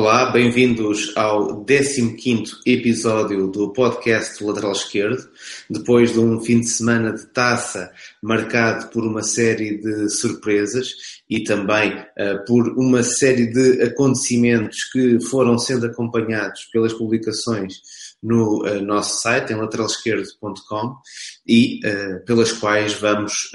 Olá, 0.00 0.32
bem-vindos 0.32 1.14
ao 1.14 1.62
15º 1.62 2.60
episódio 2.64 3.48
do 3.48 3.70
podcast 3.70 4.42
Lateral 4.42 4.72
Esquerdo, 4.72 5.28
depois 5.68 6.14
de 6.14 6.18
um 6.18 6.40
fim 6.40 6.60
de 6.60 6.68
semana 6.70 7.12
de 7.12 7.26
taça 7.26 7.92
marcado 8.22 8.88
por 8.88 9.04
uma 9.04 9.22
série 9.22 9.76
de 9.76 10.08
surpresas 10.08 10.94
e 11.28 11.44
também 11.44 11.92
uh, 11.98 12.42
por 12.46 12.68
uma 12.78 13.02
série 13.02 13.48
de 13.48 13.82
acontecimentos 13.82 14.84
que 14.90 15.20
foram 15.20 15.58
sendo 15.58 15.84
acompanhados 15.84 16.64
pelas 16.72 16.94
publicações 16.94 17.74
no 18.22 18.66
uh, 18.66 18.80
nosso 18.80 19.20
site, 19.20 19.52
em 19.52 19.56
lateralesquerdo.com, 19.56 20.96
e 21.46 21.78
uh, 21.86 22.24
pelas 22.24 22.52
quais 22.52 22.94
vamos 22.94 23.52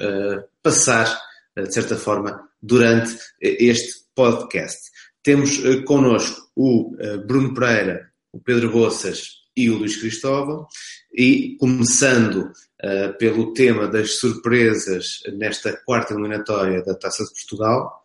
passar, 0.61 1.19
de 1.57 1.73
certa 1.73 1.95
forma, 1.95 2.39
durante 2.61 3.17
este 3.41 4.05
podcast. 4.13 4.93
Temos 5.25 5.57
uh, 5.57 5.83
connosco 5.85 6.51
o 6.55 6.93
uh, 6.93 7.17
Bruno 7.25 7.51
Pereira, 7.55 8.11
o 8.31 8.39
Pedro 8.39 8.71
Boças 8.71 9.43
e 9.57 9.71
o 9.71 9.79
Luís 9.79 9.95
Cristóvão, 9.95 10.67
e 11.11 11.57
começando 11.59 12.41
uh, 12.43 13.17
pelo 13.17 13.51
tema 13.51 13.87
das 13.87 14.19
surpresas 14.19 15.23
nesta 15.33 15.75
quarta 15.83 16.13
eliminatória 16.13 16.83
da 16.83 16.93
Taça 16.93 17.23
de 17.23 17.31
Portugal, 17.31 18.03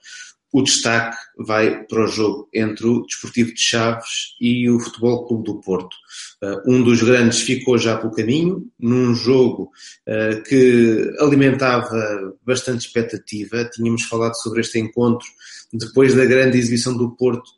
o 0.53 0.63
destaque 0.63 1.17
vai 1.39 1.85
para 1.85 2.05
o 2.05 2.09
jogo 2.09 2.49
entre 2.53 2.87
o 2.87 3.03
Desportivo 3.03 3.55
de 3.55 3.61
Chaves 3.61 4.35
e 4.41 4.69
o 4.69 4.81
Futebol 4.81 5.27
Clube 5.27 5.45
do 5.45 5.61
Porto. 5.61 5.97
Uh, 6.43 6.73
um 6.73 6.83
dos 6.83 7.03
grandes 7.03 7.41
ficou 7.41 7.79
já 7.79 7.97
pelo 7.97 8.13
caminho, 8.13 8.67
num 8.79 9.15
jogo 9.15 9.71
uh, 10.09 10.43
que 10.43 11.15
alimentava 11.21 12.35
bastante 12.45 12.87
expectativa. 12.87 13.69
Tínhamos 13.73 14.05
falado 14.05 14.35
sobre 14.43 14.61
este 14.61 14.79
encontro 14.79 15.27
depois 15.73 16.15
da 16.15 16.25
grande 16.25 16.59
exibição 16.59 16.97
do 16.97 17.15
Porto 17.15 17.49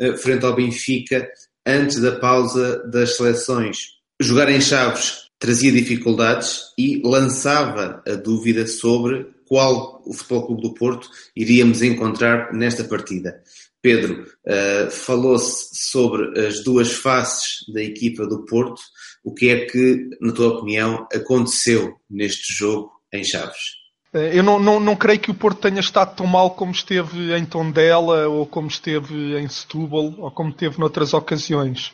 uh, 0.00 0.16
frente 0.18 0.44
ao 0.44 0.54
Benfica, 0.54 1.26
antes 1.66 2.00
da 2.00 2.12
pausa 2.12 2.82
das 2.88 3.16
seleções. 3.16 3.78
Jogar 4.20 4.50
em 4.50 4.60
Chaves 4.60 5.22
trazia 5.38 5.72
dificuldades 5.72 6.60
e 6.78 7.00
lançava 7.04 8.02
a 8.06 8.14
dúvida 8.14 8.66
sobre 8.66 9.26
qual 9.52 10.02
o 10.06 10.14
Futebol 10.14 10.46
Clube 10.46 10.62
do 10.62 10.72
Porto 10.72 11.10
iríamos 11.36 11.82
encontrar 11.82 12.54
nesta 12.54 12.84
partida. 12.84 13.42
Pedro, 13.82 14.22
uh, 14.46 14.90
falou-se 14.90 15.68
sobre 15.90 16.40
as 16.40 16.64
duas 16.64 16.90
faces 16.90 17.58
da 17.70 17.82
equipa 17.82 18.26
do 18.26 18.46
Porto. 18.46 18.80
O 19.22 19.34
que 19.34 19.50
é 19.50 19.66
que, 19.66 20.08
na 20.22 20.32
tua 20.32 20.56
opinião, 20.56 21.06
aconteceu 21.12 21.92
neste 22.08 22.50
jogo 22.54 22.92
em 23.12 23.22
Chaves? 23.22 23.82
Eh, 24.14 24.38
eu 24.38 24.42
não, 24.42 24.58
não, 24.58 24.80
não 24.80 24.96
creio 24.96 25.20
que 25.20 25.30
o 25.30 25.34
Porto 25.34 25.60
tenha 25.60 25.80
estado 25.80 26.16
tão 26.16 26.26
mal 26.26 26.52
como 26.52 26.72
esteve 26.72 27.36
em 27.36 27.44
Tondela 27.44 28.26
ou 28.28 28.46
como 28.46 28.68
esteve 28.68 29.38
em 29.38 29.46
Setúbal 29.50 30.14
ou 30.16 30.30
como 30.30 30.50
teve 30.50 30.80
noutras 30.80 31.12
ocasiões. 31.12 31.92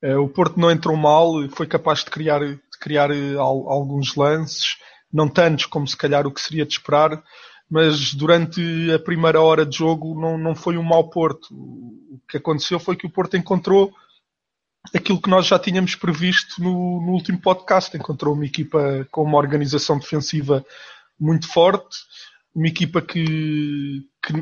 Eh, 0.00 0.16
o 0.16 0.28
Porto 0.28 0.60
não 0.60 0.70
entrou 0.70 0.96
mal, 0.96 1.32
foi 1.48 1.66
capaz 1.66 2.04
de 2.04 2.12
criar, 2.12 2.38
de 2.38 2.78
criar 2.80 3.10
alguns 3.36 4.14
lances, 4.14 4.76
não 5.12 5.28
tantos 5.28 5.66
como 5.66 5.86
se 5.86 5.96
calhar 5.96 6.26
o 6.26 6.32
que 6.32 6.40
seria 6.40 6.64
de 6.64 6.72
esperar, 6.72 7.22
mas 7.70 8.14
durante 8.14 8.60
a 8.92 8.98
primeira 8.98 9.40
hora 9.40 9.64
de 9.64 9.78
jogo 9.78 10.18
não, 10.20 10.36
não 10.38 10.54
foi 10.54 10.76
um 10.76 10.82
mau 10.82 11.08
Porto. 11.08 11.48
O 11.52 12.20
que 12.28 12.36
aconteceu 12.36 12.78
foi 12.78 12.96
que 12.96 13.06
o 13.06 13.10
Porto 13.10 13.36
encontrou 13.36 13.92
aquilo 14.94 15.20
que 15.20 15.30
nós 15.30 15.46
já 15.46 15.58
tínhamos 15.58 15.94
previsto 15.94 16.62
no, 16.62 17.00
no 17.00 17.12
último 17.12 17.40
podcast. 17.40 17.96
Encontrou 17.96 18.34
uma 18.34 18.44
equipa 18.44 19.06
com 19.10 19.22
uma 19.22 19.38
organização 19.38 19.98
defensiva 19.98 20.64
muito 21.18 21.48
forte, 21.48 21.98
uma 22.54 22.66
equipa 22.66 23.00
que, 23.00 24.06
que, 24.22 24.32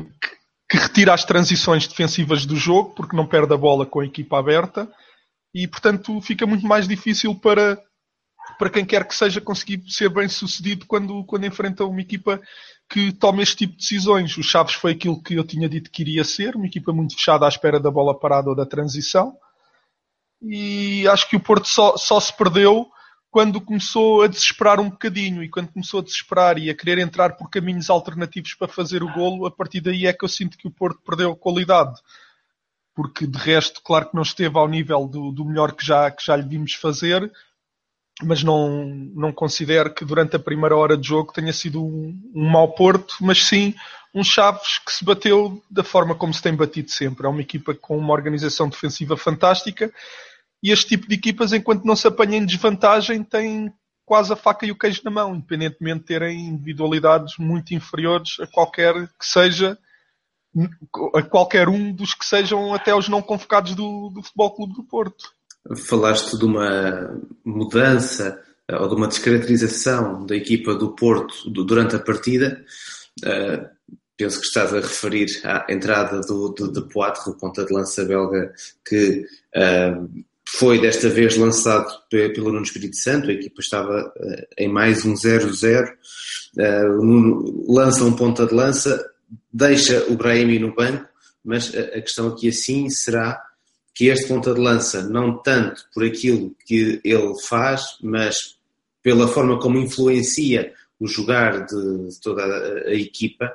que 0.69 0.77
retira 0.77 1.13
as 1.13 1.23
transições 1.23 1.87
defensivas 1.87 2.45
do 2.45 2.55
jogo, 2.55 2.93
porque 2.95 3.15
não 3.15 3.27
perde 3.27 3.53
a 3.53 3.57
bola 3.57 3.85
com 3.85 3.99
a 3.99 4.05
equipa 4.05 4.39
aberta, 4.39 4.91
e 5.53 5.67
portanto 5.67 6.19
fica 6.21 6.45
muito 6.45 6.65
mais 6.65 6.87
difícil 6.87 7.35
para, 7.35 7.77
para 8.61 8.69
quem 8.69 8.85
quer 8.85 9.07
que 9.07 9.15
seja 9.15 9.41
conseguir 9.41 9.81
ser 9.87 10.07
bem 10.07 10.27
sucedido 10.27 10.85
quando, 10.85 11.23
quando 11.23 11.47
enfrenta 11.47 11.83
uma 11.83 11.99
equipa 11.99 12.39
que 12.87 13.11
toma 13.11 13.41
este 13.41 13.55
tipo 13.55 13.71
de 13.71 13.79
decisões. 13.79 14.37
O 14.37 14.43
Chaves 14.43 14.75
foi 14.75 14.91
aquilo 14.91 15.19
que 15.19 15.33
eu 15.33 15.43
tinha 15.43 15.67
dito 15.67 15.89
que 15.89 16.03
iria 16.03 16.23
ser, 16.23 16.55
uma 16.55 16.67
equipa 16.67 16.93
muito 16.93 17.15
fechada 17.15 17.47
à 17.47 17.49
espera 17.49 17.79
da 17.79 17.89
bola 17.89 18.19
parada 18.19 18.51
ou 18.51 18.55
da 18.55 18.63
transição. 18.63 19.35
E 20.43 21.07
acho 21.07 21.27
que 21.27 21.35
o 21.35 21.39
Porto 21.39 21.67
só, 21.67 21.97
só 21.97 22.19
se 22.19 22.37
perdeu 22.37 22.85
quando 23.31 23.59
começou 23.59 24.21
a 24.21 24.27
desesperar 24.27 24.79
um 24.79 24.91
bocadinho 24.91 25.43
e 25.43 25.49
quando 25.49 25.71
começou 25.71 25.99
a 25.99 26.03
desesperar 26.03 26.59
e 26.59 26.69
a 26.69 26.75
querer 26.75 26.99
entrar 26.99 27.37
por 27.37 27.49
caminhos 27.49 27.89
alternativos 27.89 28.53
para 28.53 28.67
fazer 28.67 29.01
o 29.01 29.11
golo, 29.11 29.47
a 29.47 29.51
partir 29.51 29.81
daí 29.81 30.05
é 30.05 30.13
que 30.13 30.23
eu 30.23 30.29
sinto 30.29 30.55
que 30.55 30.67
o 30.67 30.71
Porto 30.71 31.01
perdeu 31.03 31.35
qualidade. 31.35 31.99
Porque 32.93 33.25
de 33.25 33.39
resto, 33.39 33.81
claro 33.83 34.07
que 34.11 34.15
não 34.15 34.21
esteve 34.21 34.55
ao 34.55 34.67
nível 34.67 35.07
do, 35.07 35.31
do 35.31 35.45
melhor 35.45 35.71
que 35.71 35.83
já, 35.83 36.11
que 36.11 36.23
já 36.23 36.35
lhe 36.35 36.47
vimos 36.47 36.75
fazer, 36.75 37.31
mas 38.23 38.43
não, 38.43 38.85
não 39.13 39.31
considero 39.31 39.93
que 39.93 40.05
durante 40.05 40.35
a 40.35 40.39
primeira 40.39 40.75
hora 40.75 40.97
de 40.97 41.07
jogo 41.07 41.33
tenha 41.33 41.53
sido 41.53 41.83
um, 41.83 42.19
um 42.33 42.49
mau 42.49 42.73
Porto, 42.73 43.15
mas 43.21 43.43
sim 43.45 43.73
um 44.13 44.23
Chaves 44.23 44.79
que 44.79 44.91
se 44.91 45.05
bateu 45.05 45.63
da 45.69 45.83
forma 45.83 46.13
como 46.13 46.33
se 46.33 46.41
tem 46.41 46.53
batido 46.53 46.91
sempre. 46.91 47.25
É 47.25 47.29
uma 47.29 47.41
equipa 47.41 47.73
com 47.73 47.97
uma 47.97 48.13
organização 48.13 48.67
defensiva 48.67 49.15
fantástica 49.15 49.91
e 50.63 50.71
este 50.71 50.89
tipo 50.89 51.07
de 51.07 51.15
equipas, 51.15 51.53
enquanto 51.53 51.85
não 51.85 51.95
se 51.95 52.07
apanhem 52.07 52.41
em 52.41 52.45
desvantagem, 52.45 53.23
têm 53.23 53.73
quase 54.05 54.33
a 54.33 54.35
faca 54.35 54.65
e 54.65 54.71
o 54.71 54.77
queijo 54.77 55.01
na 55.03 55.11
mão, 55.11 55.35
independentemente 55.35 55.99
de 55.99 56.05
terem 56.05 56.47
individualidades 56.47 57.37
muito 57.37 57.73
inferiores 57.73 58.39
a 58.39 58.47
qualquer 58.47 58.93
que 59.07 59.25
seja 59.25 59.77
a 61.15 61.21
qualquer 61.21 61.69
um 61.69 61.93
dos 61.93 62.13
que 62.13 62.25
sejam 62.25 62.73
até 62.73 62.93
os 62.93 63.07
não 63.07 63.21
convocados 63.21 63.73
do, 63.73 64.09
do 64.09 64.21
Futebol 64.21 64.53
Clube 64.53 64.73
do 64.73 64.83
Porto 64.83 65.33
falaste 65.75 66.37
de 66.37 66.45
uma 66.45 67.21
mudança 67.43 68.41
eh, 68.67 68.77
ou 68.77 68.87
de 68.87 68.95
uma 68.95 69.07
descaracterização 69.07 70.25
da 70.25 70.35
equipa 70.35 70.73
do 70.73 70.95
Porto 70.95 71.49
durante 71.49 71.95
a 71.95 71.99
partida. 71.99 72.63
Uh, 73.23 73.69
penso 74.15 74.39
que 74.39 74.45
estás 74.45 74.73
a 74.73 74.79
referir 74.79 75.27
à 75.43 75.65
entrada 75.69 76.21
do, 76.21 76.49
do, 76.49 76.71
de 76.71 76.81
Poitre, 76.89 77.29
o 77.29 77.33
ponta 77.33 77.65
de 77.65 77.73
lança 77.73 78.05
belga, 78.05 78.53
que 78.87 79.25
uh, 79.55 80.23
foi 80.47 80.79
desta 80.79 81.09
vez 81.09 81.35
lançado 81.35 81.91
pelo 82.09 82.51
Nuno 82.51 82.63
Espírito 82.63 82.95
Santo. 82.95 83.29
A 83.29 83.33
equipa 83.33 83.61
estava 83.61 84.13
uh, 84.15 84.47
em 84.57 84.69
mais 84.69 85.05
um 85.05 85.13
0-0. 85.13 85.91
lança 87.67 88.03
um 88.05 88.13
ponta 88.13 88.45
de 88.45 88.53
lança, 88.53 89.05
deixa 89.51 90.05
o 90.09 90.15
Brahimi 90.15 90.59
no 90.59 90.73
banco, 90.73 91.07
mas 91.43 91.73
a, 91.75 91.97
a 91.97 92.01
questão 92.01 92.27
aqui 92.29 92.47
assim 92.47 92.89
será 92.89 93.41
que 93.93 94.07
este 94.07 94.27
ponta 94.27 94.53
de 94.53 94.59
lança, 94.59 95.07
não 95.07 95.37
tanto 95.37 95.85
por 95.93 96.05
aquilo 96.05 96.55
que 96.65 97.01
ele 97.03 97.33
faz, 97.43 97.97
mas 98.01 98.35
pela 99.03 99.27
forma 99.27 99.59
como 99.59 99.77
influencia 99.77 100.73
o 100.99 101.07
jogar 101.07 101.65
de, 101.65 102.09
de 102.09 102.21
toda 102.21 102.43
a, 102.43 102.89
a 102.89 102.93
equipa, 102.93 103.51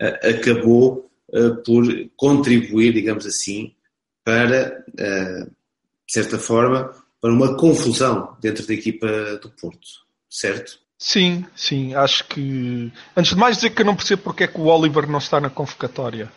uh, 0.00 0.28
acabou 0.28 1.10
uh, 1.30 1.56
por 1.64 1.84
contribuir, 2.16 2.92
digamos 2.92 3.24
assim, 3.24 3.74
para, 4.22 4.84
uh, 4.90 5.44
de 5.46 6.12
certa 6.12 6.38
forma, 6.38 6.94
para 7.20 7.32
uma 7.32 7.56
confusão 7.56 8.36
dentro 8.40 8.66
da 8.66 8.74
equipa 8.74 9.06
do 9.42 9.50
Porto, 9.50 9.88
certo? 10.28 10.78
Sim, 10.98 11.46
sim, 11.56 11.94
acho 11.94 12.26
que. 12.26 12.92
Antes 13.16 13.32
de 13.32 13.38
mais 13.38 13.56
dizer 13.56 13.70
que 13.70 13.80
eu 13.80 13.86
não 13.86 13.96
percebo 13.96 14.22
porque 14.22 14.44
é 14.44 14.46
que 14.46 14.60
o 14.60 14.66
Oliver 14.66 15.08
não 15.08 15.18
está 15.18 15.40
na 15.40 15.48
convocatória. 15.48 16.30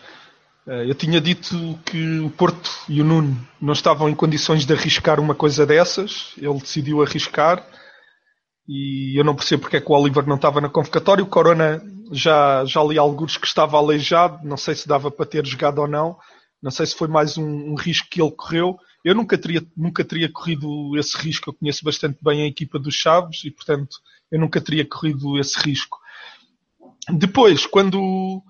Eh, 0.67 0.89
eu 0.89 0.95
tinha 0.95 1.19
dito 1.19 1.79
que 1.85 2.19
o 2.19 2.29
Porto 2.29 2.69
e 2.87 3.01
o 3.01 3.05
Nuno 3.05 3.37
não 3.61 3.73
estavam 3.73 4.09
em 4.09 4.15
condições 4.15 4.65
de 4.65 4.73
arriscar 4.73 5.19
uma 5.19 5.35
coisa 5.35 5.65
dessas. 5.65 6.33
Ele 6.37 6.59
decidiu 6.59 7.01
arriscar 7.01 7.65
e 8.67 9.19
eu 9.19 9.23
não 9.23 9.35
percebo 9.35 9.63
porque 9.63 9.77
é 9.77 9.81
que 9.81 9.91
o 9.91 9.95
Oliver 9.95 10.25
não 10.25 10.37
estava 10.37 10.61
na 10.61 10.69
convocatória. 10.69 11.23
O 11.23 11.27
Corona 11.27 11.81
já, 12.11 12.63
já 12.65 12.83
li 12.83 12.97
alguns 12.97 13.37
que 13.37 13.47
estava 13.47 13.77
aleijado, 13.77 14.47
não 14.47 14.57
sei 14.57 14.75
se 14.75 14.87
dava 14.87 15.11
para 15.11 15.25
ter 15.25 15.45
jogado 15.45 15.79
ou 15.79 15.87
não. 15.87 16.17
Não 16.61 16.71
sei 16.71 16.85
se 16.85 16.95
foi 16.95 17.09
mais 17.09 17.37
um, 17.37 17.73
um 17.73 17.75
risco 17.75 18.07
que 18.09 18.21
ele 18.21 18.31
correu. 18.31 18.77
Eu 19.03 19.13
nunca 19.13 19.37
teria, 19.37 19.61
nunca 19.75 20.03
teria 20.05 20.31
corrido 20.31 20.97
esse 20.97 21.17
risco. 21.17 21.49
Eu 21.49 21.53
conheço 21.53 21.83
bastante 21.83 22.17
bem 22.21 22.43
a 22.43 22.47
equipa 22.47 22.79
dos 22.79 22.95
Chaves 22.95 23.43
e, 23.43 23.51
portanto, 23.51 23.97
eu 24.31 24.39
nunca 24.39 24.61
teria 24.61 24.87
corrido 24.87 25.37
esse 25.37 25.59
risco. 25.59 25.99
Depois, 27.09 27.65
quando 27.65 28.41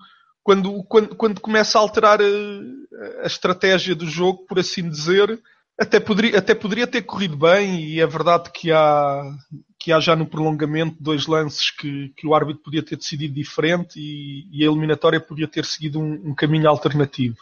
quando, 0.44 0.84
quando, 0.84 1.16
quando 1.16 1.40
começa 1.40 1.78
a 1.78 1.80
alterar 1.80 2.20
a, 2.20 3.22
a, 3.22 3.26
estratégia 3.26 3.94
do 3.94 4.06
jogo, 4.06 4.44
por 4.46 4.58
assim 4.58 4.88
dizer, 4.88 5.40
até 5.80 5.98
poderia, 5.98 6.38
até 6.38 6.54
poderia 6.54 6.86
ter 6.86 7.02
corrido 7.02 7.34
bem 7.34 7.80
e 7.80 7.98
é 7.98 8.06
verdade 8.06 8.50
que 8.52 8.70
há, 8.70 9.22
que 9.78 9.90
há 9.90 9.98
já 9.98 10.14
no 10.14 10.26
prolongamento 10.26 11.02
dois 11.02 11.26
lances 11.26 11.70
que, 11.70 12.10
que 12.14 12.26
o 12.26 12.34
árbitro 12.34 12.62
podia 12.62 12.82
ter 12.82 12.96
decidido 12.96 13.34
diferente 13.34 13.98
e, 13.98 14.46
e 14.52 14.62
a 14.62 14.70
eliminatória 14.70 15.18
podia 15.18 15.48
ter 15.48 15.64
seguido 15.64 15.98
um, 15.98 16.30
um, 16.30 16.34
caminho 16.34 16.68
alternativo. 16.68 17.38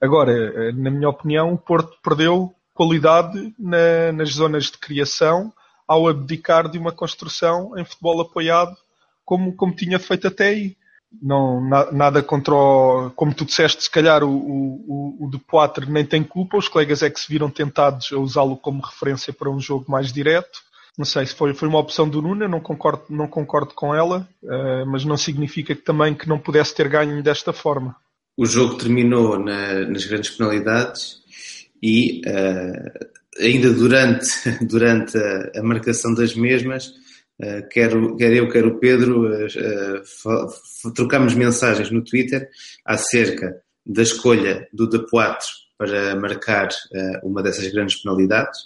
Agora, 0.00 0.72
na 0.72 0.90
minha 0.90 1.08
opinião, 1.08 1.52
o 1.52 1.58
Porto 1.58 1.98
perdeu 2.02 2.54
qualidade 2.72 3.52
na, 3.58 4.12
nas 4.12 4.30
zonas 4.30 4.66
de 4.66 4.78
criação 4.78 5.52
ao 5.88 6.06
abdicar 6.08 6.68
de 6.68 6.78
uma 6.78 6.92
construção 6.92 7.76
em 7.76 7.84
futebol 7.84 8.20
apoiado 8.20 8.76
como, 9.24 9.54
como 9.56 9.74
tinha 9.74 9.98
feito 9.98 10.28
até 10.28 10.48
aí. 10.48 10.76
Não, 11.22 11.60
nada 11.92 12.22
contra 12.22 12.54
o, 12.54 13.10
como 13.16 13.34
tu 13.34 13.44
disseste, 13.44 13.84
se 13.84 13.90
calhar 13.90 14.22
o, 14.22 14.30
o, 14.30 15.16
o 15.26 15.30
de 15.30 15.38
Poitre 15.38 15.90
nem 15.90 16.04
tem 16.04 16.22
culpa, 16.22 16.56
os 16.56 16.68
colegas 16.68 17.02
é 17.02 17.10
que 17.10 17.20
se 17.20 17.28
viram 17.28 17.50
tentados 17.50 18.12
a 18.12 18.18
usá-lo 18.18 18.56
como 18.56 18.82
referência 18.82 19.32
para 19.32 19.50
um 19.50 19.60
jogo 19.60 19.90
mais 19.90 20.12
direto. 20.12 20.62
Não 20.96 21.04
sei 21.04 21.26
se 21.26 21.34
foi, 21.34 21.52
foi 21.54 21.68
uma 21.68 21.78
opção 21.78 22.08
do 22.08 22.22
Nuno, 22.22 22.44
eu 22.44 22.48
não 22.48 22.60
concordo, 22.60 23.02
não 23.10 23.26
concordo 23.26 23.74
com 23.74 23.94
ela, 23.94 24.28
uh, 24.42 24.86
mas 24.86 25.04
não 25.04 25.16
significa 25.16 25.74
que 25.74 25.82
também 25.82 26.14
que 26.14 26.28
não 26.28 26.38
pudesse 26.38 26.74
ter 26.74 26.88
ganho 26.88 27.20
desta 27.22 27.52
forma. 27.52 27.96
O 28.36 28.46
jogo 28.46 28.76
terminou 28.76 29.38
na, 29.38 29.86
nas 29.86 30.04
grandes 30.04 30.30
penalidades 30.30 31.22
e 31.82 32.22
uh, 32.26 33.14
ainda 33.40 33.72
durante, 33.72 34.28
durante 34.66 35.18
a, 35.18 35.60
a, 35.60 35.62
marcação 35.62 36.14
das 36.14 36.34
mesmas, 36.34 36.92
uh, 37.42 37.68
quer, 37.68 37.90
quer 38.16 38.32
eu, 38.32 38.48
quer 38.48 38.66
o 38.66 38.78
Pedro, 38.78 39.26
uh, 39.26 40.92
trocamos 40.94 41.34
mensagens 41.34 41.90
no 41.90 42.04
Twitter 42.04 42.48
acerca 42.84 43.60
da 43.86 44.02
escolha 44.02 44.66
do 44.72 44.88
De 44.88 45.04
para 45.76 46.14
marcar 46.16 46.68
uma 47.24 47.42
dessas 47.42 47.66
grandes 47.72 48.00
penalidades 48.00 48.58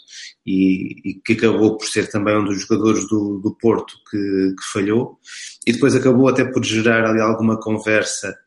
e, 0.47 1.11
e, 1.11 1.15
que 1.15 1.33
acabou 1.33 1.77
por 1.77 1.87
ser 1.87 2.09
também 2.11 2.37
um 2.37 2.45
dos 2.45 2.61
jogadores 2.61 3.09
do, 3.09 3.41
do 3.41 3.57
Porto 3.57 3.95
que, 4.11 4.19
que, 4.55 4.73
falhou. 4.73 5.19
E 5.67 5.73
depois 5.73 5.97
acabou 5.97 6.29
até 6.29 6.45
por 6.45 6.63
gerar 6.63 7.07
ali 7.07 7.21
alguma 7.21 7.59
conversa 7.59 8.39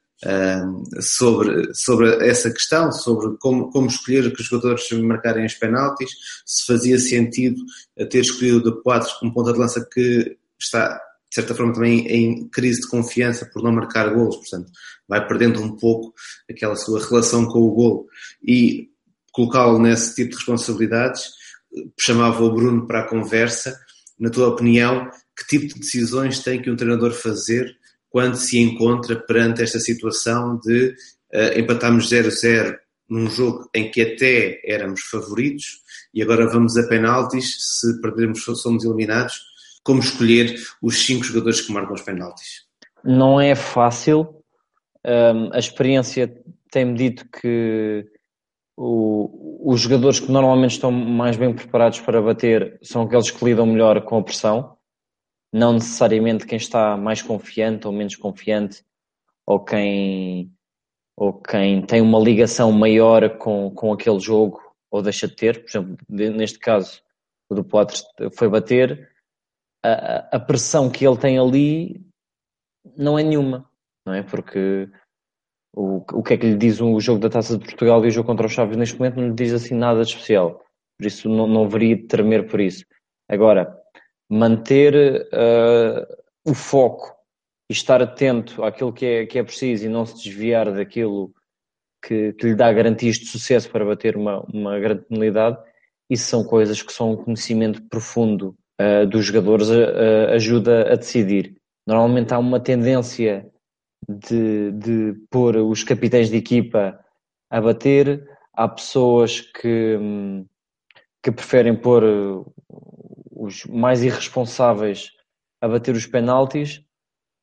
sobre, 1.00 1.74
sobre 1.74 2.28
essa 2.28 2.52
questão, 2.52 2.92
sobre 2.92 3.38
como, 3.40 3.72
como 3.72 3.88
escolher 3.88 4.32
que 4.34 4.42
os 4.42 4.48
jogadores 4.48 4.90
marcarem 4.92 5.46
os 5.46 5.56
penaltis, 5.56 6.10
se 6.46 6.66
fazia 6.66 7.00
sentido 7.00 7.62
ter 8.10 8.20
escolhido 8.20 8.58
o 8.58 8.64
De 8.64 8.84
Poitre 8.84 9.12
como 9.20 9.34
ponta 9.34 9.54
de 9.54 9.60
lança 9.60 9.88
que 9.92 10.38
está 10.60 11.00
de 11.30 11.36
certa 11.36 11.56
forma 11.56 11.74
também 11.74 12.06
em 12.08 12.50
crise 12.50 12.82
de 12.82 12.90
confiança 12.90 13.50
por 13.52 13.64
não 13.64 13.72
marcar 13.72 14.14
golos, 14.14 14.36
portanto 14.36 14.70
vai 15.08 15.26
perdendo 15.26 15.62
um 15.62 15.78
pouco 15.78 16.14
aquela 16.50 16.76
sua 16.76 17.00
relação 17.00 17.46
com 17.46 17.60
o 17.60 17.72
gol 17.72 18.08
e 18.44 18.90
colocá-lo 19.32 19.80
nesse 19.80 20.14
tipo 20.14 20.32
de 20.32 20.36
responsabilidades 20.36 21.24
chamava 22.00 22.44
o 22.44 22.54
Bruno 22.54 22.86
para 22.86 23.02
a 23.02 23.08
conversa. 23.08 23.80
Na 24.20 24.30
tua 24.30 24.50
opinião 24.50 25.10
que 25.36 25.48
tipo 25.48 25.74
de 25.74 25.80
decisões 25.80 26.40
tem 26.40 26.62
que 26.62 26.70
um 26.70 26.76
treinador 26.76 27.12
fazer 27.12 27.76
quando 28.12 28.36
se 28.36 28.60
encontra 28.60 29.16
perante 29.16 29.64
esta 29.64 29.80
situação 29.80 30.60
de 30.60 30.90
uh, 31.34 31.58
empatarmos 31.60 32.12
0-0 32.12 32.78
num 33.10 33.30
jogo 33.30 33.70
em 33.74 33.90
que 33.90 34.02
até 34.02 34.62
éramos 34.64 35.02
favoritos 35.10 35.82
e 36.14 36.22
agora 36.22 36.48
vamos 36.48 36.78
a 36.78 36.88
penaltis, 36.88 37.56
se 37.80 38.00
perdermos 38.02 38.44
somos 38.44 38.86
eliminados 38.86 39.34
como 39.84 40.00
escolher 40.00 40.56
os 40.82 41.06
cinco 41.06 41.24
jogadores 41.24 41.62
que 41.62 41.74
marcam 41.74 41.94
os 41.94 42.02
penaltis? 42.02 42.66
Não 43.04 43.42
é 43.42 43.56
fácil. 43.56 44.44
Um, 45.06 45.54
a 45.54 45.58
experiência 45.58 46.32
tem-me 46.70 46.94
dito 46.94 47.26
que 47.30 48.06
o, 48.78 49.72
os 49.74 49.82
jogadores 49.82 50.20
que 50.20 50.32
normalmente 50.32 50.72
estão 50.72 50.92
mais 50.92 51.36
bem 51.36 51.54
preparados 51.54 52.00
para 52.00 52.22
bater 52.22 52.78
são 52.82 53.04
aqueles 53.04 53.32
que 53.32 53.44
lidam 53.44 53.66
melhor 53.66 54.02
com 54.04 54.20
a 54.20 54.24
pressão, 54.24 54.78
não 55.54 55.74
necessariamente 55.74 56.46
quem 56.46 56.58
está 56.58 56.96
mais 56.96 57.22
confiante 57.22 57.88
ou 57.88 57.94
menos 57.94 58.16
confiante, 58.16 58.84
ou 59.46 59.60
quem, 59.60 60.52
ou 61.18 61.34
quem 61.34 61.86
tem 61.86 62.02
uma 62.02 62.20
ligação 62.20 62.72
maior 62.72 63.38
com, 63.38 63.70
com 63.72 63.92
aquele 63.92 64.20
jogo 64.20 64.62
ou 64.90 65.02
deixa 65.02 65.28
de 65.28 65.36
ter. 65.36 65.64
Por 65.64 65.70
exemplo, 65.70 65.98
neste 66.10 66.60
caso, 66.60 67.02
o 67.50 67.56
do 67.56 67.64
Poitres 67.64 68.04
foi 68.34 68.48
bater, 68.48 69.10
a, 69.84 70.38
a 70.38 70.40
pressão 70.40 70.90
que 70.90 71.06
ele 71.06 71.18
tem 71.18 71.38
ali 71.38 72.06
não 72.98 73.18
é 73.18 73.24
nenhuma, 73.24 73.70
não 74.06 74.14
é? 74.14 74.24
Porque 74.24 74.90
o, 75.76 75.98
o 75.98 76.24
que 76.24 76.34
é 76.34 76.38
que 76.38 76.48
lhe 76.48 76.58
diz 76.58 76.80
o 76.82 77.00
jogo 77.00 77.20
da 77.20 77.30
Taça 77.30 77.58
de 77.58 77.66
Portugal 77.66 78.04
e 78.04 78.08
o 78.08 78.12
jogo 78.12 78.28
contra 78.28 78.46
os 78.46 78.54
Chaves 78.54 78.78
neste 78.78 78.98
momento 78.98 79.20
não 79.20 79.28
lhe 79.28 79.34
diz 79.34 79.54
assim 79.54 79.76
nada 79.76 80.04
de 80.04 80.10
especial. 80.10 80.64
Por 80.98 81.08
isso 81.08 81.30
não, 81.30 81.48
não 81.48 81.66
haveria 81.66 81.96
de 81.96 82.04
tremer 82.04 82.48
por 82.48 82.60
isso. 82.60 82.86
Agora, 83.30 83.81
manter 84.32 85.28
uh, 85.34 86.50
o 86.50 86.54
foco 86.54 87.14
e 87.70 87.74
estar 87.74 88.02
atento 88.02 88.64
àquilo 88.64 88.94
que 88.94 89.06
é, 89.06 89.26
que 89.26 89.38
é 89.38 89.44
preciso 89.44 89.86
e 89.86 89.90
não 89.90 90.06
se 90.06 90.24
desviar 90.24 90.72
daquilo 90.72 91.34
que, 92.02 92.32
que 92.34 92.48
lhe 92.48 92.56
dá 92.56 92.72
garantias 92.72 93.18
de 93.18 93.26
sucesso 93.26 93.70
para 93.70 93.86
bater 93.86 94.16
uma, 94.16 94.40
uma 94.52 94.80
grande 94.80 95.04
penalidade, 95.04 95.58
isso 96.10 96.30
são 96.30 96.46
coisas 96.46 96.82
que 96.82 96.94
são 96.94 97.12
um 97.12 97.18
conhecimento 97.18 97.84
profundo 97.90 98.56
uh, 98.80 99.06
dos 99.06 99.26
jogadores 99.26 99.70
uh, 99.70 100.30
ajuda 100.34 100.94
a 100.94 100.96
decidir. 100.96 101.58
Normalmente 101.86 102.34
há 102.34 102.40
uma 102.40 102.60
tendência 102.60 103.46
de, 104.08 104.72
de 104.72 105.14
pôr 105.30 105.58
os 105.58 105.84
capitães 105.84 106.30
de 106.30 106.38
equipa 106.38 106.98
a 107.50 107.60
bater, 107.60 108.26
há 108.54 108.68
pessoas 108.68 109.42
que, 109.42 110.00
que 111.22 111.32
preferem 111.32 111.76
pôr 111.76 112.46
os 113.42 113.66
mais 113.66 114.04
irresponsáveis 114.04 115.12
a 115.62 115.68
bater 115.68 115.96
os 115.96 116.06
penaltis, 116.06 116.84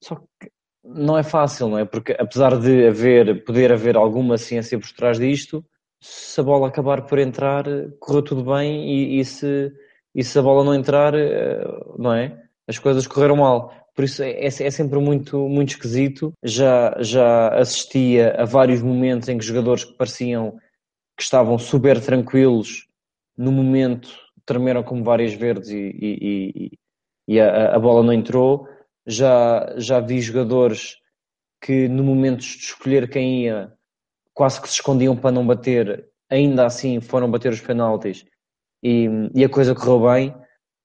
só 0.03 0.17
que 0.17 0.51
não 0.85 1.19
é 1.19 1.23
fácil, 1.23 1.69
não 1.69 1.79
é? 1.79 1.85
Porque 1.85 2.17
apesar 2.19 2.59
de 2.59 2.87
haver, 2.87 3.45
poder 3.45 3.73
haver 3.73 3.97
alguma 3.97 4.39
ciência 4.39 4.79
por 4.79 4.91
trás 4.93 5.19
disto, 5.19 5.65
se 6.01 6.41
a 6.41 6.45
bola 6.45 6.69
acabar 6.69 7.07
por 7.07 7.19
entrar, 7.19 7.65
correu 7.99 8.23
tudo 8.23 8.45
bem 8.45 8.89
e, 8.89 9.21
e 9.21 9.25
se 9.25 9.73
e 10.15 10.25
se 10.25 10.39
a 10.39 10.43
bola 10.43 10.65
não 10.65 10.75
entrar, 10.75 11.15
eh, 11.15 11.65
não 11.97 12.13
é? 12.13 12.43
As 12.67 12.79
coisas 12.79 13.07
correram 13.07 13.37
mal. 13.37 13.73
Por 13.95 14.05
isso 14.05 14.23
é, 14.23 14.31
é, 14.31 14.47
é 14.47 14.71
sempre 14.71 14.99
muito, 14.99 15.49
muito 15.49 15.71
esquisito. 15.71 16.33
Já, 16.43 16.97
já 17.01 17.55
assistia 17.55 18.35
a 18.37 18.45
vários 18.45 18.83
momentos 18.83 19.29
em 19.29 19.39
que 19.39 19.45
jogadores 19.45 19.85
que 19.85 19.93
pareciam 19.95 20.59
que 21.17 21.23
estavam 21.23 21.59
super 21.59 22.01
tranquilos, 22.01 22.89
no 23.37 23.53
momento 23.53 24.09
tremeram 24.49 24.83
como 24.83 25.05
várias 25.05 25.35
verdes 25.35 25.69
e, 25.69 25.77
e, 25.77 26.53
e, 26.57 27.35
e 27.35 27.41
a, 27.41 27.77
a, 27.77 27.79
bola 27.79 28.03
não 28.03 28.15
entrou. 28.15 28.67
Já, 29.07 29.75
já 29.77 30.01
vi 30.01 30.23
jogadores 30.23 30.97
que 31.61 31.87
no 31.87 32.03
momento 32.03 32.41
de 32.41 32.47
escolher 32.47 33.11
quem 33.11 33.45
ia, 33.45 33.71
quase 34.33 34.59
que 34.61 34.67
se 34.67 34.77
escondiam 34.77 35.15
para 35.15 35.31
não 35.31 35.47
bater, 35.47 36.09
ainda 36.31 36.65
assim 36.65 36.99
foram 36.99 37.31
bater 37.31 37.53
os 37.53 37.61
penaltis 37.61 38.25
e, 38.83 39.07
e 39.35 39.45
a 39.45 39.49
coisa 39.51 39.75
correu 39.75 40.11
bem. 40.11 40.35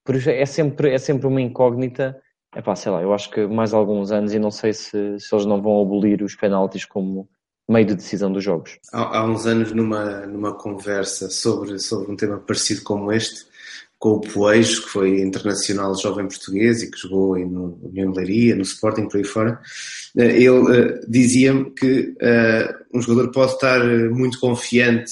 Por 0.04 0.14
isso 0.14 0.28
é 0.28 0.44
sempre, 0.44 0.92
é 0.92 0.98
sempre 0.98 1.26
uma 1.26 1.40
incógnita. 1.40 2.20
É 2.54 2.60
pá, 2.60 2.76
sei 2.76 2.92
lá, 2.92 3.00
eu 3.00 3.14
acho 3.14 3.30
que 3.30 3.46
mais 3.46 3.72
alguns 3.72 4.12
anos 4.12 4.34
e 4.34 4.38
não 4.38 4.50
sei 4.50 4.74
se, 4.74 5.18
se 5.18 5.34
eles 5.34 5.46
não 5.46 5.62
vão 5.62 5.80
abolir 5.80 6.22
os 6.22 6.36
penaltis 6.36 6.84
como 6.84 7.26
meio 7.66 7.86
de 7.86 7.94
decisão 7.94 8.30
dos 8.30 8.44
jogos. 8.44 8.78
Há, 8.92 9.18
há 9.18 9.24
uns 9.24 9.46
anos, 9.46 9.72
numa, 9.72 10.26
numa 10.26 10.54
conversa 10.54 11.30
sobre, 11.30 11.78
sobre 11.78 12.12
um 12.12 12.16
tema 12.16 12.38
parecido 12.38 12.82
como 12.84 13.10
este, 13.10 13.46
com 13.98 14.10
o 14.10 14.20
Poejo, 14.20 14.82
que 14.82 14.90
foi 14.90 15.20
internacional 15.20 15.98
jovem 15.98 16.28
português 16.28 16.82
e 16.82 16.90
que 16.90 16.98
jogou 16.98 17.38
no 17.38 17.78
União 17.82 18.12
Leiria, 18.12 18.54
no 18.54 18.62
Sporting, 18.62 19.08
por 19.08 19.16
aí 19.16 19.24
fora, 19.24 19.60
eh, 20.16 20.42
ele 20.42 20.48
uh, 20.48 21.00
dizia-me 21.08 21.70
que 21.70 22.14
uh, 22.20 22.84
um 22.92 23.00
jogador 23.00 23.30
pode 23.32 23.52
estar 23.52 23.82
muito 24.10 24.38
confiante 24.38 25.10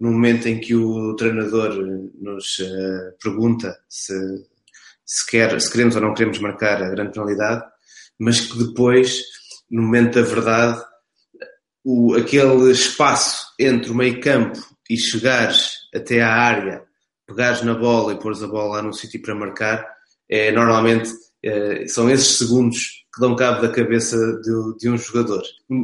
no 0.00 0.10
momento 0.10 0.48
em 0.48 0.58
que 0.58 0.74
o 0.74 1.14
treinador 1.14 1.76
nos 2.20 2.60
pergunta 3.22 3.78
se, 3.88 4.12
se, 5.06 5.30
quer, 5.30 5.60
se 5.60 5.70
queremos 5.70 5.94
ou 5.94 6.02
não 6.02 6.12
queremos 6.12 6.40
marcar 6.40 6.82
a 6.82 6.90
grande 6.90 7.12
penalidade, 7.12 7.62
mas 8.18 8.40
que 8.40 8.58
depois, 8.58 9.22
no 9.70 9.82
momento 9.82 10.14
da 10.14 10.22
verdade, 10.22 10.82
o, 11.84 12.14
aquele 12.14 12.72
espaço 12.72 13.46
entre 13.58 13.92
o 13.92 13.94
meio 13.94 14.20
campo 14.20 14.58
e 14.88 14.96
chegares 14.96 15.72
até 15.94 16.20
à 16.20 16.32
área, 16.32 16.82
pegares 17.26 17.62
na 17.62 17.74
bola 17.74 18.12
e 18.12 18.18
pôres 18.18 18.42
a 18.42 18.46
bola 18.46 18.76
lá 18.76 18.82
no 18.82 18.92
sítio 18.92 19.22
para 19.22 19.34
marcar, 19.34 19.86
é 20.28 20.50
normalmente 20.50 21.10
é, 21.42 21.86
são 21.86 22.08
esses 22.08 22.38
segundos 22.38 23.02
que 23.14 23.20
dão 23.20 23.36
cabo 23.36 23.60
da 23.60 23.68
cabeça 23.68 24.16
de, 24.16 24.78
de, 24.78 24.88
um 24.88 24.96
jogador. 24.96 25.42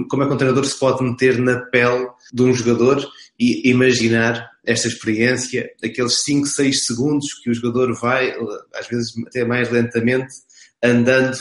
Como 0.09 0.23
é 0.23 0.27
que 0.27 0.33
um 0.33 0.37
treinador 0.37 0.65
se 0.65 0.79
pode 0.79 1.03
meter 1.03 1.39
na 1.39 1.61
pele 1.67 2.09
de 2.33 2.43
um 2.43 2.55
jogador 2.55 3.07
e 3.39 3.69
imaginar 3.69 4.51
esta 4.65 4.89
experiência, 4.89 5.71
aqueles 5.83 6.25
5, 6.25 6.47
6 6.47 6.87
segundos 6.87 7.35
que 7.35 7.51
o 7.51 7.55
jogador 7.55 7.93
vai, 7.95 8.35
às 8.75 8.87
vezes 8.87 9.13
até 9.27 9.45
mais 9.45 9.71
lentamente, 9.71 10.35
andando 10.83 11.37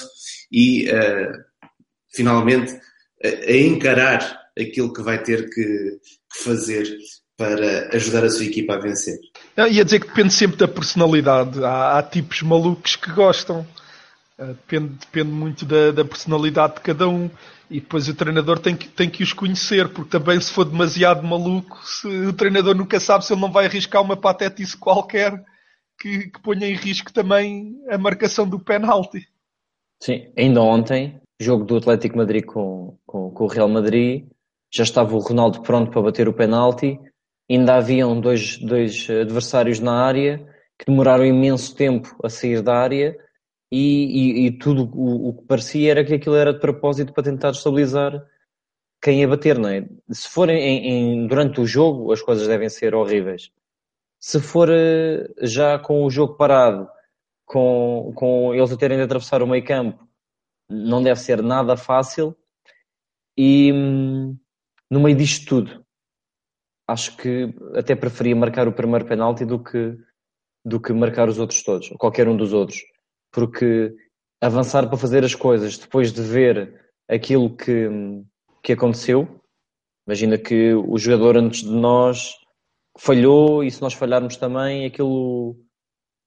e 0.51 0.89
uh, 0.89 1.43
finalmente 2.13 2.73
a, 3.23 3.27
a, 3.27 3.57
encarar 3.57 4.39
aquilo 4.57 4.91
que 4.91 5.01
vai 5.01 5.21
ter 5.21 5.49
que, 5.49 5.99
que, 6.33 6.43
fazer 6.43 6.87
para 7.37 7.95
ajudar 7.95 8.25
a 8.25 8.29
sua 8.29 8.45
equipa 8.45 8.73
a 8.73 8.79
vencer. 8.79 9.19
Não, 9.55 9.67
ia 9.67 9.85
dizer 9.85 9.99
que 9.99 10.07
depende 10.07 10.33
sempre 10.33 10.57
da 10.57 10.67
personalidade. 10.67 11.63
Há, 11.63 11.99
há 11.99 12.03
tipos 12.03 12.41
malucos 12.41 12.95
que 12.95 13.11
gostam. 13.11 13.65
Uh, 14.39 14.47
depende, 14.47 14.93
depende 14.99 15.31
muito 15.31 15.65
da, 15.65 15.91
da 15.91 16.03
personalidade 16.03 16.75
de 16.75 16.81
cada 16.81 17.07
um. 17.07 17.29
E 17.69 17.79
depois 17.79 18.07
o 18.07 18.15
treinador 18.15 18.59
tem 18.59 18.75
que, 18.75 18.87
tem 18.87 19.09
que 19.09 19.21
os 19.21 19.33
conhecer, 19.33 19.89
porque 19.89 20.09
também 20.09 20.39
se 20.39 20.51
for 20.51 20.65
demasiado 20.65 21.21
maluco, 21.21 21.79
se, 21.85 22.07
o 22.07 22.33
treinador 22.33 22.75
nunca 22.75 22.99
sabe 22.99 23.25
se 23.25 23.33
ele 23.33 23.41
não 23.41 23.51
vai 23.51 23.65
arriscar 23.65 24.01
uma 24.01 24.17
patetice 24.17 24.75
qualquer 24.75 25.43
que, 25.99 26.29
que 26.29 26.41
ponha 26.41 26.67
em 26.67 26.75
risco 26.75 27.11
também 27.11 27.77
a 27.89 27.97
marcação 27.97 28.47
do 28.47 28.59
penalti. 28.59 29.27
Sim, 30.01 30.27
ainda 30.37 30.61
ontem 30.61 31.19
jogo 31.39 31.65
do 31.65 31.77
Atlético 31.77 32.17
Madrid 32.17 32.45
com, 32.45 32.97
com, 33.05 33.29
com 33.31 33.43
o 33.43 33.47
Real 33.47 33.69
Madrid, 33.69 34.25
já 34.73 34.83
estava 34.83 35.15
o 35.15 35.19
Ronaldo 35.19 35.61
pronto 35.61 35.91
para 35.91 36.01
bater 36.01 36.27
o 36.27 36.33
penalti, 36.33 36.99
ainda 37.49 37.75
haviam 37.75 38.19
dois, 38.19 38.57
dois 38.57 39.07
adversários 39.09 39.79
na 39.79 40.03
área 40.03 40.37
que 40.77 40.85
demoraram 40.85 41.25
imenso 41.25 41.75
tempo 41.75 42.15
a 42.23 42.29
sair 42.29 42.61
da 42.61 42.75
área 42.75 43.17
e, 43.71 44.43
e, 44.43 44.47
e 44.47 44.51
tudo 44.51 44.89
o, 44.93 45.29
o, 45.29 45.33
que 45.33 45.45
parecia 45.45 45.91
era 45.91 46.05
que 46.05 46.13
aquilo 46.13 46.35
era 46.35 46.53
de 46.53 46.59
propósito 46.59 47.13
para 47.13 47.23
tentar 47.23 47.51
estabilizar 47.51 48.25
quem 49.01 49.21
ia 49.21 49.27
bater, 49.27 49.57
não 49.57 49.69
é? 49.69 49.87
Se 50.11 50.27
for 50.29 50.49
em, 50.49 50.57
em, 50.57 51.27
durante 51.27 51.61
o 51.61 51.65
jogo, 51.65 52.11
as 52.11 52.21
coisas 52.21 52.47
devem 52.47 52.69
ser 52.69 52.95
horríveis. 52.95 53.51
Se 54.19 54.39
for 54.39 54.69
eh, 54.71 55.27
já 55.41 55.77
com 55.77 56.03
o 56.03 56.09
jogo 56.09 56.35
parado, 56.35 56.89
com, 57.45 58.11
com 58.15 58.53
eles 58.53 58.71
a 58.71 58.77
terem 58.77 58.97
de 58.97 59.03
atravessar 59.03 59.43
o 59.43 59.47
meio 59.47 59.63
campo, 59.63 60.07
não 60.69 61.01
deve 61.03 61.19
ser 61.19 61.41
nada 61.41 61.77
fácil. 61.77 62.35
E 63.37 63.71
hum, 63.71 64.37
no 64.89 64.99
meio 64.99 65.15
disto 65.15 65.45
tudo, 65.47 65.85
acho 66.87 67.17
que 67.17 67.53
até 67.75 67.95
preferia 67.95 68.35
marcar 68.35 68.67
o 68.67 68.73
primeiro 68.73 69.05
penalti 69.05 69.45
do 69.45 69.59
que, 69.59 69.97
do 70.63 70.79
que 70.79 70.93
marcar 70.93 71.27
os 71.27 71.37
outros 71.37 71.61
todos, 71.63 71.89
qualquer 71.97 72.27
um 72.27 72.37
dos 72.37 72.53
outros. 72.53 72.81
Porque 73.31 73.93
avançar 74.41 74.87
para 74.87 74.97
fazer 74.97 75.23
as 75.23 75.35
coisas 75.35 75.77
depois 75.77 76.13
de 76.13 76.21
ver 76.21 76.79
aquilo 77.09 77.55
que, 77.55 77.89
que 78.63 78.73
aconteceu. 78.73 79.41
Imagina 80.07 80.37
que 80.37 80.73
o 80.73 80.97
jogador 80.97 81.37
antes 81.37 81.61
de 81.61 81.71
nós 81.71 82.35
falhou 82.97 83.63
e 83.63 83.69
se 83.69 83.81
nós 83.81 83.93
falharmos 83.93 84.37
também, 84.37 84.85
aquilo 84.85 85.57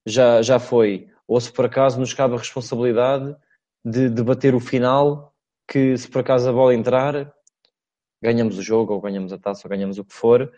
já, 0.05 0.41
já 0.41 0.59
foi. 0.59 1.09
Ou 1.27 1.39
se 1.39 1.51
por 1.51 1.65
acaso 1.65 1.99
nos 1.99 2.13
cabe 2.13 2.35
a 2.35 2.37
responsabilidade 2.37 3.35
de 3.83 4.09
debater 4.09 4.53
o 4.53 4.59
final, 4.59 5.33
que 5.67 5.97
se 5.97 6.07
por 6.07 6.19
acaso 6.19 6.49
a 6.49 6.53
bola 6.53 6.75
entrar, 6.75 7.33
ganhamos 8.21 8.57
o 8.57 8.61
jogo, 8.61 8.93
ou 8.93 9.01
ganhamos 9.01 9.33
a 9.33 9.37
taça, 9.37 9.61
ou 9.65 9.69
ganhamos 9.69 9.97
o 9.97 10.03
que 10.03 10.13
for. 10.13 10.51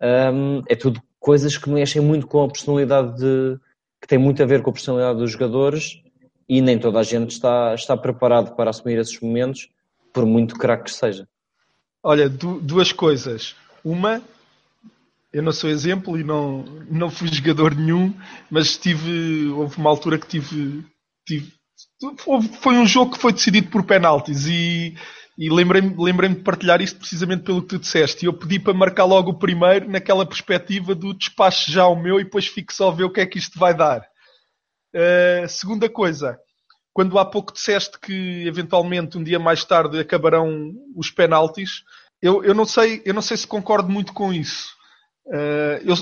Um, 0.00 0.62
é 0.68 0.76
tudo 0.76 1.02
coisas 1.18 1.56
que 1.56 1.68
mexem 1.68 2.00
muito 2.00 2.26
com 2.26 2.44
a 2.44 2.48
personalidade 2.48 3.18
de, 3.18 3.58
que 4.00 4.06
tem 4.06 4.18
muito 4.18 4.42
a 4.42 4.46
ver 4.46 4.62
com 4.62 4.70
a 4.70 4.72
personalidade 4.72 5.18
dos 5.18 5.32
jogadores 5.32 6.00
e 6.48 6.60
nem 6.60 6.78
toda 6.78 7.00
a 7.00 7.02
gente 7.02 7.32
está, 7.32 7.74
está 7.74 7.96
preparado 7.96 8.54
para 8.54 8.70
assumir 8.70 8.98
esses 8.98 9.18
momentos 9.20 9.68
por 10.12 10.24
muito 10.24 10.56
craque 10.56 10.84
que 10.84 10.92
seja. 10.92 11.28
Olha, 12.02 12.28
du 12.28 12.60
duas 12.60 12.92
coisas. 12.92 13.56
Uma, 13.84 14.22
eu 15.32 15.42
não 15.42 15.52
sou 15.52 15.68
exemplo 15.68 16.18
e 16.18 16.24
não, 16.24 16.64
não 16.90 17.10
fui 17.10 17.28
jogador 17.28 17.74
nenhum, 17.74 18.14
mas 18.50 18.78
tive, 18.78 19.48
houve 19.50 19.76
uma 19.76 19.90
altura 19.90 20.18
que 20.18 20.26
tive, 20.26 20.84
tive 21.26 21.52
foi 22.60 22.74
um 22.74 22.86
jogo 22.86 23.12
que 23.12 23.20
foi 23.20 23.32
decidido 23.32 23.70
por 23.70 23.84
penaltis 23.84 24.46
e, 24.46 24.96
e 25.38 25.48
lembrei-me 25.48 25.94
lembrei 25.96 26.28
de 26.30 26.42
partilhar 26.42 26.82
isto 26.82 26.98
precisamente 26.98 27.44
pelo 27.44 27.62
que 27.62 27.68
tu 27.68 27.78
disseste. 27.78 28.26
Eu 28.26 28.32
pedi 28.32 28.58
para 28.58 28.74
marcar 28.74 29.04
logo 29.04 29.30
o 29.30 29.38
primeiro 29.38 29.88
naquela 29.88 30.26
perspectiva 30.26 30.96
do 30.96 31.14
despacho 31.14 31.70
já 31.70 31.86
o 31.86 31.94
meu 31.94 32.18
e 32.18 32.24
depois 32.24 32.48
fico 32.48 32.72
só 32.74 32.88
a 32.88 32.94
ver 32.94 33.04
o 33.04 33.12
que 33.12 33.20
é 33.20 33.26
que 33.26 33.38
isto 33.38 33.56
vai 33.56 33.72
dar. 33.72 34.00
Uh, 34.92 35.48
segunda 35.48 35.88
coisa, 35.88 36.36
quando 36.92 37.16
há 37.20 37.24
pouco 37.24 37.52
disseste 37.52 38.00
que 38.00 38.44
eventualmente 38.48 39.16
um 39.16 39.22
dia 39.22 39.38
mais 39.38 39.64
tarde 39.64 40.00
acabarão 40.00 40.72
os 40.96 41.08
penaltis, 41.12 41.84
eu, 42.20 42.42
eu, 42.42 42.52
não, 42.52 42.64
sei, 42.64 43.00
eu 43.04 43.14
não 43.14 43.22
sei 43.22 43.36
se 43.36 43.46
concordo 43.46 43.88
muito 43.88 44.12
com 44.12 44.32
isso. 44.32 44.76
Uh, 45.28 45.84
eu, 45.84 45.94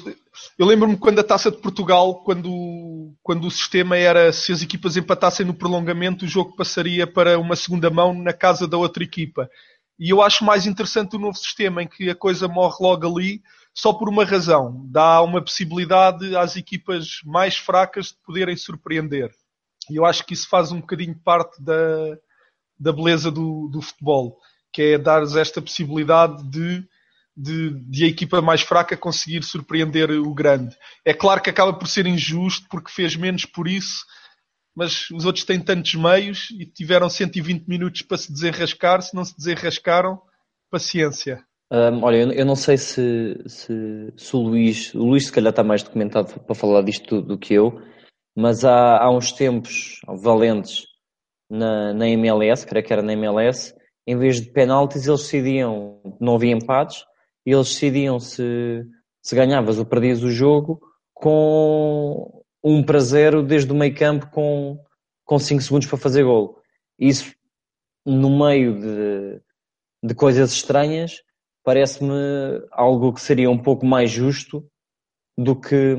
eu 0.56 0.66
lembro-me 0.66 0.96
quando 0.96 1.18
a 1.18 1.24
taça 1.24 1.50
de 1.50 1.56
Portugal, 1.56 2.22
quando, 2.22 3.12
quando 3.24 3.48
o 3.48 3.50
sistema 3.50 3.96
era 3.96 4.32
se 4.32 4.52
as 4.52 4.62
equipas 4.62 4.96
empatassem 4.96 5.44
no 5.44 5.52
prolongamento, 5.52 6.24
o 6.24 6.28
jogo 6.28 6.54
passaria 6.54 7.06
para 7.08 7.36
uma 7.36 7.56
segunda 7.56 7.90
mão 7.90 8.14
na 8.14 8.32
casa 8.32 8.68
da 8.68 8.76
outra 8.76 9.02
equipa. 9.02 9.50
E 9.98 10.10
eu 10.10 10.22
acho 10.22 10.44
mais 10.44 10.64
interessante 10.64 11.16
o 11.16 11.18
novo 11.18 11.36
sistema 11.36 11.82
em 11.82 11.88
que 11.88 12.08
a 12.08 12.14
coisa 12.14 12.46
morre 12.46 12.76
logo 12.80 13.18
ali, 13.18 13.42
só 13.74 13.92
por 13.92 14.08
uma 14.08 14.24
razão: 14.24 14.86
dá 14.88 15.20
uma 15.22 15.42
possibilidade 15.42 16.36
às 16.36 16.54
equipas 16.54 17.20
mais 17.24 17.56
fracas 17.56 18.08
de 18.08 18.18
poderem 18.24 18.56
surpreender. 18.56 19.32
E 19.90 19.96
eu 19.96 20.04
acho 20.04 20.24
que 20.24 20.34
isso 20.34 20.48
faz 20.48 20.70
um 20.70 20.80
bocadinho 20.80 21.18
parte 21.24 21.60
da, 21.60 22.16
da 22.78 22.92
beleza 22.92 23.30
do, 23.30 23.68
do 23.68 23.82
futebol, 23.82 24.38
que 24.72 24.82
é 24.82 24.98
dar 24.98 25.22
esta 25.36 25.60
possibilidade 25.60 26.48
de, 26.48 26.86
de, 27.36 27.70
de, 27.88 28.04
a 28.04 28.08
equipa 28.08 28.40
mais 28.40 28.62
fraca 28.62 28.96
conseguir 28.96 29.42
surpreender 29.42 30.10
o 30.10 30.32
grande. 30.32 30.74
É 31.04 31.12
claro 31.12 31.42
que 31.42 31.50
acaba 31.50 31.72
por 31.72 31.86
ser 31.86 32.06
injusto 32.06 32.66
porque 32.70 32.90
fez 32.90 33.14
menos 33.14 33.44
por 33.44 33.68
isso, 33.68 34.04
mas 34.74 35.10
os 35.10 35.24
outros 35.24 35.44
têm 35.44 35.60
tantos 35.60 35.94
meios 35.94 36.48
e 36.58 36.64
tiveram 36.64 37.08
120 37.10 37.66
minutos 37.66 38.02
para 38.02 38.16
se 38.16 38.32
desenrascar. 38.32 39.02
Se 39.02 39.14
não 39.14 39.24
se 39.24 39.36
desenrascaram, 39.36 40.20
paciência. 40.70 41.44
Um, 41.70 42.04
olha, 42.04 42.32
eu, 42.32 42.46
não 42.46 42.54
sei 42.54 42.78
se, 42.78 43.36
se, 43.46 44.12
se, 44.16 44.36
o 44.36 44.38
Luís, 44.38 44.94
o 44.94 45.04
Luís 45.04 45.26
se 45.26 45.32
calhar 45.32 45.50
está 45.50 45.64
mais 45.64 45.82
documentado 45.82 46.40
para 46.40 46.54
falar 46.54 46.82
disto 46.82 47.20
do, 47.20 47.28
do 47.28 47.38
que 47.38 47.54
eu, 47.54 47.82
mas 48.36 48.64
há, 48.64 48.98
há 48.98 49.10
uns 49.10 49.32
tempos 49.32 50.00
valentes 50.06 50.84
na, 51.50 51.92
na 51.92 52.08
MLS, 52.08 52.64
creio 52.64 52.86
que 52.86 52.92
era 52.92 53.02
na 53.02 53.14
MLS, 53.14 53.74
em 54.06 54.16
vez 54.16 54.40
de 54.40 54.52
penaltis, 54.52 55.08
eles 55.08 55.22
decidiam, 55.22 56.00
não 56.20 56.36
havia 56.36 56.52
empates, 56.52 57.04
e 57.46 57.52
eles 57.52 57.68
decidiam 57.68 58.18
se, 58.18 58.84
se 59.22 59.36
ganhavas 59.36 59.78
ou 59.78 59.86
perdias 59.86 60.22
o 60.24 60.30
jogo 60.30 60.80
com 61.14 62.44
um 62.62 62.82
para 62.82 62.98
zero 62.98 63.44
desde 63.44 63.70
o 63.72 63.76
meio 63.76 63.94
campo 63.94 64.28
com, 64.30 64.78
com 65.24 65.38
5 65.38 65.62
segundos 65.62 65.86
para 65.86 65.96
fazer 65.96 66.24
golo. 66.24 66.58
Isso, 66.98 67.32
no 68.04 68.36
meio 68.36 68.80
de, 68.80 69.40
de 70.02 70.14
coisas 70.14 70.52
estranhas, 70.52 71.22
parece-me 71.64 72.12
algo 72.72 73.12
que 73.12 73.20
seria 73.20 73.48
um 73.48 73.58
pouco 73.58 73.86
mais 73.86 74.10
justo 74.10 74.68
do 75.38 75.54
que, 75.54 75.96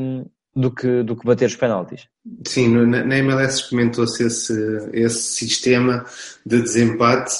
do 0.53 0.73
que, 0.73 1.03
do 1.03 1.15
que 1.15 1.25
bater 1.25 1.45
os 1.45 1.55
penaltis. 1.55 2.07
Sim, 2.45 2.69
na 2.85 3.17
MLS 3.17 3.61
experimentou-se 3.61 4.23
esse, 4.23 4.89
esse 4.91 5.21
sistema 5.21 6.05
de 6.45 6.61
desempate, 6.61 7.33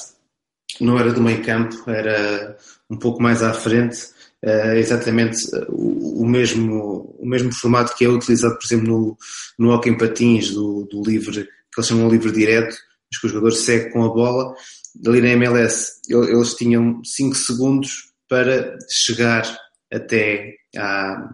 não 0.80 0.98
era 0.98 1.12
do 1.12 1.22
meio 1.22 1.44
campo, 1.44 1.90
era 1.90 2.58
um 2.90 2.98
pouco 2.98 3.22
mais 3.22 3.44
à 3.44 3.54
frente, 3.54 3.98
é 4.42 4.78
exatamente 4.78 5.38
o, 5.68 6.22
o, 6.22 6.28
mesmo, 6.28 7.16
o 7.20 7.28
mesmo 7.28 7.52
formato 7.54 7.96
que 7.96 8.06
é 8.06 8.10
utilizado, 8.10 8.58
por 8.58 8.66
exemplo, 8.66 8.88
no, 8.88 9.18
no 9.58 9.74
hockey 9.74 9.90
em 9.90 9.98
patins, 9.98 10.52
do, 10.52 10.88
do 10.90 11.02
livre, 11.02 11.44
que 11.44 11.80
eles 11.80 11.88
chamam 11.88 12.08
de 12.08 12.16
livre 12.16 12.32
direto, 12.32 12.76
mas 13.12 13.20
que 13.20 13.28
o 13.28 13.30
jogador 13.30 13.52
segue 13.52 13.92
com 13.92 14.04
a 14.04 14.10
bola. 14.10 14.54
Ali 15.06 15.22
na 15.22 15.30
MLS, 15.30 16.02
eles 16.10 16.54
tinham 16.54 17.02
5 17.04 17.36
segundos 17.36 18.14
para 18.30 18.78
chegar 18.90 19.44
até 19.92 20.56
à, 20.76 21.30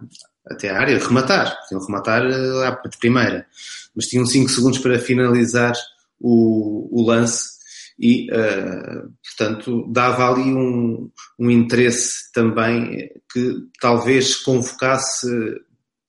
até 0.46 0.70
a 0.70 0.78
área, 0.78 0.98
rematar. 0.98 1.56
Podiam 1.62 1.86
rematar 1.86 2.22
eh, 2.24 2.88
primeira. 2.98 3.46
Mas 3.94 4.06
tinham 4.06 4.26
5 4.26 4.48
segundos 4.50 4.78
para 4.78 4.98
finalizar 4.98 5.74
o, 6.20 6.88
o 6.90 7.06
lance 7.06 7.54
e, 7.98 8.28
uh, 8.30 9.12
portanto, 9.22 9.90
dava 9.92 10.30
ali 10.30 10.52
um, 10.52 11.10
um 11.38 11.50
interesse 11.50 12.32
também 12.32 13.10
que 13.32 13.54
talvez 13.80 14.36
convocasse, 14.36 15.28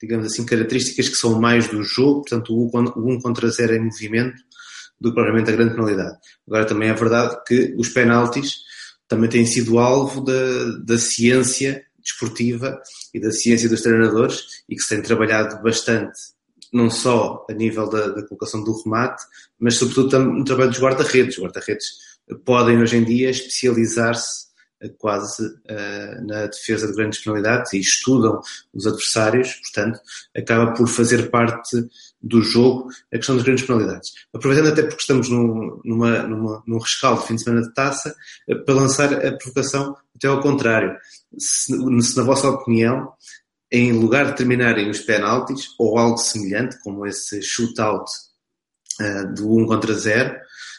digamos 0.02 0.28
assim, 0.28 0.46
características 0.46 1.10
que 1.10 1.16
são 1.16 1.40
mais 1.40 1.68
do 1.68 1.84
jogo, 1.84 2.22
portanto, 2.22 2.54
o 2.54 2.68
1 2.68 3.20
contra 3.22 3.50
0 3.50 3.76
em 3.76 3.86
movimento, 3.86 4.42
do 5.00 5.10
que 5.10 5.16
propriamente 5.16 5.52
a 5.52 5.56
grande 5.56 5.76
penalidade. 5.76 6.18
Agora, 6.48 6.66
também 6.66 6.90
é 6.90 6.94
verdade 6.94 7.38
que 7.46 7.76
os 7.78 7.90
penaltis 7.90 8.56
também 9.08 9.30
têm 9.30 9.46
sido 9.46 9.78
alvo 9.78 10.22
da, 10.22 10.78
da 10.84 10.98
ciência 10.98 11.86
desportiva 12.02 12.80
e 13.14 13.20
da 13.20 13.32
ciência 13.32 13.68
dos 13.68 13.82
treinadores 13.82 14.44
e 14.70 14.76
que 14.76 14.82
se 14.82 14.90
tem 14.90 15.02
trabalhado 15.02 15.62
bastante, 15.62 16.20
não 16.76 16.90
só 16.90 17.46
a 17.50 17.54
nível 17.54 17.90
da, 17.90 18.10
da 18.10 18.28
colocação 18.28 18.64
do 18.64 18.84
remate, 18.84 19.24
mas 19.60 19.76
sobretudo 19.76 20.20
no 20.20 20.44
trabalho 20.44 20.70
dos 20.70 20.80
guarda-redes. 20.80 21.38
Os 21.38 21.44
guarda-redes 21.44 21.86
podem 22.44 22.82
hoje 22.82 22.98
em 22.98 23.04
dia 23.04 23.30
especializar-se 23.30 24.46
eh, 24.82 24.90
quase 24.98 25.46
uh, 25.46 26.28
na 26.28 26.48
defesa 26.48 26.88
de 26.88 26.94
grandes 26.94 27.24
penalidades 27.24 27.72
e 27.72 27.80
estudam 27.80 28.42
os 28.74 28.86
adversários, 28.86 29.54
portanto, 29.54 30.00
acaba 30.36 30.74
por 30.74 30.88
fazer 30.88 31.30
parte 31.30 31.88
do 32.22 32.42
jogo 32.42 32.90
a 33.14 33.18
questão 33.18 33.36
das 33.36 33.46
grandes 33.46 33.66
penalidades. 33.66 34.12
Aproveitando 34.34 34.74
até 34.74 34.82
porque 34.82 35.02
estamos 35.02 35.30
num, 35.30 35.80
numa, 35.86 36.24
numa, 36.24 36.64
num 36.68 36.80
rescaldo 36.80 37.22
de 37.22 37.28
fim 37.28 37.36
de 37.36 37.44
semana 37.44 37.62
de 37.62 37.74
taça, 37.74 38.14
uh, 38.50 38.66
para 38.66 38.76
lançar 38.76 39.14
a 39.14 39.38
provocação 39.38 39.96
até 40.14 40.28
ao 40.28 40.42
contrário 40.42 40.98
se, 41.38 42.02
se 42.02 42.18
na 42.18 42.24
vossa 42.24 42.50
opinião, 42.50 43.12
em 43.72 43.92
lugar 43.92 44.28
de 44.28 44.38
terminarem 44.38 44.90
os 44.90 45.00
penaltis 45.00 45.68
ou 45.80 45.98
algo 45.98 46.18
semelhante, 46.18 46.78
como 46.84 47.06
esse 47.06 47.42
shootout 47.42 48.10
uh, 49.02 49.34
do 49.34 49.58
1 49.58 49.66
contra 49.66 49.94
0, 49.94 50.36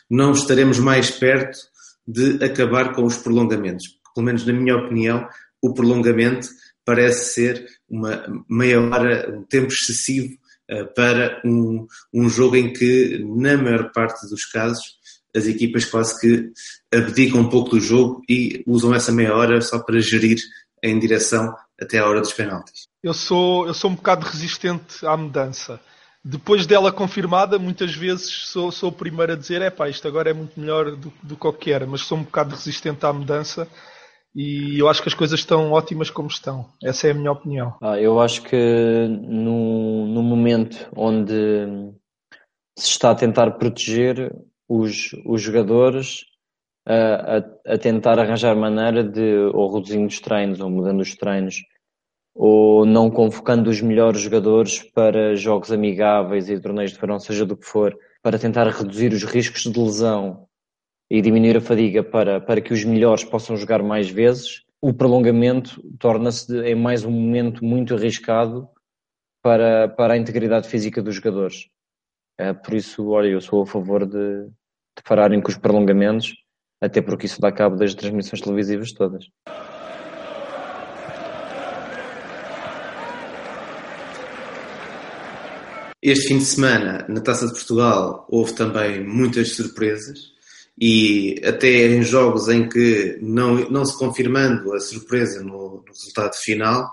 não 0.09 0.33
estaremos 0.33 0.78
mais 0.78 1.11
perto 1.11 1.59
de 2.07 2.43
acabar 2.45 2.95
com 2.95 3.05
os 3.05 3.16
prolongamentos. 3.16 3.87
Pelo 4.14 4.25
menos 4.25 4.47
na 4.47 4.52
minha 4.52 4.76
opinião, 4.76 5.28
o 5.61 5.75
prolongamento 5.75 6.49
parece 6.85 7.35
ser 7.35 7.66
uma 7.88 8.25
meia 8.49 8.81
hora, 8.81 9.37
um 9.37 9.43
tempo 9.43 9.73
excessivo 9.73 10.33
uh, 10.71 10.95
para 10.95 11.43
um, 11.45 11.87
um 12.14 12.28
jogo 12.28 12.57
em 12.57 12.73
que, 12.73 13.19
na 13.37 13.57
maior 13.57 13.90
parte 13.93 14.28
dos 14.28 14.45
casos, 14.45 14.97
as 15.35 15.47
equipas 15.47 15.85
quase 15.85 16.19
que 16.19 16.50
abdicam 16.90 17.40
um 17.40 17.49
pouco 17.49 17.71
do 17.71 17.81
jogo 17.81 18.23
e 18.28 18.62
usam 18.66 18.95
essa 18.95 19.12
meia 19.12 19.35
hora 19.35 19.61
só 19.61 19.78
para 19.78 20.00
gerir 20.00 20.38
em 20.83 20.99
direção 20.99 21.52
até 21.80 21.99
à 21.99 22.06
hora 22.06 22.21
dos 22.21 22.33
penaltis. 22.33 22.88
Eu 23.02 23.14
sou, 23.14 23.66
eu 23.66 23.75
sou 23.75 23.90
um 23.90 23.95
bocado 23.95 24.26
resistente 24.26 25.06
à 25.06 25.16
mudança. 25.16 25.80
Depois 26.25 26.66
dela 26.66 26.90
confirmada, 26.90 27.59
muitas 27.59 27.95
vezes 27.95 28.49
sou, 28.49 28.73
sou 28.73 28.90
o 28.90 28.92
primeiro 28.92 29.33
a 29.33 29.37
dizer: 29.37 29.62
é 29.62 29.71
pá, 29.71 29.88
isto 29.88 30.09
agora 30.09 30.30
é 30.30 30.33
muito 30.33 30.59
melhor 30.59 30.97
do, 30.97 31.12
do 31.23 31.37
que 31.37 31.47
eu 31.47 31.52
quero, 31.52 31.87
mas 31.87 32.00
sou 32.00 32.18
um 32.18 32.25
bocado 32.25 32.54
resistente 32.54 33.06
à 33.06 33.12
mudança 33.12 33.68
e 34.37 34.78
eu 34.78 34.87
acho 34.87 35.00
que 35.02 35.09
as 35.09 35.14
coisas 35.14 35.40
estão 35.40 35.73
ótimas 35.73 36.11
como 36.11 36.28
estão. 36.28 36.68
Essa 36.85 37.09
é 37.09 37.12
a 37.12 37.14
minha 37.14 37.33
opinião. 37.33 37.75
Ah, 37.80 37.99
eu 37.99 38.21
acho 38.21 38.42
que 38.42 39.09
no, 39.09 40.06
no 40.06 40.23
momento 40.23 40.90
onde 40.95 41.33
se 42.78 42.90
está 42.90 43.12
a 43.12 43.14
tentar 43.14 43.52
proteger 43.52 44.30
os, 44.68 45.14
os 45.25 45.40
jogadores, 45.40 46.26
a, 46.87 47.73
a, 47.75 47.78
tentar 47.78 48.19
arranjar 48.19 48.55
maneira 48.55 49.02
de 49.02 49.50
ou 49.52 49.75
reduzindo 49.75 50.07
os 50.07 50.21
treinos 50.21 50.61
ou 50.61 50.71
mudando 50.71 51.00
os 51.00 51.14
treinos 51.16 51.62
ou 52.33 52.87
não 52.87 53.11
convocando 53.11 53.71
os 53.71 53.81
melhores 53.81 54.21
jogadores 54.21 54.83
para 54.83 55.35
jogos 55.35 55.73
amigáveis 55.73 56.49
e 56.49 56.61
torneios 56.61 56.93
de 56.93 56.99
verão, 56.99 57.19
seja 57.19 57.47
do 57.47 57.57
que 57.57 57.64
for, 57.64 57.99
para 58.23 58.38
tentar 58.38 58.69
reduzir 58.69 59.12
os 59.12 59.25
riscos 59.25 59.62
de 59.62 59.81
lesão 59.81 60.47
e 61.11 61.23
diminuir 61.23 61.57
a 61.57 61.61
fadiga 61.61 62.05
para, 62.05 62.40
para 62.40 62.61
que 62.61 62.75
os 62.75 62.85
melhores 62.85 63.25
possam 63.25 63.57
jogar 63.57 63.83
mais 63.83 64.11
vezes, 64.11 64.62
o 64.83 64.93
prolongamento 64.93 65.83
torna-se 65.99 66.55
em 66.61 66.75
mais 66.75 67.05
um 67.05 67.11
momento 67.11 67.64
muito 67.64 67.95
arriscado 67.95 68.69
para, 69.43 69.88
para 69.88 70.14
a 70.14 70.16
integridade 70.19 70.69
física 70.69 71.02
dos 71.02 71.14
jogadores. 71.14 71.69
É, 72.38 72.52
por 72.52 72.75
isso, 72.75 73.09
olha, 73.09 73.28
eu 73.28 73.40
sou 73.40 73.62
a 73.62 73.66
favor 73.66 74.05
de, 74.05 74.45
de 74.47 75.02
pararem 75.09 75.40
com 75.40 75.49
os 75.49 75.57
prolongamentos, 75.57 76.35
até 76.80 77.00
porque 77.00 77.26
isso 77.26 77.40
dá 77.40 77.50
cabo 77.50 77.76
das 77.76 77.95
transmissões 77.95 78.40
televisivas 78.40 78.92
todas. 78.92 79.25
Este 86.02 86.28
fim 86.28 86.38
de 86.38 86.45
semana, 86.45 87.04
na 87.09 87.21
Taça 87.21 87.47
de 87.47 87.52
Portugal, 87.52 88.26
houve 88.30 88.52
também 88.52 89.02
muitas 89.04 89.56
surpresas 89.56 90.37
e 90.80 91.40
até 91.45 91.87
em 91.87 92.02
jogos 92.02 92.49
em 92.49 92.68
que, 92.68 93.18
não, 93.21 93.68
não 93.71 93.85
se 93.85 93.99
confirmando 93.99 94.73
a 94.75 94.78
surpresa 94.78 95.42
no, 95.42 95.83
no 95.85 95.92
resultado 95.92 96.35
final, 96.37 96.85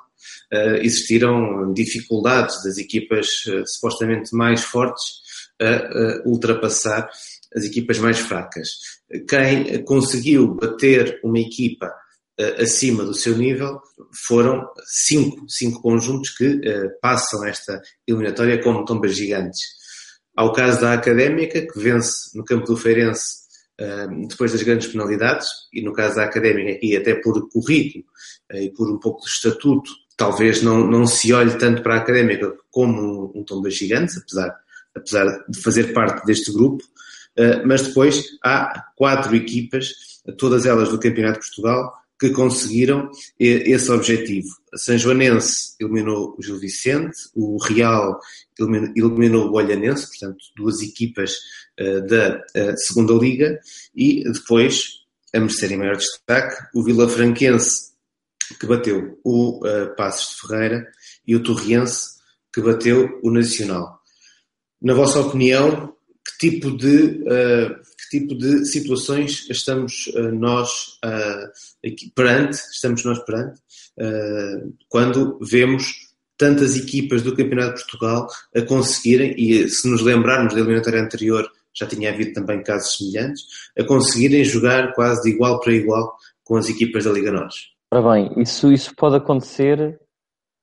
uh, 0.54 0.78
existiram 0.82 1.74
dificuldades 1.74 2.64
das 2.64 2.78
equipas 2.78 3.28
uh, 3.48 3.64
supostamente 3.68 4.34
mais 4.34 4.64
fortes 4.64 5.22
a 5.62 6.24
uh, 6.26 6.30
ultrapassar 6.30 7.08
as 7.56 7.64
equipas 7.64 8.00
mais 8.00 8.20
fracas. 8.20 8.70
Quem 9.28 9.84
conseguiu 9.84 10.56
bater 10.56 11.20
uma 11.24 11.40
equipa 11.40 11.94
acima 12.60 13.04
do 13.04 13.14
seu 13.14 13.38
nível 13.38 13.80
foram 14.28 14.68
cinco, 14.86 15.46
cinco 15.48 15.82
conjuntos 15.82 16.32
que 16.32 16.62
passam 17.02 17.46
esta 17.46 17.80
eliminatória 18.08 18.62
como 18.62 18.86
tombas 18.86 19.16
gigantes. 19.16 19.62
Há 20.36 20.44
o 20.44 20.52
caso 20.52 20.82
da 20.82 20.94
Académica, 20.94 21.62
que 21.62 21.80
vence 21.80 22.36
no 22.36 22.44
campo 22.44 22.66
do 22.66 22.76
Feirense 22.76 23.44
depois 24.30 24.52
das 24.52 24.64
grandes 24.64 24.88
penalidades, 24.88 25.48
e 25.74 25.82
no 25.82 25.94
caso 25.94 26.16
da 26.16 26.24
Académica 26.24 26.72
aqui 26.72 26.96
até 26.96 27.16
por 27.16 27.50
currículo 27.50 28.06
eh, 28.52 28.64
e 28.66 28.72
por 28.72 28.90
um 28.90 29.00
pouco 29.00 29.22
de 29.22 29.30
estatuto, 29.30 29.92
talvez 30.16 30.62
não, 30.62 30.86
não 30.86 31.08
se 31.08 31.34
olhe 31.34 31.58
tanto 31.58 31.82
para 31.82 31.96
a 31.96 31.98
Académica 31.98 32.54
como 32.70 33.32
um, 33.36 33.44
tom 33.44 33.62
das 33.62 33.76
gigantes, 33.76 34.18
apesar, 34.18 34.56
apesar 34.96 35.46
de 35.50 35.60
fazer 35.60 35.94
parte 35.94 36.26
deste 36.26 36.52
grupo, 36.52 36.84
eh, 36.84 36.88
mas 37.66 37.88
depois 37.88 38.24
há 38.44 38.86
quatro 38.96 39.36
equipas, 39.36 39.94
todas 40.38 40.66
elas 40.66 40.90
do 40.90 41.00
Campeonato 41.00 41.40
de 41.40 41.48
Portugal, 41.48 41.94
que 42.20 42.30
conseguiram 42.30 43.10
esse 43.40 43.92
objetivo. 43.92 44.48
A 44.74 44.78
São 44.78 44.98
Joanense 44.98 45.76
eliminou 45.80 46.36
o 46.38 46.42
Gil 46.42 46.60
Vicente, 46.60 47.18
o 47.36 47.58
Real 47.58 48.20
eliminou 48.60 49.50
o 49.50 49.56
Olhanense, 49.56 50.08
portanto, 50.08 50.38
duas 50.56 50.82
equipas 50.82 51.36
uh, 51.80 52.06
da 52.08 52.42
segunda 52.78 53.14
liga, 53.14 53.60
e 53.94 54.24
depois, 54.24 55.02
a 55.34 55.40
merecer 55.40 55.72
em 55.72 55.78
maior 55.78 55.98
destaque, 55.98 56.56
o 56.74 56.84
Vila 56.84 57.10
Franquense, 57.10 57.92
que 58.60 58.68
bateu 58.68 59.20
o 59.24 59.60
Passos 59.98 60.36
de 60.36 60.48
Ferreira, 60.48 60.88
e 61.28 61.36
o 61.36 61.44
Torriense, 61.44 62.14
que 62.54 62.62
bateu 62.62 63.20
o 63.24 63.32
Nacional. 63.32 64.00
Na 64.82 64.94
vossa 64.94 65.20
opinião, 65.20 65.93
que 66.26 66.50
tipo 66.50 66.76
de 66.78 67.24
tipo 68.14 68.36
de 68.36 68.66
situações 68.66 69.48
estamos 69.50 70.08
uh, 70.16 70.32
nós 70.32 71.00
uh, 71.04 71.50
aqui, 71.84 72.12
perante, 72.16 72.58
estamos 72.72 73.04
nós 73.04 73.18
perante, 73.26 73.60
uh, 74.00 74.74
quando 74.88 75.40
vemos 75.42 76.14
tantas 76.38 76.76
equipas 76.78 77.24
do 77.24 77.36
Campeonato 77.36 77.78
de 77.78 77.82
Portugal 77.90 78.28
a 78.56 78.62
conseguirem, 78.62 79.34
e 79.38 79.68
se 79.68 79.90
nos 79.90 80.02
lembrarmos 80.02 80.54
da 80.54 80.60
eliminatória 80.60 81.02
anterior, 81.02 81.50
já 81.74 81.88
tinha 81.88 82.12
havido 82.12 82.34
também 82.34 82.62
casos 82.62 82.98
semelhantes, 82.98 83.44
a 83.78 83.84
conseguirem 83.84 84.44
jogar 84.44 84.94
quase 84.94 85.24
de 85.24 85.30
igual 85.36 85.60
para 85.60 85.74
igual 85.74 86.16
com 86.44 86.56
as 86.56 86.70
equipas 86.70 87.06
da 87.06 87.12
Liga 87.12 87.32
Nós. 87.32 87.72
Ora 87.92 88.14
bem, 88.14 88.32
isso, 88.38 88.72
isso 88.72 88.94
pode 88.96 89.16
acontecer 89.16 90.00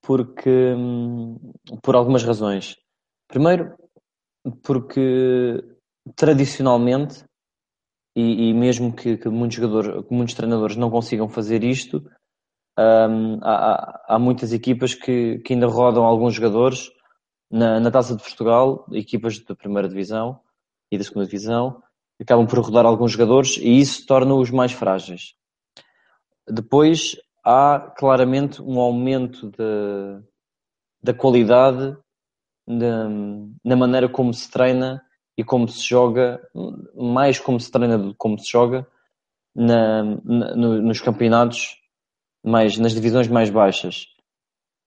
porque 0.03 0.51
hum, 0.51 1.37
por 1.83 1.97
algumas 1.97 2.23
razões. 2.23 2.77
Primeiro, 3.29 3.73
porque 4.63 5.63
tradicionalmente 6.17 7.25
e, 8.17 8.51
e 8.51 8.55
mesmo 8.55 8.93
que, 8.95 9.17
que, 9.17 9.29
muitos 9.29 9.57
jogadores, 9.57 10.07
que 10.07 10.15
muitos 10.15 10.35
treinadores 10.35 10.77
não 10.77 10.91
consigam 10.91 11.29
fazer 11.29 11.63
isto, 11.63 12.05
um, 12.79 13.39
há, 13.43 14.01
há, 14.09 14.19
muitas 14.19 14.53
equipas 14.53 14.95
que, 14.95 15.39
que, 15.39 15.53
ainda 15.53 15.67
rodam 15.67 16.05
alguns 16.05 16.35
jogadores 16.35 16.91
na, 17.51 17.79
na 17.79 17.91
Taça 17.91 18.17
de 18.17 18.23
Portugal, 18.23 18.87
equipas 18.93 19.39
da 19.41 19.55
primeira 19.55 19.89
divisão 19.89 20.41
e 20.91 20.99
da 20.99 21.05
segunda 21.05 21.27
divisão, 21.27 21.83
acabam 22.21 22.47
por 22.47 22.59
rodar 22.59 22.87
alguns 22.87 23.13
jogadores 23.13 23.57
e 23.59 23.81
isso 23.81 24.07
torna-os 24.07 24.51
mais 24.51 24.73
frágeis. 24.73 25.35
Depois 26.49 27.17
há 27.45 27.93
claramente 27.97 28.61
um 28.63 28.79
aumento 28.79 29.51
de, 29.51 30.23
da 31.03 31.15
qualidade 31.15 31.97
de, 32.79 33.59
na 33.65 33.77
maneira 33.77 34.09
como 34.09 34.33
se 34.33 34.51
treina 34.51 35.03
e 35.37 35.45
como 35.45 35.67
se 35.69 35.87
joga, 35.87 36.41
mais 36.95 37.39
como 37.39 37.59
se 37.59 37.71
treina 37.71 37.99
do 37.99 38.11
que 38.11 38.19
como 38.19 38.39
se 38.39 38.51
joga 38.51 38.87
na, 39.55 40.03
na, 40.25 40.55
nos 40.55 41.01
campeonatos, 41.01 41.77
mais, 42.45 42.79
nas 42.79 42.93
divisões 42.93 43.29
mais 43.29 43.51
baixas. 43.51 44.07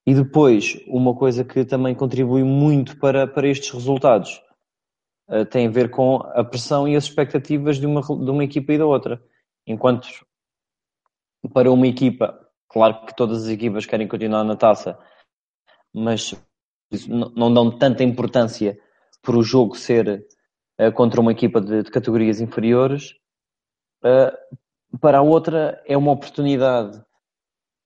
E 0.06 0.14
depois, 0.14 0.80
uma 0.88 1.16
coisa 1.16 1.44
que 1.44 1.64
também 1.64 1.96
contribui 1.96 2.44
muito 2.44 2.98
para, 3.00 3.26
para 3.26 3.48
estes 3.48 3.72
resultados 3.72 4.42
uh, 5.30 5.46
tem 5.46 5.68
a 5.68 5.72
ver 5.72 5.90
com 5.90 6.18
a 6.18 6.44
pressão 6.44 6.88
e 6.88 6.96
as 6.96 7.06
expectativas 7.06 7.78
de 7.78 7.86
uma, 7.86 8.02
de 8.02 8.32
uma 8.32 8.44
equipa 8.44 8.74
e 8.74 8.78
da 8.78 8.86
outra. 8.86 9.24
Enquanto 9.66 10.08
para 11.54 11.72
uma 11.72 11.88
equipa, 11.88 12.38
claro 12.68 13.06
que 13.06 13.16
todas 13.16 13.44
as 13.44 13.50
equipas 13.50 13.86
querem 13.86 14.08
continuar 14.08 14.44
na 14.44 14.56
taça, 14.56 14.98
mas 15.94 16.36
não, 17.08 17.54
dão 17.54 17.72
tanta 17.72 18.04
importância 18.04 18.78
por 19.22 19.36
o 19.36 19.44
jogo 19.44 19.76
ser 19.76 20.26
uh, 20.80 20.92
contra 20.94 21.22
uma 21.22 21.32
equipa 21.32 21.62
de, 21.62 21.84
de 21.84 21.92
categorias 21.92 22.40
inferiores. 22.40 23.16
Uh, 24.04 24.98
para 25.00 25.20
a 25.20 25.22
outra 25.22 25.82
é 25.86 25.98
uma 25.98 26.12
oportunidade 26.12 27.02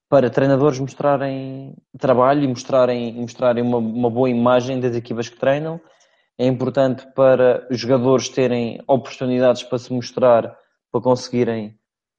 para 0.10 0.30
treinadores 0.30 0.80
mostrarem 0.80 1.76
trabalho 1.98 2.44
e 2.44 2.48
mostrarem, 2.48 3.14
mostrarem 3.14 3.64
uma, 3.64 3.78
uma 3.78 4.10
boa 4.10 4.30
imagem 4.30 4.80
das 4.80 4.96
equipas 4.96 5.30
que 5.30 5.38
treinam. 5.38 5.80
É 6.38 6.46
importante 6.46 7.06
para 7.14 7.68
jogadores 7.72 8.30
terem 8.30 8.82
oportunidades 8.88 9.64
para 9.64 9.80
se 9.80 9.92
mostrar, 9.92 10.56
para 10.92 11.02
conseguirem 11.02 11.78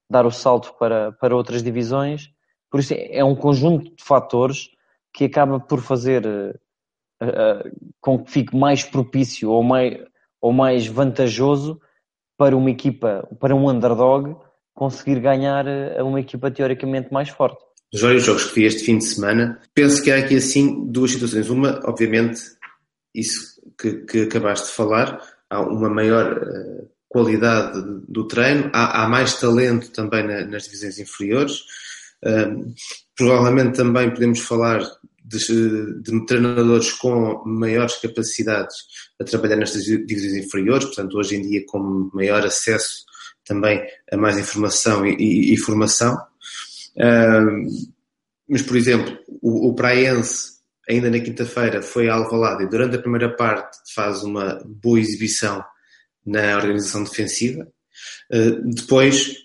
dar 0.09 0.25
o 0.25 0.31
salto 0.31 0.73
para, 0.77 1.11
para 1.13 1.35
outras 1.35 1.63
divisões. 1.63 2.29
Por 2.69 2.79
isso 2.79 2.93
é 2.95 3.23
um 3.23 3.35
conjunto 3.35 3.95
de 3.95 4.03
fatores 4.03 4.69
que 5.13 5.25
acaba 5.25 5.59
por 5.59 5.81
fazer 5.81 6.59
uh, 7.21 7.69
com 7.99 8.23
que 8.23 8.31
fique 8.31 8.55
mais 8.55 8.83
propício 8.83 9.49
ou 9.49 9.63
mais, 9.63 9.97
ou 10.41 10.51
mais 10.51 10.87
vantajoso 10.87 11.79
para 12.37 12.55
uma 12.55 12.71
equipa, 12.71 13.27
para 13.39 13.55
um 13.55 13.69
underdog, 13.69 14.35
conseguir 14.73 15.19
ganhar 15.19 15.65
a 15.67 16.03
uma 16.03 16.21
equipa 16.21 16.49
teoricamente 16.49 17.11
mais 17.11 17.29
forte. 17.29 17.61
Os 17.93 18.01
vários 18.01 18.23
jogos 18.23 18.45
que 18.45 18.55
vi 18.55 18.65
este 18.65 18.83
fim 18.83 18.97
de 18.97 19.05
semana, 19.05 19.59
penso 19.73 20.01
que 20.01 20.11
há 20.11 20.19
aqui 20.19 20.37
assim 20.37 20.89
duas 20.89 21.11
situações. 21.11 21.49
Uma, 21.49 21.81
obviamente, 21.83 22.39
isso 23.13 23.59
que, 23.77 24.05
que 24.05 24.21
acabaste 24.23 24.67
de 24.67 24.73
falar, 24.73 25.19
há 25.49 25.59
uma 25.61 25.89
maior 25.89 26.37
uh, 26.37 26.89
qualidade 27.09 27.81
do 28.07 28.27
treino, 28.27 28.69
há, 28.73 29.03
há 29.03 29.09
mais 29.09 29.39
talento 29.39 29.91
também 29.91 30.25
na, 30.25 30.45
nas 30.45 30.63
divisões 30.63 30.99
inferiores. 30.99 31.61
Uh, 32.23 32.73
provavelmente 33.17 33.75
também 33.75 34.09
podemos 34.11 34.39
falar 34.39 34.81
de, 35.37 36.01
de, 36.01 36.25
treinadores 36.25 36.91
com 36.93 37.43
maiores 37.45 37.97
capacidades 37.97 38.75
a 39.19 39.23
trabalhar 39.23 39.57
nestas 39.57 39.83
divisões 39.83 40.45
inferiores, 40.45 40.85
portanto, 40.85 41.17
hoje 41.17 41.35
em 41.35 41.41
dia 41.41 41.63
com 41.67 42.09
maior 42.13 42.45
acesso 42.45 43.05
também 43.45 43.81
a 44.11 44.17
mais 44.17 44.37
informação 44.37 45.05
e, 45.05 45.15
e, 45.15 45.53
e 45.53 45.57
formação. 45.57 46.17
Mas, 48.49 48.63
por 48.63 48.75
exemplo, 48.75 49.15
o, 49.41 49.69
o 49.69 49.75
Praense, 49.75 50.59
ainda 50.89 51.11
na 51.11 51.19
quinta-feira, 51.19 51.83
foi 51.83 52.09
a 52.09 52.15
Alvalade 52.15 52.63
e 52.63 52.69
durante 52.69 52.95
a 52.95 53.01
primeira 53.01 53.35
parte 53.35 53.77
faz 53.93 54.23
uma 54.23 54.59
boa 54.65 54.99
exibição 54.99 55.63
na 56.25 56.57
organização 56.57 57.03
defensiva. 57.03 57.67
Uh, 58.31 58.73
depois, 58.73 59.35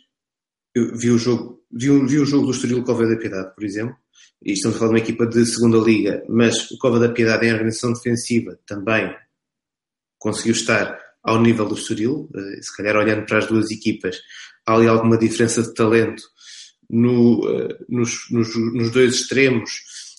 vi 0.75 1.11
o 1.11 1.19
jogo, 1.19 1.63
vi, 1.71 1.89
vi 2.07 2.19
o 2.19 2.25
jogo 2.25 2.47
do 2.47 2.53
Estoril 2.53 2.83
Cova 2.83 3.07
da 3.07 3.17
Piedade, 3.17 3.55
por 3.55 3.63
exemplo, 3.63 3.95
e 4.45 4.53
estamos 4.53 4.77
a 4.77 4.79
falar 4.79 4.93
de 4.93 5.01
uma 5.01 5.05
equipa 5.05 5.27
de 5.27 5.45
segunda 5.47 5.79
liga, 5.79 6.23
mas 6.29 6.71
o 6.71 6.79
Cova 6.79 6.99
da 6.99 7.09
Piedade 7.09 7.47
em 7.47 7.53
organização 7.53 7.93
defensiva 7.93 8.59
também 8.67 9.15
conseguiu 10.19 10.53
estar 10.53 10.99
ao 11.23 11.41
nível 11.41 11.67
do 11.67 11.75
Estoril, 11.75 12.29
uh, 12.35 12.63
se 12.63 12.77
calhar 12.77 12.97
olhando 12.97 13.25
para 13.25 13.39
as 13.39 13.47
duas 13.47 13.71
equipas, 13.71 14.21
há 14.67 14.75
ali 14.75 14.87
alguma 14.87 15.17
diferença 15.17 15.63
de 15.63 15.73
talento 15.73 16.23
no, 16.91 17.41
uh, 17.41 17.69
nos, 17.89 18.31
nos, 18.31 18.55
nos 18.75 18.91
dois 18.91 19.15
extremos 19.15 19.71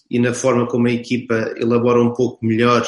e 0.09 0.19
na 0.19 0.33
forma 0.33 0.67
como 0.67 0.87
a 0.87 0.91
equipa 0.91 1.53
elabora 1.57 2.01
um 2.01 2.13
pouco 2.13 2.45
melhor 2.45 2.87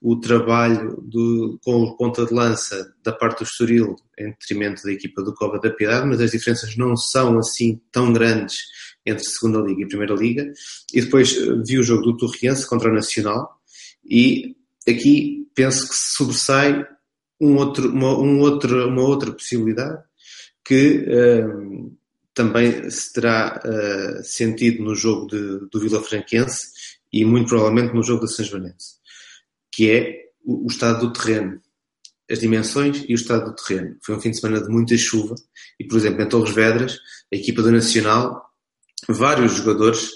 o 0.00 0.16
trabalho 0.20 0.96
do, 1.02 1.58
com 1.62 1.82
o 1.82 1.96
ponta 1.96 2.24
de 2.24 2.32
lança 2.32 2.94
da 3.02 3.12
parte 3.12 3.38
do 3.38 3.44
Estoril 3.44 3.96
em 4.18 4.30
detrimento 4.30 4.82
da 4.82 4.92
equipa 4.92 5.22
do 5.22 5.34
Cova 5.34 5.58
da 5.58 5.70
Piedade, 5.70 6.06
mas 6.06 6.20
as 6.20 6.30
diferenças 6.30 6.76
não 6.76 6.96
são 6.96 7.38
assim 7.38 7.80
tão 7.90 8.12
grandes 8.12 8.58
entre 9.08 9.24
Segunda 9.24 9.60
Liga 9.60 9.82
e 9.82 9.88
Primeira 9.88 10.14
Liga. 10.14 10.52
E 10.92 11.00
depois 11.00 11.36
eh, 11.36 11.62
vi 11.66 11.78
o 11.78 11.82
jogo 11.82 12.02
do 12.02 12.16
Torriense 12.16 12.66
contra 12.66 12.90
o 12.90 12.94
Nacional 12.94 13.58
e 14.04 14.56
aqui 14.88 15.46
penso 15.54 15.88
que 15.88 15.94
se 15.94 16.16
sobressai 16.16 16.86
um 17.40 17.56
outro, 17.56 17.90
uma, 17.90 18.18
um 18.18 18.40
outro, 18.40 18.88
uma 18.88 19.02
outra 19.02 19.32
possibilidade 19.32 20.02
que 20.64 21.04
eh, 21.08 21.46
também 22.38 22.88
se 22.88 23.12
terá 23.12 23.60
uh, 23.64 24.22
sentido 24.22 24.84
no 24.84 24.94
jogo 24.94 25.26
de, 25.26 25.68
do 25.72 25.80
Vila 25.80 26.00
Franquense 26.00 26.68
e 27.12 27.24
muito 27.24 27.48
provavelmente 27.48 27.92
no 27.92 28.00
jogo 28.00 28.20
da 28.20 28.28
São 28.28 28.44
Joanense, 28.44 28.94
que 29.72 29.90
é 29.90 30.20
o, 30.44 30.64
o, 30.64 30.68
estado 30.68 31.00
do 31.00 31.12
terreno, 31.12 31.60
as 32.30 32.38
dimensões 32.38 33.04
e 33.08 33.12
o 33.12 33.16
estado 33.16 33.46
do 33.46 33.56
terreno. 33.56 33.96
Foi 34.04 34.14
um 34.14 34.20
fim 34.20 34.30
de 34.30 34.38
semana 34.38 34.62
de 34.62 34.68
muita 34.68 34.96
chuva 34.96 35.34
e, 35.80 35.84
por 35.84 35.98
exemplo, 35.98 36.22
em 36.22 36.28
Torres 36.28 36.54
Vedras, 36.54 37.00
a 37.32 37.36
equipa 37.36 37.60
do 37.60 37.72
Nacional, 37.72 38.47
vários 39.08 39.52
jogadores 39.52 40.10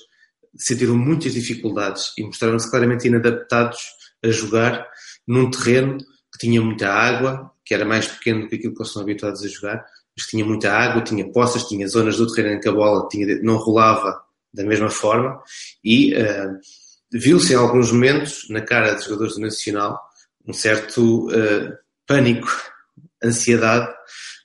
sentiram 0.56 0.96
muitas 0.96 1.32
dificuldades 1.32 2.12
e 2.18 2.22
mostraram-se 2.22 2.70
claramente 2.70 3.08
inadaptados 3.08 3.78
a 4.22 4.28
jogar 4.28 4.86
num 5.26 5.50
terreno 5.50 5.98
que 5.98 6.46
tinha 6.46 6.60
muita 6.60 6.88
água, 6.88 7.50
que 7.64 7.74
era 7.74 7.84
mais 7.84 8.06
pequeno 8.06 8.42
do 8.42 8.48
que 8.48 8.56
aquilo 8.56 8.74
que 8.74 8.80
eles 8.80 8.88
estão 8.88 9.02
habituados 9.02 9.42
a 9.42 9.48
jogar, 9.48 9.84
mas 10.16 10.26
tinha 10.26 10.44
muita 10.44 10.70
água, 10.72 11.02
tinha 11.02 11.30
poças, 11.30 11.64
tinha 11.64 11.88
zonas 11.88 12.16
do 12.16 12.32
terreno 12.32 12.56
em 12.56 12.60
que 12.60 12.68
a 12.68 12.72
bola 12.72 13.08
tinha, 13.08 13.40
não 13.42 13.56
rolava 13.56 14.22
da 14.52 14.64
mesma 14.64 14.90
forma 14.90 15.40
e 15.82 16.14
uh, 16.14 16.58
viu-se 17.10 17.54
em 17.54 17.56
alguns 17.56 17.90
momentos 17.90 18.46
na 18.50 18.60
cara 18.60 18.94
dos 18.94 19.04
jogadores 19.04 19.34
do 19.34 19.40
Nacional 19.40 19.98
um 20.46 20.52
certo 20.52 21.28
uh, 21.28 21.76
pânico, 22.06 22.48
ansiedade 23.24 23.90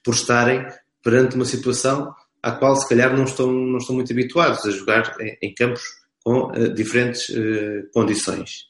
por 0.03 0.13
estarem 0.13 0.65
perante 1.03 1.35
uma 1.35 1.45
situação 1.45 2.13
à 2.41 2.51
qual 2.51 2.75
se 2.75 2.87
calhar 2.87 3.15
não 3.15 3.23
estão, 3.23 3.51
não 3.51 3.77
estão 3.77 3.95
muito 3.95 4.11
habituados 4.11 4.65
a 4.65 4.71
jogar 4.71 5.15
em, 5.19 5.37
em 5.41 5.53
campos 5.53 5.81
com 6.23 6.51
uh, 6.51 6.73
diferentes 6.73 7.27
condições. 7.93 8.67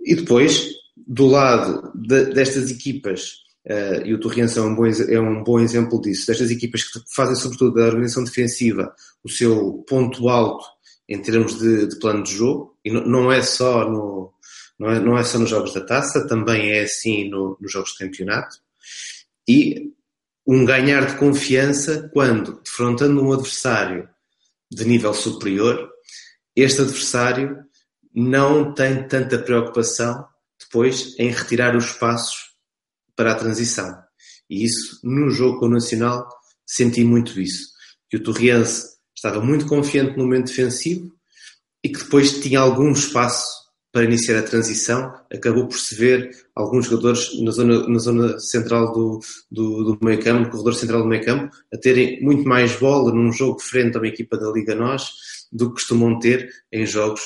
E 0.00 0.14
depois, 0.14 0.68
do 0.96 1.26
lado 1.26 1.92
de, 1.94 2.26
destas 2.26 2.70
equipas 2.70 3.42
Uh, 3.64 4.04
e 4.04 4.12
o 4.12 4.18
Torriense 4.18 4.58
é 4.58 4.62
um, 4.62 4.74
bom, 4.74 4.86
é 4.86 5.20
um 5.20 5.44
bom 5.44 5.60
exemplo 5.60 6.00
disso. 6.00 6.26
Destas 6.26 6.50
equipas 6.50 6.82
que 6.82 6.98
fazem, 7.14 7.36
sobretudo, 7.36 7.74
da 7.74 7.86
organização 7.86 8.24
defensiva 8.24 8.92
o 9.22 9.28
seu 9.28 9.84
ponto 9.88 10.28
alto 10.28 10.64
em 11.08 11.20
termos 11.20 11.58
de, 11.58 11.86
de 11.86 11.98
plano 11.98 12.22
de 12.22 12.32
jogo, 12.32 12.76
e 12.84 12.90
não, 12.90 13.04
não, 13.04 13.32
é 13.32 13.42
só 13.42 13.88
no, 13.88 14.32
não, 14.78 14.90
é, 14.90 15.00
não 15.00 15.18
é 15.18 15.22
só 15.22 15.38
nos 15.38 15.50
jogos 15.50 15.72
da 15.74 15.80
taça, 15.80 16.26
também 16.26 16.70
é 16.70 16.82
assim 16.82 17.28
no, 17.28 17.56
nos 17.60 17.70
jogos 17.70 17.92
de 17.92 17.98
campeonato. 17.98 18.56
E 19.46 19.92
um 20.46 20.64
ganhar 20.64 21.06
de 21.06 21.16
confiança 21.16 22.10
quando, 22.12 22.60
defrontando 22.62 23.22
um 23.22 23.32
adversário 23.32 24.08
de 24.70 24.84
nível 24.84 25.14
superior, 25.14 25.90
este 26.56 26.80
adversário 26.80 27.56
não 28.14 28.74
tem 28.74 29.06
tanta 29.06 29.38
preocupação 29.38 30.26
depois 30.60 31.14
em 31.18 31.30
retirar 31.30 31.76
os 31.76 31.92
passos 31.92 32.52
para 33.16 33.32
a 33.32 33.34
transição. 33.34 34.02
E 34.48 34.64
isso, 34.64 35.00
no 35.02 35.30
jogo 35.30 35.60
com 35.60 35.66
o 35.66 35.70
Nacional, 35.70 36.28
senti 36.66 37.04
muito 37.04 37.40
isso. 37.40 37.68
Que 38.08 38.16
o 38.16 38.22
Torriense 38.22 38.96
estava 39.16 39.40
muito 39.40 39.66
confiante 39.66 40.16
no 40.16 40.24
momento 40.24 40.48
defensivo 40.48 41.12
e 41.82 41.88
que 41.88 42.00
depois 42.00 42.40
tinha 42.40 42.60
algum 42.60 42.92
espaço 42.92 43.61
para 43.92 44.04
iniciar 44.04 44.38
a 44.38 44.42
transição, 44.42 45.14
acabou 45.30 45.68
por 45.68 45.78
se 45.78 45.94
ver 45.94 46.30
alguns 46.54 46.86
jogadores 46.86 47.38
na 47.42 47.50
zona, 47.50 47.86
na 47.86 47.98
zona 47.98 48.38
central 48.40 48.90
do, 48.92 49.20
do, 49.50 49.84
do 49.84 49.98
meio 50.02 50.22
campo, 50.22 50.44
no 50.44 50.50
corredor 50.50 50.74
central 50.74 51.02
do 51.02 51.08
meio 51.08 51.22
campo, 51.22 51.54
a 51.72 51.76
terem 51.76 52.20
muito 52.22 52.48
mais 52.48 52.74
bola 52.76 53.12
num 53.12 53.30
jogo 53.30 53.60
frente 53.60 53.96
a 53.96 54.00
uma 54.00 54.08
equipa 54.08 54.38
da 54.38 54.50
Liga 54.50 54.74
NOS 54.74 55.10
do 55.52 55.68
que 55.68 55.74
costumam 55.74 56.18
ter 56.18 56.50
em 56.72 56.86
jogos 56.86 57.20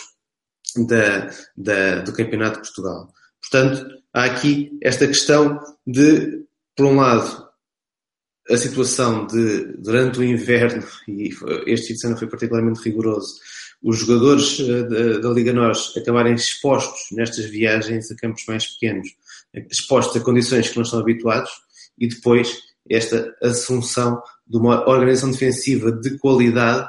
da, 0.89 1.31
da, 1.57 2.01
do 2.01 2.13
Campeonato 2.13 2.61
de 2.61 2.67
Portugal. 2.67 3.13
Portanto, 3.41 3.87
há 4.13 4.25
aqui 4.25 4.77
esta 4.83 5.07
questão 5.07 5.61
de, 5.87 6.45
por 6.77 6.87
um 6.87 6.97
lado, 6.97 7.47
a 8.51 8.57
situação 8.57 9.25
de, 9.27 9.77
durante 9.79 10.19
o 10.19 10.25
inverno, 10.25 10.85
e 11.07 11.31
este 11.67 11.89
fim 11.89 11.95
de 11.95 12.01
semana 12.01 12.19
foi 12.19 12.29
particularmente 12.29 12.83
rigoroso, 12.83 13.37
os 13.83 13.99
jogadores 13.99 14.59
eh, 14.61 15.19
da, 15.21 15.31
Liga 15.31 15.53
Nós 15.53 15.93
acabarem 15.97 16.35
expostos 16.35 17.01
nestas 17.13 17.45
viagens 17.47 18.11
a 18.11 18.17
campos 18.17 18.45
mais 18.47 18.67
pequenos, 18.67 19.09
expostos 19.71 20.21
a 20.21 20.25
condições 20.25 20.69
que 20.69 20.77
não 20.77 20.83
estão 20.83 21.01
habituados, 21.01 21.51
e 21.99 22.09
depois 22.09 22.59
esta 22.89 23.35
assunção 23.43 24.23
de 24.47 24.57
uma 24.57 24.89
organização 24.89 25.31
defensiva 25.31 25.91
de 25.91 26.19
qualidade 26.19 26.89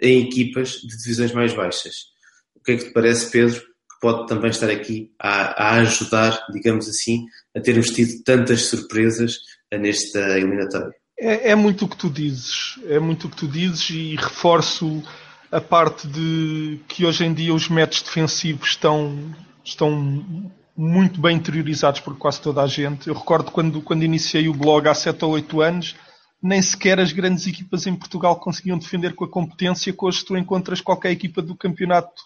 em 0.00 0.22
equipas 0.22 0.70
de 0.80 0.96
divisões 0.96 1.32
mais 1.32 1.54
baixas. 1.54 2.06
O 2.54 2.60
que 2.60 2.72
é 2.72 2.76
que 2.76 2.84
te 2.86 2.92
parece, 2.92 3.30
Pedro, 3.30 3.62
pode 4.00 4.26
também 4.26 4.50
estar 4.50 4.70
aqui 4.70 5.12
a, 5.18 5.64
a 5.64 5.74
ajudar, 5.76 6.44
digamos 6.52 6.88
assim, 6.88 7.26
a 7.54 7.60
termos 7.60 7.90
tido 7.90 8.22
tantas 8.22 8.62
surpresas 8.66 9.38
nesta 9.72 10.38
eliminatória. 10.38 10.94
É, 11.18 11.50
é, 11.50 11.54
muito 11.54 11.84
o 11.84 11.88
que 11.88 11.96
tu 11.96 12.08
dizes, 12.08 12.78
é 12.86 12.98
muito 13.00 13.26
o 13.26 13.30
que 13.30 13.36
tu 13.36 13.48
dizes 13.48 13.90
e 13.90 14.14
reforço 14.14 15.02
a 15.50 15.60
parte 15.60 16.06
de 16.06 16.80
que 16.88 17.06
hoje 17.06 17.24
em 17.24 17.32
dia 17.32 17.54
os 17.54 17.68
métodos 17.68 18.02
defensivos 18.02 18.70
estão, 18.70 19.34
estão 19.64 20.50
muito 20.76 21.20
bem 21.20 21.36
interiorizados 21.36 22.00
por 22.00 22.16
quase 22.16 22.40
toda 22.40 22.62
a 22.62 22.66
gente. 22.66 23.08
Eu 23.08 23.14
recordo 23.14 23.50
quando, 23.50 23.80
quando 23.80 24.04
iniciei 24.04 24.48
o 24.48 24.54
blog 24.54 24.88
há 24.88 24.94
7 24.94 25.24
ou 25.24 25.32
8 25.32 25.60
anos, 25.60 25.96
nem 26.42 26.62
sequer 26.62 27.00
as 27.00 27.12
grandes 27.12 27.46
equipas 27.46 27.86
em 27.86 27.96
Portugal 27.96 28.36
conseguiam 28.36 28.78
defender 28.78 29.14
com 29.14 29.24
a 29.24 29.30
competência 29.30 29.92
que 29.92 30.04
hoje 30.04 30.24
tu 30.24 30.36
encontras 30.36 30.80
qualquer 30.80 31.10
equipa 31.10 31.42
do 31.42 31.56
campeonato 31.56 32.22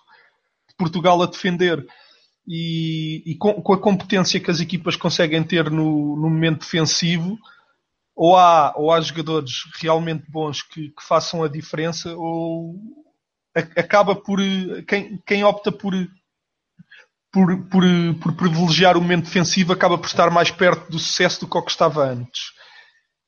Portugal 0.77 1.23
a 1.23 1.27
defender. 1.27 1.87
E, 2.47 3.23
e 3.25 3.37
com, 3.37 3.55
com, 3.63 3.73
a 3.73 3.79
competência 3.79 4.41
que 4.41 4.51
as 4.51 4.59
equipas 4.59 4.97
conseguem 4.97 5.45
ter 5.45 5.71
no, 5.71 6.17
no, 6.17 6.29
momento 6.29 6.61
defensivo, 6.61 7.39
ou 8.17 8.37
há, 8.37 8.75
ou 8.77 8.91
há 8.91 9.01
jogadores 9.01 9.63
realmente 9.81 10.25
bons 10.29 10.61
que, 10.61 10.89
que 10.89 11.07
façam 11.07 11.45
a 11.45 11.49
diferença, 11.49 12.13
ou 12.17 12.75
acaba 13.55 14.15
por. 14.15 14.39
Quem, 14.87 15.21
quem 15.27 15.45
opta 15.45 15.71
por, 15.71 15.93
por, 17.33 17.65
por, 17.65 17.83
por 18.21 18.37
privilegiar 18.37 18.97
o 18.97 19.01
momento 19.01 19.25
defensivo 19.25 19.73
acaba 19.73 19.99
por 19.99 20.07
estar 20.07 20.31
mais 20.31 20.51
perto 20.51 20.91
do 20.91 20.99
sucesso 20.99 21.41
do 21.41 21.49
que 21.49 21.59
o 21.59 21.63
que 21.63 21.71
estava 21.71 22.05
antes. 22.05 22.53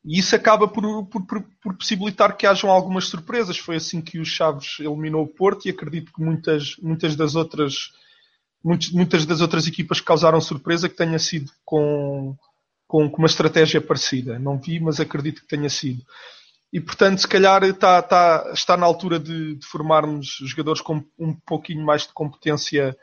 E 0.05 0.19
isso 0.19 0.37
acaba 0.37 0.69
por, 0.69 1.07
por, 1.07 1.25
por, 1.27 1.75
possibilitar 1.77 2.37
que 2.37 2.47
hajam 2.47 2.71
algumas 2.71 3.07
surpresas. 3.07 3.57
Foi 3.57 3.77
assim 3.77 4.03
que 4.03 4.19
o 4.19 4.25
Chaves 4.25 4.79
eliminou 4.81 5.23
o 5.25 5.29
Porto 5.29 5.67
e 5.67 5.71
acredito 5.71 6.13
que 6.13 6.23
muitas, 6.23 6.77
muitas 6.77 7.17
das 7.17 7.35
outras 7.35 7.91
muitas 8.93 9.27
das 9.27 9.43
outras 9.43 9.67
equipas 9.67 10.01
que 10.01 10.07
causaram 10.07 10.41
surpresa 10.41 10.89
que 10.89 10.97
tenha 10.97 11.19
sido 11.19 11.53
com, 11.65 12.35
com, 12.87 13.11
com, 13.11 13.19
uma 13.19 13.27
estratégia 13.27 13.81
parecida. 13.81 14.39
Não 14.39 14.59
vi, 14.59 14.81
mas 14.81 14.99
acredito 14.99 15.43
que 15.43 15.49
tenha 15.49 15.69
sido. 15.69 16.03
E 16.75 16.81
portanto, 16.81 17.21
se 17.21 17.29
calhar 17.29 17.63
está, 17.63 18.01
está, 18.01 18.51
está 18.53 18.77
na 18.77 18.85
altura 18.85 19.21
de, 19.21 19.55
de 19.55 19.65
formarmos 19.65 20.39
jogadores 20.43 20.83
com 20.83 21.05
um 21.17 21.33
pouquinho 21.47 21.87
mais 21.87 22.03
de 22.03 22.13
competência 22.13 22.97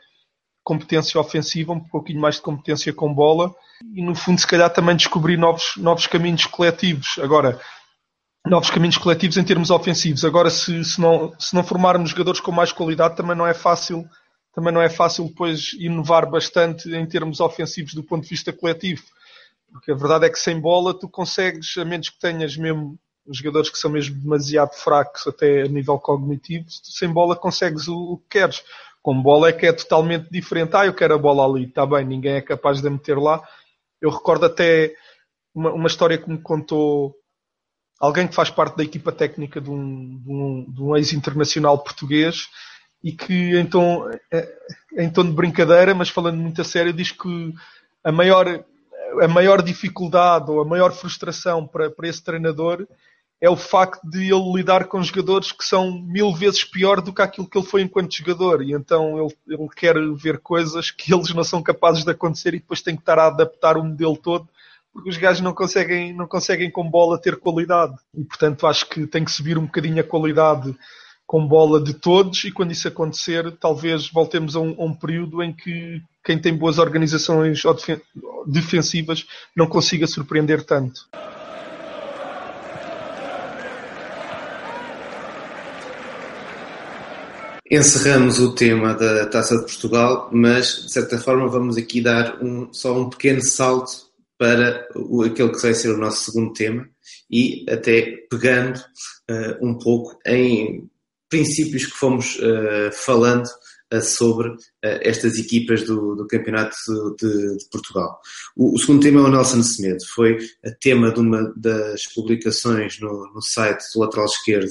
competência 0.62 1.18
ofensiva, 1.18 1.72
um 1.72 1.80
pouquinho 1.80 2.20
mais 2.20 2.34
de 2.34 2.42
competência 2.42 2.92
com 2.92 3.12
bola 3.12 3.52
e 3.94 4.04
no 4.04 4.14
fundo 4.14 4.38
se 4.38 4.46
calhar 4.46 4.70
também 4.70 4.94
descobrir 4.94 5.38
novos, 5.38 5.72
novos 5.78 6.06
caminhos 6.06 6.44
coletivos. 6.44 7.18
Agora, 7.18 7.58
novos 8.46 8.70
caminhos 8.70 8.98
coletivos 8.98 9.38
em 9.38 9.42
termos 9.42 9.70
ofensivos. 9.70 10.22
Agora, 10.22 10.50
se, 10.50 10.84
se, 10.84 11.00
não, 11.00 11.32
se 11.40 11.54
não 11.54 11.64
formarmos 11.64 12.10
jogadores 12.10 12.40
com 12.40 12.52
mais 12.52 12.72
qualidade, 12.72 13.16
também 13.16 13.34
não 13.34 13.46
é 13.46 13.54
fácil 13.54 14.04
também 14.54 14.72
não 14.72 14.82
é 14.82 14.90
fácil 14.90 15.24
depois 15.28 15.72
inovar 15.78 16.28
bastante 16.28 16.94
em 16.94 17.06
termos 17.06 17.40
ofensivos 17.40 17.94
do 17.94 18.04
ponto 18.04 18.24
de 18.24 18.28
vista 18.28 18.52
coletivo. 18.52 19.02
Porque 19.72 19.90
a 19.90 19.94
verdade 19.94 20.26
é 20.26 20.30
que 20.30 20.38
sem 20.38 20.60
bola 20.60 20.92
tu 20.92 21.08
consegues, 21.08 21.74
a 21.78 21.86
menos 21.86 22.10
que 22.10 22.18
tenhas 22.18 22.54
mesmo 22.54 22.98
jogadores 23.30 23.70
que 23.70 23.78
são 23.78 23.90
mesmo 23.90 24.20
demasiado 24.20 24.74
fracos 24.74 25.26
até 25.26 25.62
a 25.62 25.68
nível 25.68 25.98
cognitivo, 25.98 26.66
sem 26.68 27.08
bola 27.08 27.36
consegues 27.36 27.88
o, 27.88 28.18
que 28.28 28.38
queres. 28.38 28.62
Com 29.02 29.20
bola 29.20 29.48
é 29.48 29.52
que 29.52 29.66
é 29.66 29.72
totalmente 29.72 30.28
diferente. 30.30 30.74
Ah, 30.74 30.86
eu 30.86 30.94
quero 30.94 31.14
a 31.14 31.18
bola 31.18 31.44
ali, 31.44 31.64
está 31.64 31.84
bem, 31.84 32.04
ninguém 32.04 32.34
é 32.34 32.40
capaz 32.40 32.80
de 32.80 32.86
a 32.86 32.90
meter 32.90 33.18
lá. 33.18 33.42
Eu 34.00 34.10
recordo 34.10 34.46
até 34.46 34.94
uma, 35.54 35.72
uma 35.72 35.86
história 35.88 36.18
que 36.18 36.28
me 36.30 36.38
contou 36.38 37.14
alguém 38.00 38.26
que 38.26 38.34
faz 38.34 38.50
parte 38.50 38.76
da 38.76 38.82
equipa 38.82 39.12
técnica 39.12 39.60
de 39.60 39.70
um, 39.70 40.18
de 40.18 40.30
um, 40.30 40.66
de 40.68 40.82
um 40.82 40.96
ex-internacional 40.96 41.78
português 41.78 42.48
e 43.02 43.12
que 43.12 43.56
então, 43.58 44.08
é, 44.32 44.48
em 44.98 45.10
tom 45.10 45.24
de 45.24 45.32
brincadeira, 45.32 45.94
mas 45.94 46.08
falando 46.08 46.38
muito 46.38 46.60
a 46.60 46.64
sério, 46.64 46.92
diz 46.92 47.10
que 47.10 47.52
a 48.04 48.12
maior, 48.12 48.64
a 49.20 49.28
maior 49.28 49.62
dificuldade 49.62 50.50
ou 50.50 50.60
a 50.60 50.64
maior 50.64 50.92
frustração 50.92 51.66
para, 51.66 51.90
para 51.90 52.08
esse 52.08 52.22
treinador 52.22 52.86
é 53.42 53.50
o 53.50 53.56
facto 53.56 54.08
de 54.08 54.32
ele 54.32 54.52
lidar 54.54 54.84
com 54.84 55.02
jogadores 55.02 55.50
que 55.50 55.64
são 55.64 56.00
mil 56.00 56.32
vezes 56.32 56.62
pior 56.62 57.00
do 57.00 57.12
que 57.12 57.20
aquilo 57.20 57.48
que 57.48 57.58
ele 57.58 57.66
foi 57.66 57.82
enquanto 57.82 58.16
jogador. 58.16 58.62
E 58.62 58.72
então 58.72 59.18
ele, 59.18 59.36
ele 59.48 59.68
quer 59.76 59.96
ver 60.14 60.38
coisas 60.38 60.92
que 60.92 61.12
eles 61.12 61.34
não 61.34 61.42
são 61.42 61.60
capazes 61.60 62.04
de 62.04 62.10
acontecer 62.12 62.54
e 62.54 62.60
depois 62.60 62.80
tem 62.80 62.94
que 62.94 63.02
estar 63.02 63.18
a 63.18 63.26
adaptar 63.26 63.76
o 63.76 63.82
modelo 63.82 64.16
todo 64.16 64.48
porque 64.92 65.08
os 65.08 65.16
gajos 65.16 65.40
não 65.40 65.54
conseguem, 65.54 66.14
não 66.14 66.28
conseguem 66.28 66.70
com 66.70 66.88
bola 66.88 67.20
ter 67.20 67.36
qualidade. 67.40 67.94
E 68.16 68.22
portanto 68.22 68.64
acho 68.64 68.88
que 68.88 69.08
tem 69.08 69.24
que 69.24 69.32
subir 69.32 69.58
um 69.58 69.64
bocadinho 69.64 70.00
a 70.00 70.04
qualidade 70.04 70.76
com 71.26 71.44
bola 71.44 71.82
de 71.82 71.94
todos 71.94 72.44
e 72.44 72.52
quando 72.52 72.70
isso 72.70 72.86
acontecer, 72.86 73.50
talvez 73.58 74.08
voltemos 74.08 74.54
a 74.54 74.60
um, 74.60 74.76
a 74.78 74.84
um 74.84 74.94
período 74.94 75.42
em 75.42 75.52
que 75.52 76.00
quem 76.22 76.38
tem 76.38 76.56
boas 76.56 76.78
organizações 76.78 77.60
defensivas 78.46 79.26
não 79.56 79.66
consiga 79.66 80.06
surpreender 80.06 80.62
tanto. 80.62 81.08
Encerramos 87.74 88.38
o 88.38 88.54
tema 88.54 88.92
da 88.92 89.24
Taça 89.24 89.56
de 89.56 89.62
Portugal, 89.62 90.28
mas 90.30 90.82
de 90.84 90.92
certa 90.92 91.16
forma 91.18 91.48
vamos 91.48 91.78
aqui 91.78 92.02
dar 92.02 92.38
um, 92.44 92.70
só 92.70 92.94
um 92.94 93.08
pequeno 93.08 93.42
salto 93.42 93.92
para 94.36 94.86
o, 94.94 95.22
aquele 95.22 95.52
que 95.52 95.62
vai 95.62 95.72
ser 95.72 95.88
o 95.88 95.96
nosso 95.96 96.30
segundo 96.30 96.52
tema 96.52 96.86
e 97.30 97.64
até 97.70 98.26
pegando 98.28 98.76
uh, 98.76 99.66
um 99.66 99.78
pouco 99.78 100.18
em 100.26 100.86
princípios 101.30 101.86
que 101.86 101.96
fomos 101.96 102.36
uh, 102.40 102.92
falando 102.92 103.46
uh, 103.90 104.02
sobre 104.02 104.54
estas 104.82 105.38
equipas 105.38 105.82
do, 105.82 106.14
do 106.14 106.26
Campeonato 106.26 106.76
de, 107.18 107.56
de 107.56 107.70
Portugal. 107.70 108.20
O, 108.54 108.74
o, 108.74 108.78
segundo 108.78 109.00
tema 109.02 109.20
é 109.20 109.22
o 109.22 109.30
Nelson 109.30 109.62
Semedo, 109.62 110.04
foi 110.14 110.36
tema 110.78 111.10
de 111.10 111.20
uma 111.20 111.50
das 111.56 112.04
publicações 112.12 113.00
no, 113.00 113.32
no 113.32 113.40
site 113.40 113.82
do 113.94 114.00
lateral 114.00 114.26
esquerdo 114.26 114.68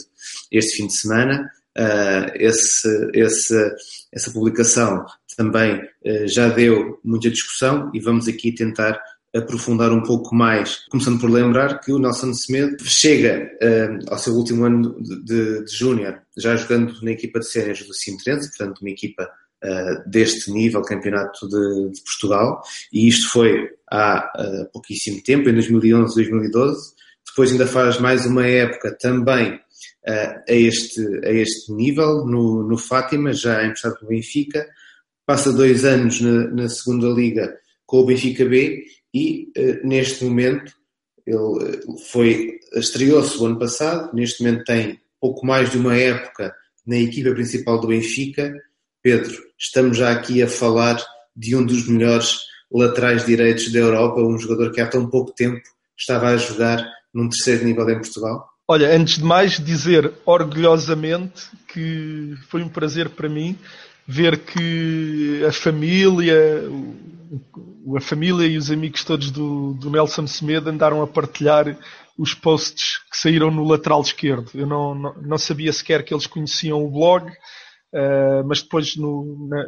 este 0.51 0.77
fim 0.77 0.85
de 0.85 0.93
semana 0.93 1.49
Uh, 1.77 2.27
esse, 2.35 3.09
esse, 3.13 3.75
essa 4.11 4.29
publicação 4.31 5.05
também 5.37 5.77
uh, 5.77 6.27
já 6.27 6.49
deu 6.49 6.99
muita 7.01 7.29
discussão 7.29 7.89
e 7.93 7.99
vamos 8.01 8.27
aqui 8.27 8.53
tentar 8.53 9.01
aprofundar 9.33 9.93
um 9.93 10.03
pouco 10.03 10.35
mais, 10.35 10.85
começando 10.89 11.17
por 11.17 11.31
lembrar 11.31 11.79
que 11.79 11.93
o 11.93 11.97
Nelson 11.97 12.33
Semedo 12.33 12.83
chega 12.83 13.49
uh, 13.63 14.11
ao 14.11 14.17
seu 14.17 14.33
último 14.33 14.65
ano 14.65 15.01
de, 15.01 15.63
de, 15.63 15.71
júnior, 15.73 16.21
já 16.37 16.57
jogando 16.57 16.93
na 17.01 17.11
equipa 17.11 17.39
de 17.39 17.49
séniores 17.49 17.87
do 17.87 17.93
Sintrense, 17.93 18.49
portanto 18.49 18.79
uma 18.81 18.89
equipa 18.89 19.29
deste 20.07 20.51
nível, 20.51 20.81
campeonato 20.81 21.47
de, 21.47 21.91
de, 21.91 22.01
Portugal, 22.01 22.63
e 22.91 23.07
isto 23.07 23.29
foi 23.29 23.69
há 23.91 24.27
pouquíssimo 24.73 25.21
tempo, 25.21 25.47
em 25.49 25.53
2011, 25.53 26.15
2012. 26.15 26.93
Depois 27.27 27.51
ainda 27.51 27.67
faz 27.67 27.99
mais 27.99 28.25
uma 28.25 28.43
época 28.43 28.97
também 28.99 29.59
a, 30.05 30.43
este, 30.47 31.01
a 31.25 31.31
este 31.31 31.71
nível 31.71 32.25
no, 32.25 32.63
no 32.63 32.77
Fátima, 32.77 33.33
já 33.33 33.63
emprestado 33.63 33.97
pelo 33.99 34.09
Benfica, 34.09 34.67
passa 35.25 35.53
dois 35.53 35.85
anos 35.85 36.19
na, 36.21 36.47
na 36.49 36.69
segunda 36.69 37.07
liga 37.07 37.57
com 37.85 37.99
o 37.99 38.05
Benfica 38.05 38.45
B 38.45 38.83
e 39.13 39.51
uh, 39.57 39.87
neste 39.87 40.23
momento 40.23 40.73
ele 41.25 41.63
eh, 41.63 41.79
foi 42.09 42.59
estreou-se 42.73 43.37
o 43.37 43.45
ano 43.45 43.59
passado, 43.59 44.13
neste 44.13 44.43
momento 44.43 44.63
tem 44.63 44.99
pouco 45.19 45.45
mais 45.45 45.69
de 45.69 45.77
uma 45.77 45.95
época 45.95 46.53
na 46.85 46.97
equipa 46.97 47.31
principal 47.31 47.79
do 47.79 47.87
Benfica. 47.87 48.53
Pedro, 49.01 49.37
estamos 49.57 49.97
já 49.97 50.11
aqui 50.11 50.41
a 50.41 50.47
falar 50.47 51.03
de 51.35 51.55
um 51.55 51.65
dos 51.65 51.87
melhores 51.87 52.39
laterais 52.71 53.25
direitos 53.25 53.71
da 53.71 53.79
Europa, 53.79 54.21
um 54.21 54.37
jogador 54.37 54.71
que 54.71 54.81
há 54.81 54.87
tão 54.87 55.09
pouco 55.09 55.31
tempo 55.33 55.61
estava 55.97 56.29
a 56.29 56.37
jogar 56.37 56.85
num 57.13 57.29
terceiro 57.29 57.65
nível 57.65 57.89
em 57.89 57.99
Portugal? 57.99 58.50
Olha, 58.71 58.95
antes 58.95 59.17
de 59.17 59.23
mais 59.25 59.59
dizer 59.59 60.13
orgulhosamente 60.25 61.49
que 61.67 62.37
foi 62.47 62.63
um 62.63 62.69
prazer 62.69 63.09
para 63.09 63.27
mim 63.27 63.59
ver 64.07 64.37
que 64.37 65.43
a 65.45 65.51
família, 65.51 66.63
a 67.97 67.99
família 67.99 68.47
e 68.47 68.55
os 68.55 68.71
amigos 68.71 69.03
todos 69.03 69.29
do, 69.29 69.73
do 69.73 69.89
Nelson 69.89 70.25
Semedo 70.25 70.69
andaram 70.69 71.01
a 71.01 71.07
partilhar 71.07 71.77
os 72.17 72.33
posts 72.33 72.99
que 73.11 73.17
saíram 73.17 73.51
no 73.51 73.67
lateral 73.67 73.99
esquerdo. 73.99 74.49
Eu 74.55 74.65
não, 74.65 74.95
não, 74.95 75.15
não 75.21 75.37
sabia 75.37 75.73
sequer 75.73 76.05
que 76.05 76.13
eles 76.13 76.25
conheciam 76.25 76.81
o 76.81 76.89
blog, 76.89 77.29
uh, 77.29 78.47
mas 78.47 78.61
depois 78.61 78.95
no, 78.95 79.49
na, 79.49 79.65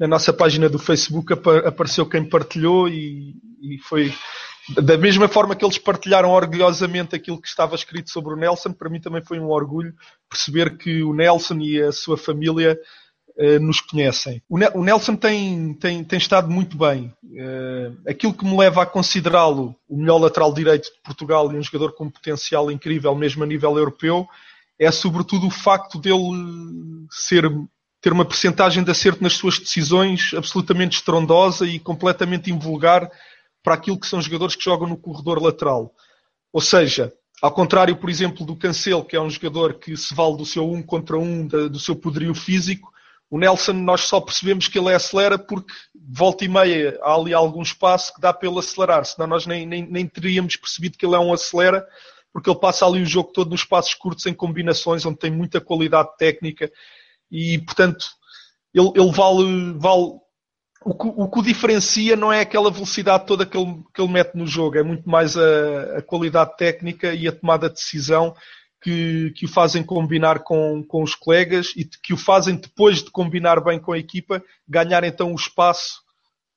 na, 0.00 0.08
nossa 0.08 0.32
página 0.32 0.70
do 0.70 0.78
Facebook 0.78 1.34
apareceu 1.66 2.06
quem 2.06 2.26
partilhou 2.26 2.88
e, 2.88 3.34
e 3.60 3.76
foi 3.82 4.10
da 4.76 4.98
mesma 4.98 5.28
forma 5.28 5.56
que 5.56 5.64
eles 5.64 5.78
partilharam 5.78 6.30
orgulhosamente 6.30 7.14
aquilo 7.14 7.40
que 7.40 7.48
estava 7.48 7.74
escrito 7.74 8.10
sobre 8.10 8.34
o 8.34 8.36
Nelson, 8.36 8.72
para 8.72 8.90
mim 8.90 9.00
também 9.00 9.22
foi 9.24 9.38
um 9.38 9.48
orgulho 9.48 9.94
perceber 10.28 10.76
que 10.76 11.02
o 11.02 11.14
Nelson 11.14 11.58
e 11.58 11.80
a 11.80 11.92
sua 11.92 12.16
família 12.16 12.78
uh, 13.38 13.60
nos 13.60 13.80
conhecem. 13.80 14.42
O, 14.48 14.58
ne 14.58 14.68
o 14.74 14.84
Nelson 14.84 15.16
tem, 15.16 15.74
tem, 15.74 16.04
tem, 16.04 16.18
estado 16.18 16.50
muito 16.50 16.76
bem. 16.76 17.12
Uh, 17.24 17.96
aquilo 18.06 18.34
que 18.34 18.44
me 18.44 18.56
leva 18.56 18.82
a 18.82 18.86
considerá-lo 18.86 19.74
o 19.88 19.96
melhor 19.96 20.18
lateral 20.18 20.52
direito 20.52 20.92
de 20.92 21.00
Portugal 21.02 21.50
e 21.50 21.56
um 21.56 21.62
jogador 21.62 21.94
com 21.94 22.10
potencial 22.10 22.70
incrível, 22.70 23.14
mesmo 23.14 23.44
a 23.44 23.46
nível 23.46 23.76
europeu, 23.78 24.28
é 24.78 24.90
sobretudo 24.90 25.46
o 25.46 25.50
facto 25.50 25.98
dele 25.98 26.28
ser 27.10 27.50
ter 28.00 28.12
uma 28.12 28.24
percentagem 28.24 28.84
de 28.84 28.90
acerto 28.90 29.22
nas 29.22 29.32
suas 29.32 29.58
decisões 29.58 30.32
absolutamente 30.36 30.98
estrondosa 30.98 31.66
e 31.66 31.80
completamente 31.80 32.50
invulgar 32.50 33.10
para 33.68 33.74
aquilo 33.74 34.00
que 34.00 34.06
são 34.06 34.22
jogadores 34.22 34.56
que 34.56 34.64
jogam 34.64 34.88
no 34.88 34.96
corredor 34.96 35.42
lateral. 35.42 35.94
Ou 36.50 36.60
seja, 36.62 37.12
ao 37.42 37.52
contrário, 37.52 37.94
por 37.98 38.08
exemplo, 38.08 38.46
do 38.46 38.56
Cancelo, 38.56 39.04
que 39.04 39.14
é 39.14 39.20
um 39.20 39.28
jogador 39.28 39.74
que 39.74 39.94
se 39.94 40.14
vale 40.14 40.38
do 40.38 40.46
seu 40.46 40.72
um 40.72 40.82
contra 40.82 41.18
um, 41.18 41.46
do 41.46 41.78
seu 41.78 41.94
poderio 41.94 42.34
físico, 42.34 42.90
o 43.28 43.38
Nelson 43.38 43.74
nós 43.74 44.00
só 44.00 44.22
percebemos 44.22 44.68
que 44.68 44.78
ele 44.78 44.94
acelera 44.94 45.38
porque 45.38 45.70
volta 45.94 46.46
e 46.46 46.48
meia 46.48 46.98
há 47.02 47.14
ali 47.14 47.34
algum 47.34 47.60
espaço 47.60 48.14
que 48.14 48.22
dá 48.22 48.32
para 48.32 48.48
ele 48.48 48.58
acelerar, 48.58 49.04
senão 49.04 49.26
nós 49.26 49.44
nem, 49.44 49.66
nem, 49.66 49.86
nem 49.86 50.06
teríamos 50.06 50.56
percebido 50.56 50.96
que 50.96 51.04
ele 51.04 51.16
é 51.16 51.18
um 51.18 51.30
acelera, 51.30 51.86
porque 52.32 52.48
ele 52.48 52.58
passa 52.58 52.86
ali 52.86 53.02
o 53.02 53.06
jogo 53.06 53.32
todo 53.34 53.50
nos 53.50 53.64
passos 53.64 53.92
curtos 53.92 54.24
em 54.24 54.32
combinações 54.32 55.04
onde 55.04 55.18
tem 55.18 55.30
muita 55.30 55.60
qualidade 55.60 56.08
técnica 56.16 56.72
e, 57.30 57.58
portanto, 57.58 58.06
ele, 58.72 58.92
ele 58.96 59.12
vale, 59.12 59.74
vale 59.76 60.20
o 60.88 60.94
que, 60.94 61.06
o 61.06 61.28
que 61.28 61.38
o 61.38 61.42
diferencia 61.42 62.16
não 62.16 62.32
é 62.32 62.40
aquela 62.40 62.70
velocidade 62.70 63.26
toda 63.26 63.44
que 63.44 63.58
ele, 63.58 63.82
que 63.92 64.00
ele 64.00 64.12
mete 64.12 64.34
no 64.34 64.46
jogo, 64.46 64.78
é 64.78 64.82
muito 64.82 65.08
mais 65.08 65.36
a, 65.36 65.98
a 65.98 66.02
qualidade 66.02 66.56
técnica 66.56 67.12
e 67.12 67.28
a 67.28 67.32
tomada 67.32 67.68
de 67.68 67.74
decisão 67.74 68.34
que, 68.80 69.30
que 69.36 69.44
o 69.44 69.48
fazem 69.48 69.82
combinar 69.82 70.38
com, 70.40 70.82
com 70.82 71.02
os 71.02 71.14
colegas 71.14 71.74
e 71.76 71.84
que 71.84 72.14
o 72.14 72.16
fazem, 72.16 72.56
depois 72.56 73.02
de 73.02 73.10
combinar 73.10 73.62
bem 73.62 73.78
com 73.78 73.92
a 73.92 73.98
equipa, 73.98 74.42
ganhar 74.66 75.04
então 75.04 75.32
o 75.32 75.36
espaço 75.36 76.00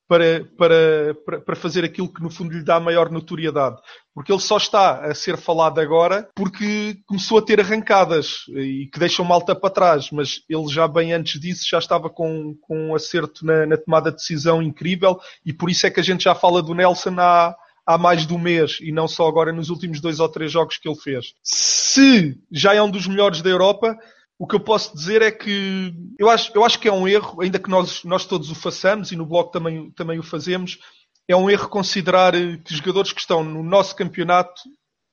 para, 0.08 0.44
para, 0.56 1.40
para 1.40 1.56
fazer 1.56 1.84
aquilo 1.84 2.12
que 2.12 2.22
no 2.22 2.30
fundo 2.30 2.54
lhe 2.54 2.64
dá 2.64 2.80
maior 2.80 3.10
notoriedade. 3.10 3.76
Porque 4.14 4.30
ele 4.30 4.40
só 4.40 4.56
está 4.56 5.06
a 5.06 5.14
ser 5.14 5.36
falado 5.38 5.80
agora 5.80 6.28
porque 6.34 6.98
começou 7.06 7.38
a 7.38 7.42
ter 7.42 7.60
arrancadas 7.60 8.44
e 8.48 8.88
que 8.92 8.98
deixam 8.98 9.24
malta 9.24 9.54
para 9.54 9.70
trás, 9.70 10.10
mas 10.10 10.42
ele 10.48 10.68
já 10.68 10.86
bem 10.86 11.12
antes 11.12 11.40
disso 11.40 11.66
já 11.68 11.78
estava 11.78 12.10
com, 12.10 12.54
com 12.60 12.88
um 12.88 12.94
acerto 12.94 13.44
na, 13.44 13.66
na 13.66 13.76
tomada 13.76 14.10
de 14.10 14.16
decisão 14.16 14.62
incrível 14.62 15.18
e 15.44 15.52
por 15.52 15.70
isso 15.70 15.86
é 15.86 15.90
que 15.90 16.00
a 16.00 16.02
gente 16.02 16.24
já 16.24 16.34
fala 16.34 16.62
do 16.62 16.74
Nelson 16.74 17.14
há, 17.18 17.54
há 17.86 17.98
mais 17.98 18.26
de 18.26 18.34
um 18.34 18.38
mês 18.38 18.78
e 18.80 18.92
não 18.92 19.08
só 19.08 19.26
agora 19.26 19.52
nos 19.52 19.70
últimos 19.70 20.00
dois 20.00 20.20
ou 20.20 20.28
três 20.28 20.52
jogos 20.52 20.76
que 20.76 20.88
ele 20.88 20.98
fez. 20.98 21.32
Se 21.42 22.38
já 22.50 22.74
é 22.74 22.82
um 22.82 22.90
dos 22.90 23.06
melhores 23.06 23.40
da 23.40 23.48
Europa, 23.48 23.96
o 24.38 24.46
que 24.46 24.56
eu 24.56 24.60
posso 24.60 24.92
dizer 24.94 25.22
é 25.22 25.30
que 25.30 25.94
eu 26.18 26.28
acho, 26.28 26.50
eu 26.54 26.64
acho 26.64 26.78
que 26.80 26.88
é 26.88 26.92
um 26.92 27.06
erro, 27.06 27.40
ainda 27.40 27.60
que 27.60 27.70
nós, 27.70 28.02
nós 28.02 28.26
todos 28.26 28.50
o 28.50 28.54
façamos 28.56 29.12
e 29.12 29.16
no 29.16 29.24
blog 29.24 29.52
também, 29.52 29.90
também 29.92 30.18
o 30.18 30.22
fazemos, 30.22 30.78
é 31.28 31.36
um 31.36 31.48
erro 31.48 31.68
considerar 31.68 32.32
que 32.32 32.74
jogadores 32.74 33.12
que 33.12 33.20
estão 33.20 33.44
no 33.44 33.62
nosso 33.62 33.94
campeonato 33.96 34.62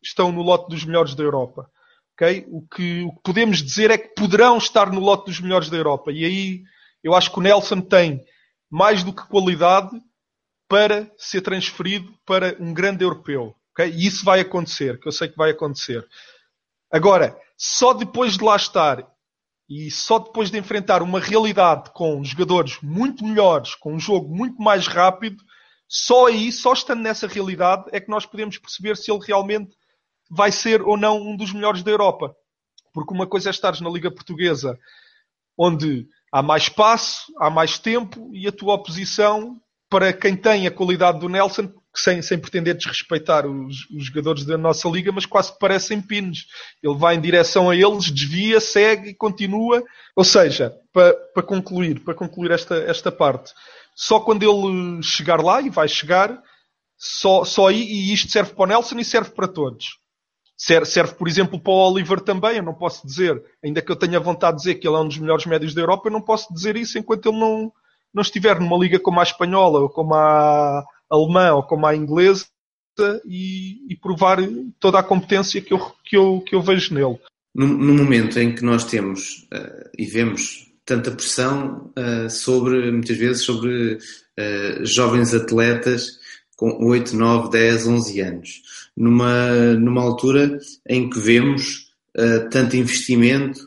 estão 0.04 0.32
no 0.32 0.42
lote 0.42 0.70
dos 0.70 0.84
melhores 0.84 1.16
da 1.16 1.24
Europa. 1.24 1.70
Okay? 2.14 2.46
O, 2.50 2.62
que, 2.68 3.04
o 3.04 3.12
que 3.14 3.22
podemos 3.24 3.62
dizer 3.62 3.92
é 3.92 3.98
que 3.98 4.14
poderão 4.16 4.58
estar 4.58 4.92
no 4.92 5.00
lote 5.00 5.26
dos 5.26 5.40
melhores 5.40 5.70
da 5.70 5.78
Europa. 5.78 6.12
E 6.12 6.26
aí 6.26 6.64
Eu 7.04 7.16
acho 7.16 7.32
que 7.32 7.40
o 7.40 7.42
Nelson 7.42 7.82
tem 7.82 8.24
mais 8.70 9.04
do 9.04 9.14
que 9.14 9.28
qualidade 9.28 9.90
para 10.68 11.10
ser 11.18 11.42
transferido 11.42 12.14
para 12.26 12.56
um 12.60 12.74
grande 12.74 13.04
europeu. 13.04 13.56
Okay? 13.72 13.90
E 13.90 14.06
isso 14.06 14.24
vai 14.26 14.42
acontecer, 14.42 15.00
que 15.00 15.08
eu 15.08 15.12
sei 15.12 15.30
que 15.30 15.38
vai 15.38 15.52
acontecer. 15.52 16.06
Agora, 16.92 17.38
só 17.58 17.94
depois 17.94 18.38
de 18.38 18.44
lá 18.44 18.56
estar 18.56 19.08
e 19.70 19.90
só 19.92 20.20
depois 20.20 20.50
de 20.50 20.58
enfrentar 20.58 21.02
uma 21.02 21.20
realidade 21.20 21.92
com 21.94 22.24
jogadores 22.24 22.80
muito 22.82 23.24
melhores, 23.24 23.76
com 23.76 23.94
um 23.94 24.00
jogo 24.00 24.34
muito 24.34 24.62
mais 24.62 24.88
rápido, 24.88 25.44
só 25.92 26.28
aí, 26.28 26.52
só 26.52 26.72
estando 26.72 27.02
nessa 27.02 27.28
realidade, 27.28 27.86
é 27.92 28.00
que 28.00 28.12
nós 28.12 28.24
podemos 28.24 28.60
perceber 28.60 28.96
se 28.96 29.12
ele 29.12 29.26
realmente 29.26 29.76
vai 30.30 30.52
ser 30.52 30.84
ou 30.84 30.96
não 30.96 31.20
um 31.20 31.36
dos 31.36 31.52
melhores 31.52 31.82
da 31.82 31.90
Europa. 31.90 32.36
Porque 32.94 33.12
uma 33.12 33.26
coisa 33.26 33.50
é 33.50 33.52
estares 33.52 33.82
na 33.82 33.90
Liga 33.90 34.12
Portuguesa, 34.12 34.78
onde 35.58 36.08
há 36.32 36.44
mais 36.44 36.64
espaço, 36.64 37.34
há 37.40 37.50
mais 37.50 37.80
tempo 37.80 38.30
e 38.32 38.48
a 38.48 38.52
tua 38.52 38.76
oposição, 38.76 39.60
para 39.90 40.14
quem 40.14 40.36
tem 40.36 40.68
a 40.68 40.72
qualidade 40.72 41.20
do 41.20 41.28
Nelson, 41.28 41.74
sem, 41.96 42.22
sem 42.22 42.38
pretender 42.38 42.76
desrespeitar 42.76 43.48
os, 43.48 43.90
os, 43.90 44.06
jogadores 44.06 44.46
da 44.46 44.58
nossa 44.58 44.88
liga, 44.88 45.12
mas 45.12 45.26
quase 45.26 45.58
parecem 45.58 46.00
pinos. 46.00 46.46
Ele 46.84 46.96
vai 46.96 47.16
em 47.16 47.22
direção 47.22 47.68
a 47.68 47.76
eles, 47.76 48.12
desvia, 48.12 48.60
segue 48.60 49.10
e 49.10 49.16
continua. 49.16 49.84
Ou 50.16 50.24
seja, 50.24 50.72
para, 50.94 51.14
para 51.34 51.44
concluir, 51.44 52.00
para 52.02 52.14
concluir 52.14 52.52
esta, 52.52 52.76
esta 52.76 53.12
parte, 53.12 53.52
só 54.00 54.18
quando 54.18 54.44
ele 54.44 55.04
chegar 55.04 55.44
lá, 55.44 55.62
e 55.62 55.70
vai 55.70 55.86
chegar, 55.86 56.42
só, 56.98 57.44
só 57.44 57.68
aí, 57.68 57.84
e 57.84 58.14
isto 58.14 58.32
serve 58.32 58.54
para 58.54 58.64
o 58.64 58.66
Nelson 58.66 58.98
e 58.98 59.04
serve 59.04 59.32
para 59.32 59.46
todos. 59.46 60.00
Serve, 60.56 60.86
serve, 60.86 61.16
por 61.16 61.28
exemplo, 61.28 61.60
para 61.60 61.74
o 61.74 61.92
Oliver 61.92 62.22
também. 62.22 62.56
Eu 62.56 62.64
não 62.64 62.74
posso 62.74 63.06
dizer, 63.06 63.44
ainda 63.62 63.82
que 63.82 63.92
eu 63.92 63.98
tenha 63.98 64.18
vontade 64.18 64.56
de 64.56 64.64
dizer 64.64 64.76
que 64.76 64.88
ele 64.88 64.96
é 64.96 65.00
um 65.00 65.08
dos 65.10 65.18
melhores 65.18 65.46
médios 65.46 65.74
da 65.74 65.82
Europa, 65.82 66.08
eu 66.08 66.14
não 66.14 66.22
posso 66.22 66.54
dizer 66.54 66.78
isso 66.78 66.98
enquanto 66.98 67.28
ele 67.28 67.38
não, 67.38 67.74
não 68.14 68.22
estiver 68.22 68.58
numa 68.58 68.78
liga 68.78 69.02
como 69.02 69.20
a 69.20 69.24
espanhola 69.24 69.82
ou 69.82 69.90
como 69.90 70.14
a 70.14 70.82
alemã 71.10 71.56
ou 71.56 71.64
como 71.64 71.86
a 71.86 71.94
inglesa 71.94 72.46
e, 73.26 73.86
e, 73.92 73.98
provar 73.98 74.38
toda 74.80 74.98
a 74.98 75.04
competência 75.04 75.62
que 75.62 75.74
eu, 75.74 75.80
que 76.06 76.16
eu, 76.16 76.42
que 76.48 76.56
eu 76.56 76.62
vejo 76.62 76.94
nele. 76.94 77.20
No, 77.54 77.68
no 77.68 77.94
momento 77.96 78.40
em 78.40 78.56
que 78.56 78.64
nós 78.64 78.86
temos 78.86 79.46
uh, 79.54 79.90
e 79.98 80.06
vemos 80.06 80.69
tanta 80.90 81.12
pressão 81.12 81.94
uh, 81.96 82.28
sobre, 82.32 82.92
muitas 82.92 83.16
vezes, 83.16 83.44
sobre 83.44 83.94
uh, 83.94 84.86
jovens 84.86 85.36
atletas 85.36 86.18
com 86.58 86.84
8, 86.84 87.16
9, 87.16 87.52
10, 87.52 87.88
11 87.88 88.22
anos, 88.22 88.62
numa, 88.98 89.52
numa 89.76 90.02
altura 90.02 90.60
em 90.88 91.10
que 91.10 91.20
vemos 91.20 91.88
tanto 92.52 92.76
investimento 92.76 93.62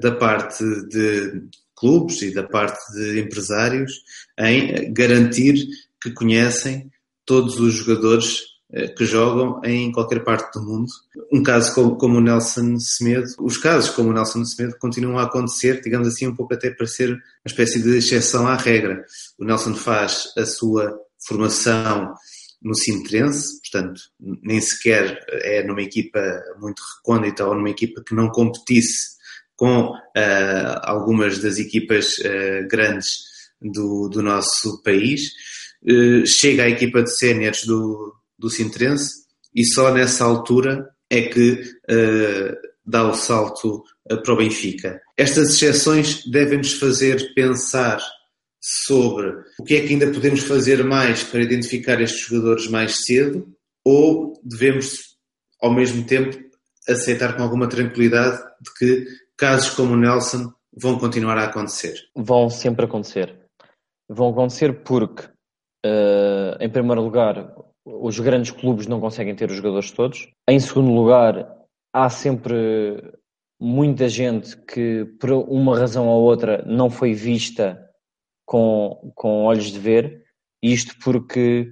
da 0.00 0.10
parte 0.12 0.64
de 0.88 1.42
clubes 1.76 2.22
e 2.22 2.32
da 2.32 2.42
parte 2.42 2.80
de 2.94 3.20
empresários 3.20 3.92
em 4.38 4.90
garantir 4.90 5.66
que 6.00 6.12
conhecem 6.12 6.90
todos 7.26 7.60
os 7.60 7.74
jogadores 7.74 8.53
que 8.96 9.04
jogam 9.04 9.60
em 9.64 9.92
qualquer 9.92 10.24
parte 10.24 10.52
do 10.58 10.64
mundo. 10.64 10.88
Um 11.32 11.42
caso 11.42 11.74
como, 11.74 11.96
como, 11.96 12.18
o 12.18 12.20
Nelson 12.20 12.78
Semedo, 12.78 13.28
os 13.40 13.56
casos 13.56 13.90
como 13.90 14.10
o 14.10 14.12
Nelson 14.12 14.44
Semedo 14.44 14.76
continuam 14.78 15.18
a 15.18 15.24
acontecer, 15.24 15.80
digamos 15.80 16.08
assim, 16.08 16.26
um 16.26 16.34
pouco 16.34 16.54
até 16.54 16.70
para 16.70 16.86
ser 16.86 17.10
uma 17.10 17.20
espécie 17.46 17.82
de 17.82 17.96
exceção 17.96 18.46
à 18.46 18.56
regra. 18.56 19.04
O 19.38 19.44
Nelson 19.44 19.74
faz 19.74 20.32
a 20.36 20.44
sua 20.44 20.98
formação 21.26 22.14
no 22.62 22.74
Sintrense, 22.74 23.60
portanto, 23.60 24.00
nem 24.42 24.60
sequer 24.60 25.22
é 25.28 25.62
numa 25.62 25.82
equipa 25.82 26.20
muito 26.58 26.82
recôndita 26.96 27.46
ou 27.46 27.54
numa 27.54 27.70
equipa 27.70 28.02
que 28.04 28.14
não 28.14 28.28
competisse 28.30 29.14
com 29.54 29.90
uh, 29.90 30.80
algumas 30.82 31.38
das 31.38 31.58
equipas 31.58 32.18
uh, 32.18 32.66
grandes 32.68 33.18
do, 33.60 34.08
do 34.08 34.22
nosso 34.22 34.82
país 34.82 35.30
eh, 35.86 36.24
chega 36.24 36.64
à 36.64 36.68
equipa 36.68 37.02
de 37.02 37.14
séniores 37.14 37.66
do, 37.66 38.14
do 38.38 38.50
Sintrense 38.50 39.24
e 39.54 39.64
só 39.64 39.92
nessa 39.92 40.24
altura 40.24 40.90
é 41.10 41.22
que 41.22 41.52
uh, 41.90 42.56
dá 42.84 43.08
o 43.08 43.14
salto 43.14 43.82
uh, 44.10 44.22
para 44.22 44.34
o 44.34 44.36
Benfica. 44.36 45.00
Estas 45.16 45.50
exceções 45.50 46.24
devem-nos 46.26 46.74
fazer 46.74 47.34
pensar 47.34 48.00
sobre 48.60 49.34
o 49.58 49.64
que 49.64 49.76
é 49.76 49.86
que 49.86 49.92
ainda 49.92 50.10
podemos 50.10 50.40
fazer 50.40 50.82
mais 50.84 51.22
para 51.22 51.42
identificar 51.42 52.00
estes 52.00 52.26
jogadores 52.26 52.66
mais 52.68 53.04
cedo 53.04 53.46
ou 53.84 54.40
devemos, 54.42 55.16
ao 55.60 55.72
mesmo 55.72 56.04
tempo, 56.06 56.36
aceitar 56.88 57.36
com 57.36 57.42
alguma 57.42 57.68
tranquilidade 57.68 58.38
de 58.38 58.74
que 58.78 59.06
casos 59.36 59.70
como 59.70 59.92
o 59.92 59.96
Nelson 59.96 60.50
vão 60.74 60.98
continuar 60.98 61.36
a 61.36 61.44
acontecer? 61.44 61.94
Vão 62.16 62.48
sempre 62.48 62.86
acontecer. 62.86 63.38
Vão 64.08 64.30
acontecer 64.30 64.82
porque 64.82 65.28
Uh, 65.84 66.56
em 66.60 66.70
primeiro 66.70 67.02
lugar, 67.02 67.54
os 67.84 68.18
grandes 68.18 68.50
clubes 68.50 68.86
não 68.86 69.00
conseguem 69.00 69.34
ter 69.34 69.50
os 69.50 69.56
jogadores 69.56 69.90
todos. 69.90 70.28
Em 70.48 70.58
segundo 70.58 70.92
lugar, 70.92 71.46
há 71.92 72.08
sempre 72.08 73.02
muita 73.60 74.08
gente 74.08 74.56
que, 74.56 75.04
por 75.20 75.30
uma 75.32 75.78
razão 75.78 76.08
ou 76.08 76.22
outra, 76.22 76.64
não 76.66 76.90
foi 76.90 77.12
vista 77.12 77.80
com, 78.46 79.12
com 79.14 79.44
olhos 79.44 79.66
de 79.66 79.78
ver. 79.78 80.24
Isto 80.62 80.94
porque, 81.02 81.70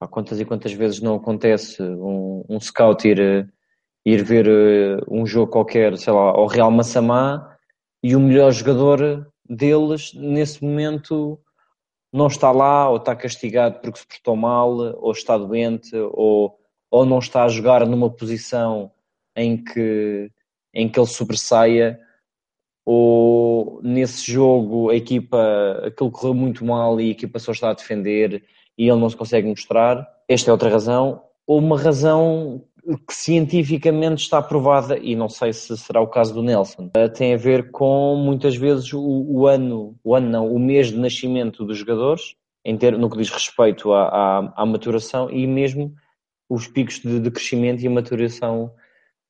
há 0.00 0.08
quantas 0.08 0.40
e 0.40 0.44
quantas 0.44 0.72
vezes 0.72 1.00
não 1.00 1.16
acontece 1.16 1.82
um, 1.82 2.44
um 2.48 2.60
scout 2.60 3.06
ir, 3.06 3.48
ir 4.04 4.24
ver 4.24 4.48
uh, 4.48 5.04
um 5.08 5.24
jogo 5.24 5.52
qualquer, 5.52 5.96
sei 5.96 6.12
lá, 6.12 6.30
ao 6.30 6.46
Real 6.46 6.70
Massamá 6.70 7.56
e 8.02 8.14
o 8.14 8.20
melhor 8.20 8.52
jogador 8.52 9.26
deles, 9.48 10.12
nesse 10.14 10.62
momento, 10.62 11.38
não 12.14 12.28
está 12.28 12.52
lá 12.52 12.88
ou 12.88 12.98
está 12.98 13.16
castigado 13.16 13.80
porque 13.80 13.98
se 13.98 14.06
portou 14.06 14.36
mal 14.36 14.70
ou 14.70 15.10
está 15.10 15.36
doente 15.36 15.96
ou, 15.96 16.56
ou 16.88 17.04
não 17.04 17.18
está 17.18 17.42
a 17.42 17.48
jogar 17.48 17.84
numa 17.84 18.08
posição 18.08 18.92
em 19.34 19.56
que, 19.56 20.30
em 20.72 20.88
que 20.88 21.00
ele 21.00 21.08
sobressaia 21.08 22.00
ou 22.86 23.80
nesse 23.82 24.30
jogo 24.30 24.90
a 24.90 24.94
equipa, 24.94 25.82
aquilo 25.84 26.12
correu 26.12 26.34
muito 26.34 26.64
mal 26.64 27.00
e 27.00 27.08
a 27.08 27.10
equipa 27.10 27.40
só 27.40 27.50
está 27.50 27.70
a 27.70 27.74
defender 27.74 28.44
e 28.78 28.88
ele 28.88 29.00
não 29.00 29.10
se 29.10 29.16
consegue 29.16 29.48
mostrar. 29.48 30.06
Esta 30.28 30.50
é 30.50 30.52
outra 30.52 30.70
razão. 30.70 31.20
Ou 31.44 31.58
uma 31.58 31.76
razão 31.76 32.62
que 33.06 33.14
cientificamente 33.14 34.22
está 34.22 34.42
provada, 34.42 34.98
e 34.98 35.16
não 35.16 35.28
sei 35.28 35.52
se 35.52 35.76
será 35.76 36.00
o 36.00 36.06
caso 36.06 36.34
do 36.34 36.42
Nelson, 36.42 36.90
eh, 36.94 37.08
tem 37.08 37.32
a 37.34 37.36
ver 37.36 37.70
com 37.70 38.16
muitas 38.16 38.56
vezes 38.56 38.92
o, 38.92 39.00
o 39.00 39.46
ano, 39.46 39.96
o 40.04 40.14
ano 40.14 40.28
não, 40.28 40.52
o 40.52 40.58
mês 40.58 40.88
de 40.88 40.98
nascimento 40.98 41.64
dos 41.64 41.78
jogadores, 41.78 42.36
em 42.64 42.76
ter, 42.76 42.96
no 42.98 43.10
que 43.10 43.18
diz 43.18 43.30
respeito 43.30 43.92
à, 43.92 44.08
à, 44.08 44.52
à 44.62 44.66
maturação 44.66 45.30
e 45.30 45.46
mesmo 45.46 45.94
os 46.48 46.66
picos 46.66 47.00
de, 47.00 47.20
de 47.20 47.30
crescimento 47.30 47.82
e 47.82 47.86
a 47.86 47.90
maturação 47.90 48.72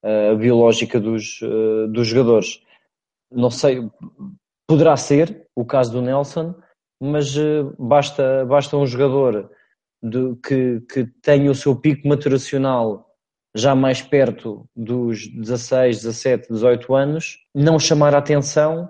uh, 0.04 0.36
biológica 0.36 1.00
dos, 1.00 1.40
uh, 1.42 1.88
dos 1.88 2.08
jogadores. 2.08 2.60
Não 3.30 3.50
sei, 3.50 3.88
poderá 4.68 4.96
ser 4.96 5.46
o 5.54 5.64
caso 5.64 5.92
do 5.92 6.02
Nelson, 6.02 6.54
mas 7.00 7.36
uh, 7.36 7.74
basta, 7.78 8.44
basta 8.44 8.76
um 8.76 8.86
jogador 8.86 9.50
de, 10.02 10.36
que, 10.36 10.80
que 10.92 11.06
tenha 11.22 11.50
o 11.50 11.54
seu 11.54 11.74
pico 11.74 12.06
maturacional 12.06 13.03
já 13.54 13.74
mais 13.74 14.02
perto 14.02 14.68
dos 14.74 15.28
16, 15.28 16.02
17, 16.02 16.48
18 16.50 16.94
anos, 16.94 17.38
não 17.54 17.78
chamar 17.78 18.14
a 18.14 18.18
atenção 18.18 18.88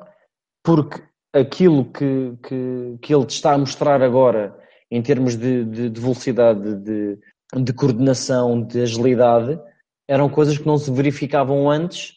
porque 0.64 1.02
aquilo 1.32 1.84
que, 1.84 2.34
que, 2.42 2.98
que 3.02 3.14
ele 3.14 3.26
está 3.26 3.52
a 3.52 3.58
mostrar 3.58 4.02
agora 4.02 4.56
em 4.90 5.02
termos 5.02 5.36
de, 5.36 5.64
de, 5.64 5.90
de 5.90 6.00
velocidade, 6.00 6.76
de, 6.76 7.18
de 7.54 7.72
coordenação, 7.72 8.62
de 8.62 8.80
agilidade, 8.80 9.60
eram 10.08 10.28
coisas 10.28 10.56
que 10.56 10.66
não 10.66 10.78
se 10.78 10.90
verificavam 10.90 11.70
antes 11.70 12.14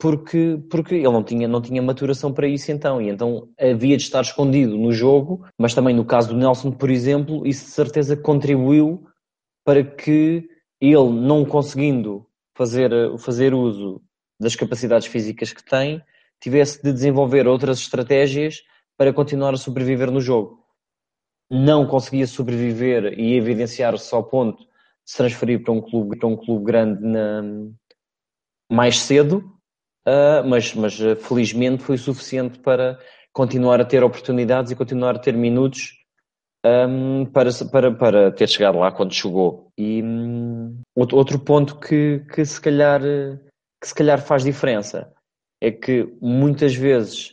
porque, 0.00 0.60
porque 0.70 0.94
ele 0.94 1.10
não 1.10 1.24
tinha, 1.24 1.48
não 1.48 1.60
tinha 1.60 1.82
maturação 1.82 2.32
para 2.32 2.46
isso 2.46 2.70
então, 2.70 3.02
e 3.02 3.08
então 3.08 3.48
havia 3.58 3.96
de 3.96 4.04
estar 4.04 4.20
escondido 4.20 4.78
no 4.78 4.92
jogo, 4.92 5.44
mas 5.58 5.74
também 5.74 5.94
no 5.94 6.04
caso 6.04 6.28
do 6.28 6.36
Nelson, 6.36 6.70
por 6.70 6.88
exemplo, 6.88 7.44
isso 7.44 7.64
de 7.64 7.72
certeza 7.72 8.16
contribuiu 8.16 9.04
para 9.64 9.82
que 9.82 10.48
ele 10.80 11.10
não 11.10 11.44
conseguindo 11.44 12.26
fazer, 12.54 12.90
fazer 13.18 13.54
uso 13.54 14.02
das 14.40 14.54
capacidades 14.54 15.06
físicas 15.06 15.52
que 15.52 15.64
tem, 15.64 16.02
tivesse 16.40 16.82
de 16.82 16.92
desenvolver 16.92 17.46
outras 17.46 17.78
estratégias 17.80 18.62
para 18.96 19.12
continuar 19.12 19.54
a 19.54 19.56
sobreviver 19.56 20.10
no 20.10 20.20
jogo. 20.20 20.64
Não 21.50 21.86
conseguia 21.86 22.26
sobreviver 22.26 23.18
e 23.18 23.34
evidenciar-se 23.36 24.14
ao 24.14 24.24
ponto 24.24 24.58
de 24.58 24.68
se 25.04 25.16
transferir 25.16 25.62
para 25.62 25.72
um 25.72 25.80
clube, 25.80 26.18
para 26.18 26.28
um 26.28 26.36
clube 26.36 26.64
grande 26.64 27.00
na, 27.02 27.42
mais 28.70 28.98
cedo, 28.98 29.38
uh, 30.06 30.46
mas, 30.46 30.74
mas 30.74 30.98
felizmente 31.26 31.82
foi 31.82 31.96
suficiente 31.96 32.58
para 32.58 32.98
continuar 33.32 33.80
a 33.80 33.84
ter 33.84 34.04
oportunidades 34.04 34.70
e 34.70 34.76
continuar 34.76 35.16
a 35.16 35.18
ter 35.18 35.34
minutos 35.34 35.97
um, 36.64 37.24
para, 37.26 37.50
para, 37.70 37.94
para 37.94 38.32
ter 38.32 38.48
chegado 38.48 38.78
lá 38.78 38.90
quando 38.90 39.14
chegou. 39.14 39.70
E 39.76 40.02
um, 40.02 40.80
outro 40.96 41.38
ponto 41.38 41.78
que, 41.78 42.24
que, 42.32 42.44
se 42.44 42.60
calhar, 42.60 43.00
que 43.00 43.88
se 43.88 43.94
calhar 43.94 44.20
faz 44.20 44.42
diferença 44.42 45.12
é 45.60 45.70
que 45.70 46.08
muitas 46.20 46.74
vezes 46.74 47.32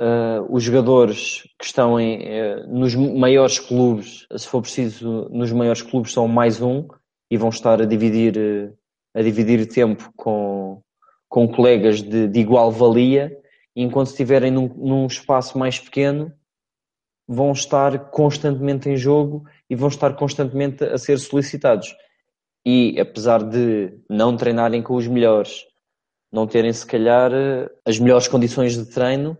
uh, 0.00 0.46
os 0.50 0.62
jogadores 0.62 1.42
que 1.58 1.64
estão 1.64 1.98
em, 1.98 2.20
uh, 2.20 2.66
nos 2.68 2.94
maiores 2.94 3.58
clubes, 3.58 4.26
se 4.36 4.46
for 4.46 4.62
preciso, 4.62 5.28
nos 5.30 5.52
maiores 5.52 5.82
clubes 5.82 6.12
são 6.12 6.26
mais 6.26 6.60
um 6.60 6.86
e 7.30 7.36
vão 7.36 7.48
estar 7.48 7.80
a 7.80 7.86
dividir, 7.86 8.36
uh, 8.36 8.76
a 9.14 9.22
dividir 9.22 9.66
tempo 9.68 10.12
com, 10.16 10.80
com 11.28 11.48
colegas 11.48 12.02
de, 12.02 12.26
de 12.26 12.40
igual 12.40 12.72
valia, 12.72 13.36
enquanto 13.76 14.08
estiverem 14.08 14.50
num, 14.50 14.68
num 14.76 15.06
espaço 15.06 15.56
mais 15.56 15.78
pequeno, 15.78 16.32
vão 17.28 17.52
estar 17.52 18.10
constantemente 18.10 18.88
em 18.88 18.96
jogo 18.96 19.44
e 19.68 19.76
vão 19.76 19.88
estar 19.88 20.14
constantemente 20.14 20.82
a 20.82 20.96
ser 20.96 21.18
solicitados. 21.18 21.94
E 22.64 22.98
apesar 22.98 23.42
de 23.42 23.92
não 24.08 24.36
treinarem 24.36 24.82
com 24.82 24.94
os 24.94 25.06
melhores, 25.06 25.66
não 26.32 26.46
terem 26.46 26.72
se 26.72 26.86
calhar 26.86 27.30
as 27.84 27.98
melhores 27.98 28.28
condições 28.28 28.76
de 28.76 28.86
treino, 28.86 29.36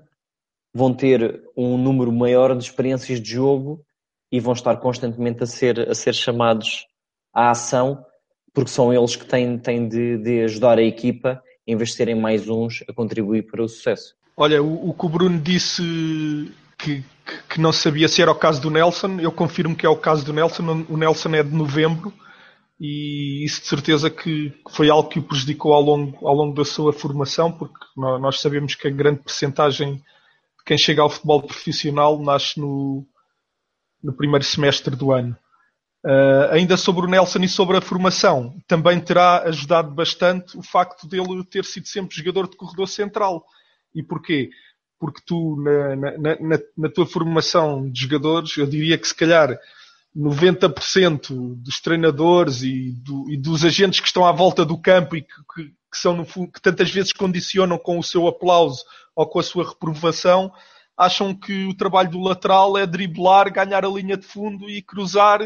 vão 0.75 0.93
ter 0.93 1.43
um 1.57 1.79
número 1.79 2.13
maior 2.13 2.55
de 2.55 2.63
experiências 2.63 3.21
de 3.21 3.31
jogo 3.31 3.83
e 4.31 4.39
vão 4.39 4.53
estar 4.53 4.77
constantemente 4.77 5.43
a 5.43 5.47
ser, 5.47 5.89
a 5.89 5.95
ser 5.95 6.15
chamados 6.15 6.87
à 7.33 7.51
ação, 7.51 8.05
porque 8.53 8.71
são 8.71 8.93
eles 8.93 9.17
que 9.17 9.25
têm, 9.25 9.59
têm 9.59 9.89
de, 9.89 10.19
de 10.19 10.43
ajudar 10.43 10.79
a 10.79 10.83
equipa 10.83 11.43
em 11.67 11.77
vez 11.77 11.91
de 11.91 11.97
serem 11.97 12.15
mais 12.15 12.49
uns 12.49 12.85
a 12.89 12.93
contribuir 12.93 13.47
para 13.47 13.63
o 13.63 13.69
sucesso. 13.69 14.15
Olha, 14.37 14.63
o, 14.63 14.91
o 14.91 14.95
que 14.95 15.07
o 15.07 15.09
Bruno 15.09 15.39
disse 15.41 15.83
que, 16.79 17.03
que 17.49 17.61
não 17.61 17.73
sabia 17.73 18.09
se 18.09 18.23
era 18.23 18.31
o 18.31 18.35
caso 18.35 18.61
do 18.61 18.71
Nelson. 18.71 19.19
Eu 19.21 19.33
confirmo 19.33 19.77
que 19.77 19.87
é 19.87 19.89
o 19.89 19.97
caso 19.97 20.25
do 20.25 20.33
Nelson. 20.33 20.85
O 20.89 20.97
Nelson 20.97 21.35
é 21.35 21.43
de 21.43 21.55
novembro 21.55 22.13
e 22.81 23.45
isso 23.45 23.61
de 23.61 23.67
certeza 23.67 24.09
que 24.09 24.53
foi 24.71 24.89
algo 24.89 25.09
que 25.09 25.19
o 25.19 25.23
prejudicou 25.23 25.73
ao 25.73 25.83
longo, 25.83 26.27
ao 26.27 26.35
longo 26.35 26.55
da 26.55 26.65
sua 26.65 26.93
formação, 26.93 27.51
porque 27.51 27.75
nós 27.97 28.41
sabemos 28.41 28.75
que 28.75 28.87
a 28.87 28.91
grande 28.91 29.21
percentagem 29.21 29.97
de 29.97 30.65
quem 30.65 30.79
chega 30.79 31.03
ao 31.03 31.11
futebol 31.11 31.43
profissional 31.43 32.23
nasce 32.23 32.61
no, 32.61 33.05
no 34.03 34.13
primeiro 34.13 34.45
semestre 34.45 34.95
do 34.95 35.13
ano. 35.13 35.37
Uh, 36.05 36.53
ainda 36.53 36.77
sobre 36.77 37.05
o 37.05 37.09
Nelson 37.09 37.41
e 37.41 37.49
sobre 37.49 37.77
a 37.77 37.81
formação, 37.81 38.57
também 38.69 39.01
terá 39.01 39.43
ajudado 39.43 39.91
bastante 39.91 40.57
o 40.57 40.63
facto 40.63 41.09
dele 41.09 41.45
ter 41.45 41.65
sido 41.65 41.89
sempre 41.89 42.17
jogador 42.17 42.49
de 42.49 42.57
corredor 42.57 42.87
central. 42.87 43.45
E 43.93 44.03
porquê? 44.05 44.51
Porque 44.99 45.21
tu, 45.25 45.57
na, 45.61 45.97
na, 45.97 46.19
na, 46.19 46.59
na, 46.77 46.89
tua 46.89 47.07
formação 47.07 47.89
de 47.89 48.03
jogadores, 48.03 48.57
eu 48.57 48.67
diria 48.67 48.99
que 48.99 49.07
se 49.07 49.15
calhar 49.15 49.57
90% 50.17 51.55
dos 51.57 51.81
treinadores 51.81 52.63
e, 52.63 52.93
do, 53.05 53.31
e, 53.31 53.37
dos 53.37 53.65
agentes 53.65 54.01
que 54.01 54.07
estão 54.07 54.27
à 54.27 54.33
volta 54.33 54.65
do 54.65 54.77
campo 54.77 55.17
e 55.17 55.23
que, 55.23 55.35
que, 55.55 55.65
que 55.65 55.99
são 55.99 56.17
no, 56.17 56.27
que 56.27 56.61
tantas 56.61 56.91
vezes 56.91 57.13
condicionam 57.13 57.79
com 57.79 57.99
o 57.99 58.03
seu 58.03 58.27
aplauso 58.27 58.85
ou 59.15 59.27
com 59.27 59.39
a 59.39 59.43
sua 59.43 59.69
reprovação, 59.69 60.53
acham 60.97 61.33
que 61.33 61.67
o 61.67 61.77
trabalho 61.77 62.11
do 62.11 62.21
lateral 62.21 62.77
é 62.77 62.85
driblar, 62.85 63.53
ganhar 63.53 63.85
a 63.85 63.89
linha 63.89 64.17
de 64.17 64.27
fundo 64.27 64.69
e 64.69 64.83
cruzar, 64.83 65.41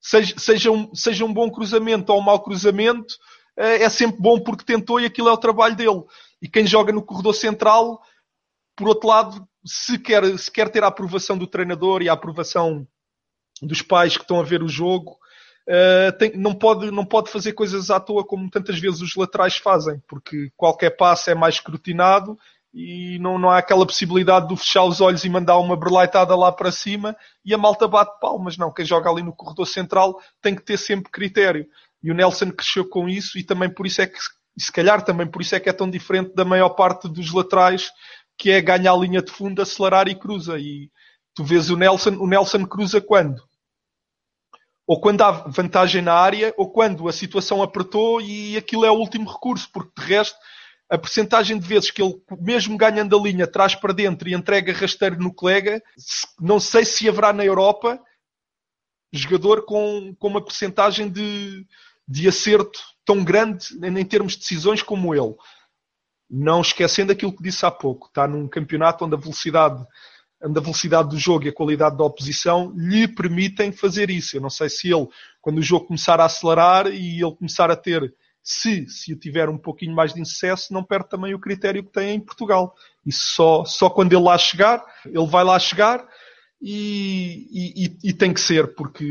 seja, 0.00 0.34
seja, 0.38 0.70
um, 0.70 0.94
seja 0.94 1.24
um 1.24 1.32
bom 1.32 1.50
cruzamento 1.50 2.12
ou 2.12 2.18
um 2.18 2.24
mau 2.24 2.40
cruzamento, 2.40 3.14
é, 3.56 3.82
é 3.82 3.88
sempre 3.90 4.20
bom 4.20 4.40
porque 4.40 4.64
tentou 4.64 4.98
e 5.00 5.04
aquilo 5.04 5.28
é 5.28 5.32
o 5.32 5.36
trabalho 5.36 5.76
dele. 5.76 6.02
E 6.40 6.48
quem 6.48 6.66
joga 6.66 6.92
no 6.92 7.02
corredor 7.02 7.34
central 7.34 8.00
por 8.78 8.88
outro 8.88 9.08
lado, 9.08 9.48
se 9.66 9.98
quer, 9.98 10.38
se 10.38 10.50
quer 10.50 10.70
ter 10.70 10.84
a 10.84 10.86
aprovação 10.86 11.36
do 11.36 11.48
treinador 11.48 12.00
e 12.00 12.08
a 12.08 12.12
aprovação 12.12 12.86
dos 13.60 13.82
pais 13.82 14.16
que 14.16 14.22
estão 14.22 14.38
a 14.38 14.44
ver 14.44 14.62
o 14.62 14.68
jogo, 14.68 15.18
uh, 15.68 16.16
tem, 16.16 16.36
não, 16.36 16.54
pode, 16.54 16.88
não 16.92 17.04
pode 17.04 17.28
fazer 17.28 17.54
coisas 17.54 17.90
à 17.90 17.98
toa 17.98 18.24
como 18.24 18.48
tantas 18.48 18.78
vezes 18.78 19.00
os 19.00 19.16
laterais 19.16 19.56
fazem, 19.56 20.00
porque 20.06 20.52
qualquer 20.56 20.90
passo 20.90 21.28
é 21.28 21.34
mais 21.34 21.56
escrutinado 21.56 22.38
e 22.72 23.18
não, 23.18 23.36
não 23.36 23.50
há 23.50 23.58
aquela 23.58 23.84
possibilidade 23.84 24.46
de 24.46 24.56
fechar 24.56 24.84
os 24.84 25.00
olhos 25.00 25.24
e 25.24 25.28
mandar 25.28 25.58
uma 25.58 25.76
berlaitada 25.76 26.36
lá 26.36 26.52
para 26.52 26.70
cima 26.70 27.16
e 27.44 27.52
a 27.52 27.58
malta 27.58 27.88
bate 27.88 28.20
palmas. 28.20 28.56
Não, 28.56 28.72
quem 28.72 28.84
joga 28.84 29.10
ali 29.10 29.24
no 29.24 29.34
corredor 29.34 29.66
central 29.66 30.20
tem 30.40 30.54
que 30.54 30.62
ter 30.62 30.76
sempre 30.76 31.10
critério. 31.10 31.66
E 32.00 32.12
o 32.12 32.14
Nelson 32.14 32.52
cresceu 32.52 32.88
com 32.88 33.08
isso 33.08 33.36
e 33.38 33.42
também 33.42 33.68
por 33.68 33.88
isso 33.88 34.00
é 34.00 34.06
que, 34.06 34.18
se 34.56 34.70
calhar 34.70 35.02
também 35.02 35.26
por 35.26 35.42
isso 35.42 35.54
é 35.54 35.60
que 35.60 35.68
é 35.68 35.72
tão 35.72 35.90
diferente 35.90 36.34
da 36.34 36.44
maior 36.44 36.70
parte 36.70 37.08
dos 37.08 37.32
laterais 37.32 37.90
que 38.38 38.50
é 38.50 38.60
ganhar 38.60 38.92
a 38.92 38.96
linha 38.96 39.20
de 39.20 39.32
fundo, 39.32 39.60
acelerar 39.60 40.08
e 40.08 40.14
cruza. 40.14 40.58
E 40.58 40.90
tu 41.34 41.44
vês 41.44 41.68
o 41.68 41.76
Nelson, 41.76 42.10
o 42.10 42.26
Nelson 42.26 42.64
cruza 42.64 43.00
quando? 43.00 43.42
Ou 44.86 45.00
quando 45.00 45.20
há 45.22 45.30
vantagem 45.30 46.00
na 46.00 46.14
área, 46.14 46.54
ou 46.56 46.70
quando 46.70 47.08
a 47.08 47.12
situação 47.12 47.62
apertou 47.62 48.20
e 48.22 48.56
aquilo 48.56 48.86
é 48.86 48.90
o 48.90 48.94
último 48.94 49.30
recurso, 49.30 49.68
porque 49.70 50.00
de 50.00 50.06
resto 50.06 50.38
a 50.90 50.96
percentagem 50.96 51.58
de 51.58 51.66
vezes 51.66 51.90
que 51.90 52.00
ele, 52.00 52.14
mesmo 52.40 52.78
ganhando 52.78 53.18
a 53.18 53.20
linha, 53.20 53.46
traz 53.46 53.74
para 53.74 53.92
dentro 53.92 54.26
e 54.26 54.34
entrega 54.34 54.72
rasteiro 54.72 55.18
no 55.18 55.34
colega, 55.34 55.82
não 56.40 56.58
sei 56.58 56.84
se 56.86 57.06
haverá 57.06 57.30
na 57.30 57.44
Europa 57.44 58.00
jogador 59.12 59.66
com, 59.66 60.14
com 60.18 60.28
uma 60.28 60.42
percentagem 60.42 61.10
de, 61.10 61.66
de 62.06 62.28
acerto 62.28 62.80
tão 63.04 63.22
grande 63.22 63.66
em 63.82 64.04
termos 64.04 64.32
de 64.32 64.40
decisões 64.40 64.82
como 64.82 65.14
ele 65.14 65.34
não 66.30 66.60
esquecendo 66.60 67.12
aquilo 67.12 67.34
que 67.34 67.42
disse 67.42 67.64
há 67.64 67.70
pouco, 67.70 68.08
está 68.08 68.26
num 68.26 68.46
campeonato 68.46 69.04
onde 69.04 69.14
a 69.14 69.18
velocidade, 69.18 69.84
onde 70.42 70.58
a 70.58 70.62
velocidade 70.62 71.08
do 71.08 71.18
jogo 71.18 71.46
e 71.46 71.48
a 71.48 71.54
qualidade 71.54 71.96
da 71.96 72.04
oposição 72.04 72.72
lhe 72.76 73.08
permitem 73.08 73.72
fazer 73.72 74.10
isso. 74.10 74.36
Eu 74.36 74.40
não 74.40 74.50
sei 74.50 74.68
se 74.68 74.92
ele, 74.92 75.08
quando 75.40 75.58
o 75.58 75.62
jogo 75.62 75.86
começar 75.86 76.20
a 76.20 76.26
acelerar 76.26 76.86
e 76.88 77.22
ele 77.22 77.34
começar 77.34 77.70
a 77.70 77.76
ter, 77.76 78.14
se, 78.42 78.88
se 78.88 79.16
tiver 79.16 79.48
um 79.48 79.58
pouquinho 79.58 79.94
mais 79.94 80.12
de 80.12 80.20
insucesso, 80.20 80.72
não 80.72 80.84
perde 80.84 81.08
também 81.08 81.34
o 81.34 81.40
critério 81.40 81.82
que 81.82 81.92
tem 81.92 82.16
em 82.16 82.20
Portugal. 82.20 82.74
E 83.04 83.12
só, 83.12 83.64
só 83.64 83.88
quando 83.88 84.12
ele 84.12 84.22
lá 84.22 84.36
chegar, 84.36 84.84
ele 85.06 85.26
vai 85.26 85.44
lá 85.44 85.58
chegar 85.58 86.06
e, 86.60 87.46
e, 87.52 88.08
e, 88.10 88.12
tem 88.12 88.32
que 88.34 88.40
ser, 88.40 88.74
porque 88.74 89.04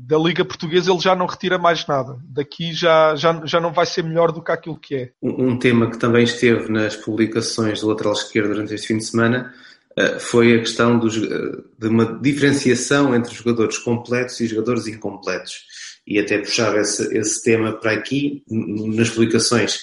da 0.00 0.18
Liga 0.18 0.44
Portuguesa 0.44 0.90
ele 0.90 1.00
já 1.00 1.16
não 1.16 1.24
retira 1.24 1.56
mais 1.56 1.86
nada. 1.86 2.18
Daqui 2.28 2.74
já, 2.74 3.16
já, 3.16 3.40
já 3.46 3.58
não 3.58 3.72
vai 3.72 3.86
ser 3.86 4.04
melhor 4.04 4.30
do 4.30 4.42
que 4.42 4.52
aquilo 4.52 4.78
que 4.78 4.94
é. 4.94 5.10
Um, 5.22 5.58
tema 5.58 5.90
que 5.90 5.98
também 5.98 6.24
esteve 6.24 6.70
nas 6.70 6.96
publicações 6.96 7.80
do 7.80 7.88
lateral 7.88 8.12
esquerdo 8.12 8.48
durante 8.48 8.74
este 8.74 8.88
fim 8.88 8.98
de 8.98 9.06
semana 9.06 9.54
uh, 9.98 10.20
foi 10.20 10.54
a 10.54 10.58
questão 10.58 10.98
dos, 10.98 11.16
uh, 11.16 11.64
de 11.78 11.88
uma 11.88 12.18
diferenciação 12.20 13.14
entre 13.14 13.34
jogadores 13.34 13.78
completos 13.78 14.38
e 14.40 14.46
jogadores 14.46 14.86
incompletos. 14.86 15.64
E 16.06 16.18
até 16.18 16.36
puxava 16.38 16.80
esse, 16.80 17.16
esse 17.16 17.42
tema 17.42 17.72
para 17.72 17.92
aqui. 17.92 18.44
Nas 18.50 19.08
publicações 19.08 19.76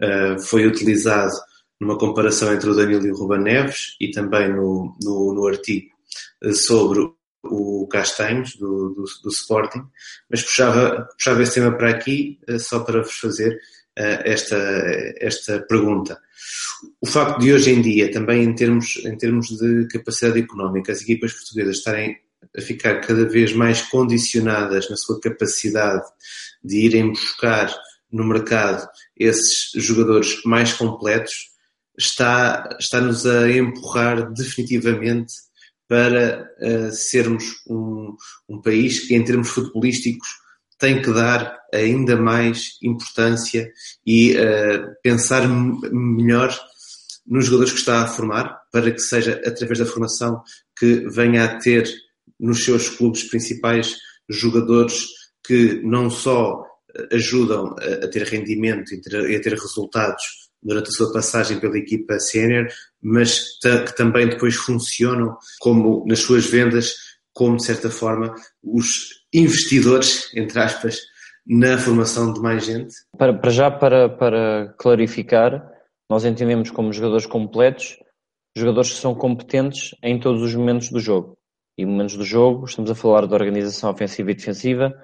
uh, 0.00 0.40
foi 0.40 0.66
utilizado 0.66 1.34
numa 1.78 1.98
comparação 1.98 2.50
entre 2.50 2.70
o 2.70 2.74
Danilo 2.74 3.06
e 3.06 3.10
o 3.10 3.16
Ruben 3.16 3.42
Neves 3.42 3.94
e 4.00 4.10
também 4.10 4.48
no, 4.48 4.96
no, 5.02 5.34
no 5.34 5.46
artigo 5.46 5.91
sobre 6.52 7.00
o 7.44 7.86
Castanhos, 7.88 8.56
do, 8.56 8.90
do, 8.90 9.04
do, 9.22 9.30
Sporting, 9.30 9.82
mas 10.30 10.42
puxava, 10.42 11.08
puxava 11.16 11.42
esse 11.42 11.54
tema 11.54 11.76
para 11.76 11.90
aqui 11.90 12.38
eh, 12.46 12.58
só 12.58 12.80
para 12.80 13.02
vos 13.02 13.18
fazer 13.18 13.58
eh, 13.96 14.32
esta, 14.32 14.56
esta 15.18 15.60
pergunta. 15.60 16.18
O 17.00 17.06
facto 17.06 17.40
de 17.40 17.52
hoje 17.52 17.70
em 17.70 17.82
dia, 17.82 18.10
também 18.10 18.42
em 18.44 18.54
termos, 18.54 18.96
em 19.04 19.16
termos 19.16 19.48
de 19.48 19.88
capacidade 19.88 20.38
económica, 20.38 20.92
as 20.92 21.02
equipas 21.02 21.32
portuguesas 21.32 21.78
estarem 21.78 22.16
a 22.56 22.60
ficar 22.60 23.00
cada 23.00 23.28
vez 23.28 23.52
mais 23.52 23.82
condicionadas 23.82 24.88
na 24.88 24.96
sua 24.96 25.20
capacidade 25.20 26.04
de 26.62 26.86
irem 26.86 27.10
buscar 27.10 27.74
no 28.10 28.24
mercado 28.24 28.86
esses 29.18 29.70
jogadores 29.74 30.42
mais 30.44 30.72
completos, 30.72 31.32
está, 31.98 32.68
está-nos 32.78 33.26
a 33.26 33.50
empurrar 33.50 34.32
definitivamente 34.32 35.32
para 35.92 36.50
uh, 36.58 36.90
sermos 36.90 37.44
um, 37.68 38.16
um, 38.48 38.62
país 38.62 39.00
que, 39.00 39.14
em 39.14 39.22
termos 39.22 39.50
futebolísticos, 39.50 40.26
tem 40.78 41.02
que 41.02 41.12
dar 41.12 41.54
ainda 41.70 42.16
mais 42.16 42.78
importância 42.82 43.70
e 44.06 44.32
uh, 44.32 44.94
pensar 45.02 45.46
melhor 45.46 46.58
nos 47.26 47.44
jogadores 47.44 47.74
que 47.74 47.78
está 47.80 48.00
a 48.00 48.06
formar, 48.06 48.58
para 48.72 48.90
que 48.90 49.00
seja 49.00 49.38
através 49.44 49.80
da 49.80 49.84
formação 49.84 50.42
que 50.78 51.06
venha 51.10 51.44
a 51.44 51.58
ter 51.58 51.86
nos 52.40 52.64
seus 52.64 52.88
clubes 52.88 53.24
principais 53.24 53.94
jogadores 54.30 55.08
que 55.46 55.82
não 55.84 56.08
só 56.08 56.64
ajudam 57.12 57.76
a, 57.76 58.08
ter 58.08 58.26
rendimento 58.26 58.94
e 58.94 59.36
a 59.36 59.42
ter 59.42 59.52
resultados 59.52 60.41
durante 60.62 60.88
a 60.88 60.92
sua 60.92 61.12
passagem 61.12 61.58
pela 61.58 61.76
equipa 61.76 62.18
sénior, 62.18 62.68
mas 63.00 63.58
que 63.60 63.96
também 63.96 64.28
depois 64.28 64.54
funcionam 64.54 65.36
como 65.60 66.04
nas 66.06 66.20
suas 66.20 66.46
vendas, 66.46 66.94
como 67.32 67.56
de 67.56 67.64
certa 67.64 67.90
forma 67.90 68.34
os 68.62 69.24
investidores, 69.32 70.30
entre 70.34 70.60
aspas, 70.60 71.00
na 71.46 71.76
formação 71.78 72.32
de 72.32 72.40
mais 72.40 72.64
gente? 72.64 72.94
Para, 73.18 73.34
para 73.34 73.50
já, 73.50 73.70
para, 73.70 74.08
para 74.08 74.74
clarificar, 74.78 75.68
nós 76.08 76.24
entendemos 76.24 76.70
como 76.70 76.92
jogadores 76.92 77.26
completos, 77.26 77.98
jogadores 78.56 78.92
que 78.92 78.98
são 78.98 79.14
competentes 79.14 79.96
em 80.02 80.20
todos 80.20 80.42
os 80.42 80.54
momentos 80.54 80.90
do 80.90 81.00
jogo. 81.00 81.36
E 81.76 81.86
momentos 81.86 82.16
do 82.16 82.24
jogo, 82.24 82.66
estamos 82.66 82.90
a 82.90 82.94
falar 82.94 83.26
de 83.26 83.34
organização 83.34 83.90
ofensiva 83.90 84.30
e 84.30 84.34
defensiva, 84.34 84.94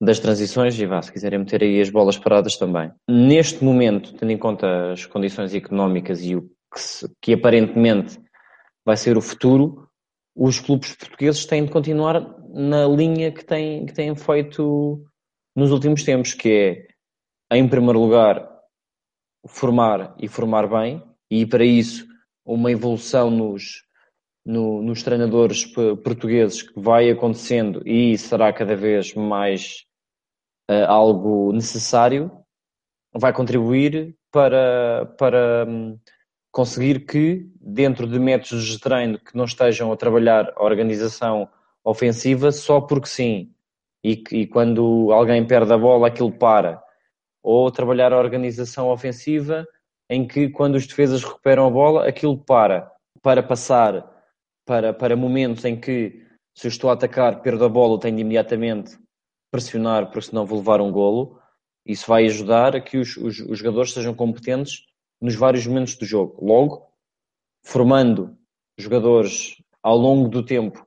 das 0.00 0.18
transições 0.18 0.78
e 0.78 0.86
vá, 0.86 1.00
se 1.00 1.12
quiserem 1.12 1.38
meter 1.38 1.62
aí 1.62 1.80
as 1.80 1.90
bolas 1.90 2.18
paradas 2.18 2.56
também. 2.56 2.90
Neste 3.08 3.62
momento, 3.64 4.14
tendo 4.14 4.32
em 4.32 4.38
conta 4.38 4.92
as 4.92 5.06
condições 5.06 5.54
económicas 5.54 6.22
e 6.22 6.36
o 6.36 6.42
que, 6.72 6.80
se, 6.80 7.08
que 7.20 7.32
aparentemente 7.32 8.20
vai 8.84 8.96
ser 8.96 9.16
o 9.16 9.22
futuro, 9.22 9.88
os 10.36 10.58
clubes 10.58 10.94
portugueses 10.94 11.46
têm 11.46 11.64
de 11.64 11.70
continuar 11.70 12.20
na 12.52 12.86
linha 12.86 13.32
que 13.32 13.44
têm, 13.44 13.86
que 13.86 13.94
têm 13.94 14.14
feito 14.14 15.02
nos 15.56 15.70
últimos 15.70 16.02
tempos, 16.02 16.34
que 16.34 16.88
é, 17.50 17.56
em 17.56 17.68
primeiro 17.68 18.00
lugar, 18.00 18.50
formar 19.46 20.16
e 20.18 20.26
formar 20.26 20.66
bem, 20.66 21.02
e 21.30 21.46
para 21.46 21.64
isso 21.64 22.06
uma 22.44 22.70
evolução 22.70 23.30
nos, 23.30 23.83
no, 24.44 24.82
nos 24.82 25.02
treinadores 25.02 25.64
portugueses 25.64 26.62
que 26.62 26.78
vai 26.78 27.10
acontecendo 27.10 27.82
e 27.86 28.16
será 28.18 28.52
cada 28.52 28.76
vez 28.76 29.14
mais 29.14 29.84
uh, 30.70 30.84
algo 30.86 31.52
necessário, 31.52 32.30
vai 33.12 33.32
contribuir 33.32 34.16
para, 34.30 35.06
para 35.18 35.66
um, 35.68 35.98
conseguir 36.50 37.06
que, 37.06 37.48
dentro 37.60 38.06
de 38.06 38.18
métodos 38.18 38.64
de 38.66 38.78
treino 38.78 39.18
que 39.18 39.36
não 39.36 39.44
estejam 39.44 39.90
a 39.92 39.96
trabalhar 39.96 40.52
a 40.56 40.64
organização 40.64 41.48
ofensiva 41.82 42.52
só 42.52 42.80
porque 42.80 43.08
sim, 43.08 43.50
e, 44.04 44.22
e 44.32 44.46
quando 44.46 45.10
alguém 45.12 45.46
perde 45.46 45.72
a 45.72 45.78
bola 45.78 46.08
aquilo 46.08 46.32
para, 46.32 46.82
ou 47.42 47.70
trabalhar 47.70 48.12
a 48.12 48.18
organização 48.18 48.90
ofensiva 48.90 49.66
em 50.10 50.26
que 50.26 50.48
quando 50.50 50.74
os 50.74 50.86
defesas 50.86 51.22
recuperam 51.22 51.66
a 51.66 51.70
bola 51.70 52.06
aquilo 52.06 52.36
para, 52.36 52.90
para 53.22 53.42
passar 53.42 54.13
para, 54.64 54.92
para 54.92 55.16
momentos 55.16 55.64
em 55.64 55.78
que 55.78 56.24
se 56.54 56.66
eu 56.66 56.68
estou 56.68 56.90
a 56.90 56.94
atacar, 56.94 57.42
perdo 57.42 57.64
a 57.64 57.68
bola, 57.68 57.98
tenho 57.98 58.16
de 58.16 58.22
imediatamente 58.22 58.96
pressionar 59.50 60.06
porque 60.06 60.28
senão 60.28 60.46
vou 60.46 60.58
levar 60.58 60.80
um 60.80 60.90
golo. 60.90 61.38
Isso 61.84 62.06
vai 62.06 62.26
ajudar 62.26 62.76
a 62.76 62.80
que 62.80 62.96
os, 62.96 63.16
os, 63.16 63.40
os 63.40 63.58
jogadores 63.58 63.92
sejam 63.92 64.14
competentes 64.14 64.84
nos 65.20 65.34
vários 65.34 65.66
momentos 65.66 65.96
do 65.96 66.04
jogo. 66.04 66.44
Logo, 66.44 66.86
formando 67.64 68.36
jogadores 68.78 69.56
ao 69.82 69.96
longo 69.96 70.28
do 70.28 70.44
tempo 70.44 70.86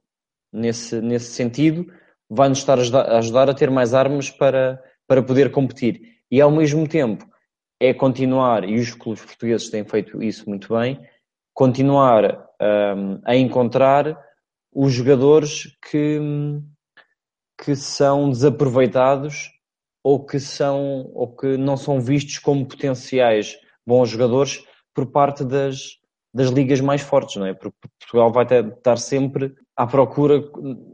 nesse, 0.51 1.01
nesse 1.01 1.33
sentido, 1.33 1.85
vai-nos 2.29 2.59
estar 2.59 2.79
a 2.79 3.17
ajudar 3.17 3.49
a 3.49 3.53
ter 3.53 3.69
mais 3.69 3.93
armas 3.93 4.29
para, 4.29 4.81
para 5.07 5.21
poder 5.21 5.51
competir. 5.51 6.01
E 6.31 6.41
ao 6.41 6.51
mesmo 6.51 6.87
tempo 6.87 7.27
é 7.79 7.93
continuar, 7.93 8.67
e 8.67 8.79
os 8.79 8.93
clubes 8.93 9.23
portugueses 9.23 9.69
têm 9.69 9.85
feito 9.85 10.21
isso 10.21 10.49
muito 10.49 10.73
bem, 10.73 10.99
continuar 11.57 12.47
um, 12.61 13.19
a 13.25 13.35
encontrar 13.35 14.15
os 14.71 14.93
jogadores 14.93 15.75
que, 15.89 16.19
que 17.59 17.75
são 17.75 18.29
desaproveitados 18.29 19.49
ou 20.03 20.23
que, 20.23 20.39
são, 20.39 21.09
ou 21.15 21.35
que 21.35 21.57
não 21.57 21.75
são 21.75 21.99
vistos 21.99 22.37
como 22.37 22.67
potenciais 22.67 23.57
bons 23.83 24.07
jogadores 24.09 24.63
por 24.93 25.07
parte 25.07 25.43
das, 25.43 25.97
das 26.31 26.49
ligas 26.49 26.79
mais 26.79 27.01
fortes, 27.01 27.37
não 27.37 27.47
é? 27.47 27.55
Porque 27.55 27.75
Portugal 28.01 28.31
vai 28.31 28.45
ter, 28.45 28.63
estar 28.63 28.97
sempre 28.97 29.55
à 29.75 29.87
procura, 29.87 30.47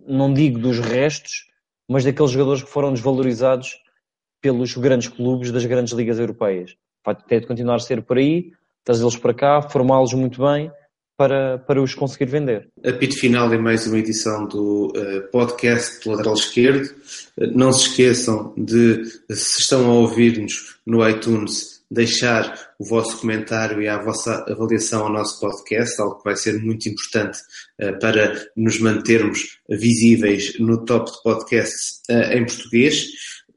não 0.07 0.33
digo 0.33 0.59
dos 0.59 0.79
restos, 0.79 1.45
mas 1.89 2.05
daqueles 2.05 2.31
jogadores 2.31 2.63
que 2.63 2.69
foram 2.69 2.93
desvalorizados 2.93 3.77
pelos 4.41 4.77
grandes 4.77 5.09
clubes 5.09 5.51
das 5.51 5.65
grandes 5.65 5.91
ligas 5.91 6.19
europeias. 6.19 6.73
Vai 7.05 7.15
ter 7.15 7.41
de 7.41 7.47
continuar 7.47 7.75
a 7.75 7.79
ser 7.79 8.01
por 8.01 8.17
aí, 8.17 8.53
trazê-los 8.83 9.17
para 9.17 9.33
cá, 9.33 9.61
formá-los 9.61 10.13
muito 10.13 10.41
bem 10.41 10.71
para, 11.17 11.59
para 11.59 11.81
os 11.81 11.93
conseguir 11.93 12.25
vender. 12.25 12.67
Apito 12.83 13.17
final 13.17 13.53
em 13.53 13.59
mais 13.59 13.85
uma 13.87 13.97
edição 13.97 14.45
do 14.47 14.87
uh, 14.87 15.31
podcast 15.31 16.07
Lateral 16.07 16.33
Esquerdo. 16.33 16.85
Uh, 17.37 17.47
não 17.55 17.71
se 17.71 17.89
esqueçam 17.89 18.53
de, 18.57 19.03
se 19.31 19.61
estão 19.61 19.89
a 19.89 19.93
ouvir-nos 19.93 20.77
no 20.85 21.07
iTunes, 21.07 21.83
deixar 21.89 22.71
o 22.79 22.85
vosso 22.85 23.19
comentário 23.19 23.81
e 23.81 23.87
a 23.87 24.01
vossa 24.01 24.43
avaliação 24.49 25.03
ao 25.03 25.13
nosso 25.13 25.39
podcast, 25.39 26.01
algo 26.01 26.17
que 26.17 26.23
vai 26.25 26.35
ser 26.35 26.59
muito 26.61 26.89
importante 26.89 27.39
uh, 27.81 27.97
para 27.99 28.45
nos 28.57 28.79
mantermos 28.79 29.59
visíveis 29.69 30.57
no 30.59 30.83
top 30.83 31.11
de 31.11 31.23
podcasts 31.23 32.01
em 32.09 32.45
português. 32.45 33.07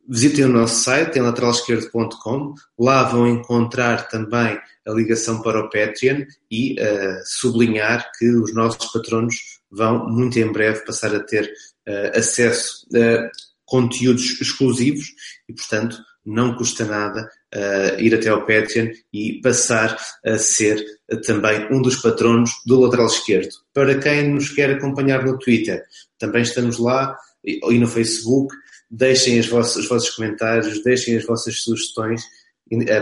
Visitem 0.09 0.45
o 0.45 0.49
nosso 0.49 0.85
site 0.85 1.19
em 1.19 1.23
lateralesquerdo.com. 1.23 2.55
Lá 2.79 3.05
vão 3.05 3.27
encontrar 3.27 4.09
também 4.09 4.59
a 4.87 4.93
ligação 4.93 5.43
para 5.43 5.61
o 5.61 5.69
Patreon 5.71 6.25
e 6.51 6.75
uh, 6.75 7.21
sublinhar 7.25 8.11
que 8.17 8.29
os 8.31 8.55
nossos 8.55 8.93
patronos 8.93 9.35
vão 9.71 10.09
muito 10.09 10.39
em 10.39 10.51
breve 10.51 10.85
passar 10.85 11.15
a 11.15 11.21
ter 11.21 11.45
uh, 11.89 12.19
acesso 12.19 12.87
a 12.95 13.31
conteúdos 13.65 14.41
exclusivos 14.41 15.07
e, 15.49 15.53
portanto, 15.53 15.97
não 16.25 16.57
custa 16.57 16.85
nada 16.85 17.29
uh, 17.55 18.01
ir 18.01 18.15
até 18.15 18.29
ao 18.29 18.47
Patreon 18.47 18.91
e 19.13 19.41
passar 19.41 19.97
a 20.25 20.39
ser 20.39 20.85
também 21.25 21.69
um 21.73 21.81
dos 21.81 21.97
patronos 21.97 22.51
do 22.67 22.81
lateral 22.81 23.07
esquerdo. 23.07 23.51
Para 23.73 23.99
quem 23.99 24.33
nos 24.33 24.51
quer 24.51 24.71
acompanhar 24.71 25.25
no 25.25 25.39
Twitter, 25.39 25.85
também 26.19 26.43
estamos 26.43 26.79
lá 26.79 27.17
e, 27.45 27.61
e 27.73 27.79
no 27.79 27.87
Facebook. 27.87 28.55
Deixem 28.91 29.39
as 29.39 29.47
vossas, 29.47 29.77
os 29.77 29.89
vossos 29.89 30.11
comentários, 30.11 30.83
deixem 30.83 31.17
as 31.17 31.25
vossas 31.25 31.61
sugestões, 31.63 32.23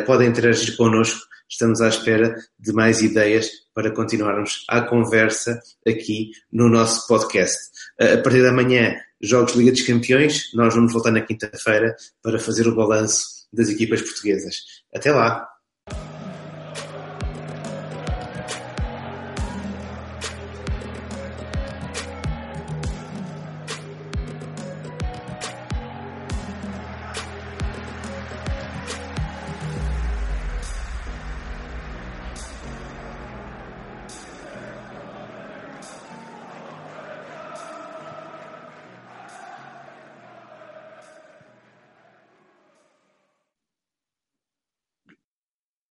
podem 0.06 0.28
interagir 0.28 0.76
connosco 0.76 1.20
estamos 1.48 1.80
à 1.80 1.88
espera 1.88 2.36
de 2.58 2.72
mais 2.72 3.00
ideias 3.00 3.48
para 3.74 3.90
continuarmos 3.90 4.64
a 4.68 4.82
conversa 4.82 5.60
aqui 5.86 6.30
no 6.52 6.68
nosso 6.68 7.06
podcast. 7.06 7.56
A 7.98 8.18
partir 8.18 8.42
da 8.42 8.52
manhã, 8.52 8.96
Jogos 9.20 9.54
Liga 9.54 9.72
dos 9.72 9.82
Campeões, 9.82 10.52
nós 10.54 10.74
vamos 10.74 10.92
voltar 10.92 11.10
na 11.10 11.20
quinta-feira 11.20 11.94
para 12.22 12.38
fazer 12.38 12.66
o 12.66 12.74
balanço 12.74 13.46
das 13.52 13.68
equipas 13.68 14.02
portuguesas. 14.02 14.56
Até 14.92 15.12
lá! 15.12 15.53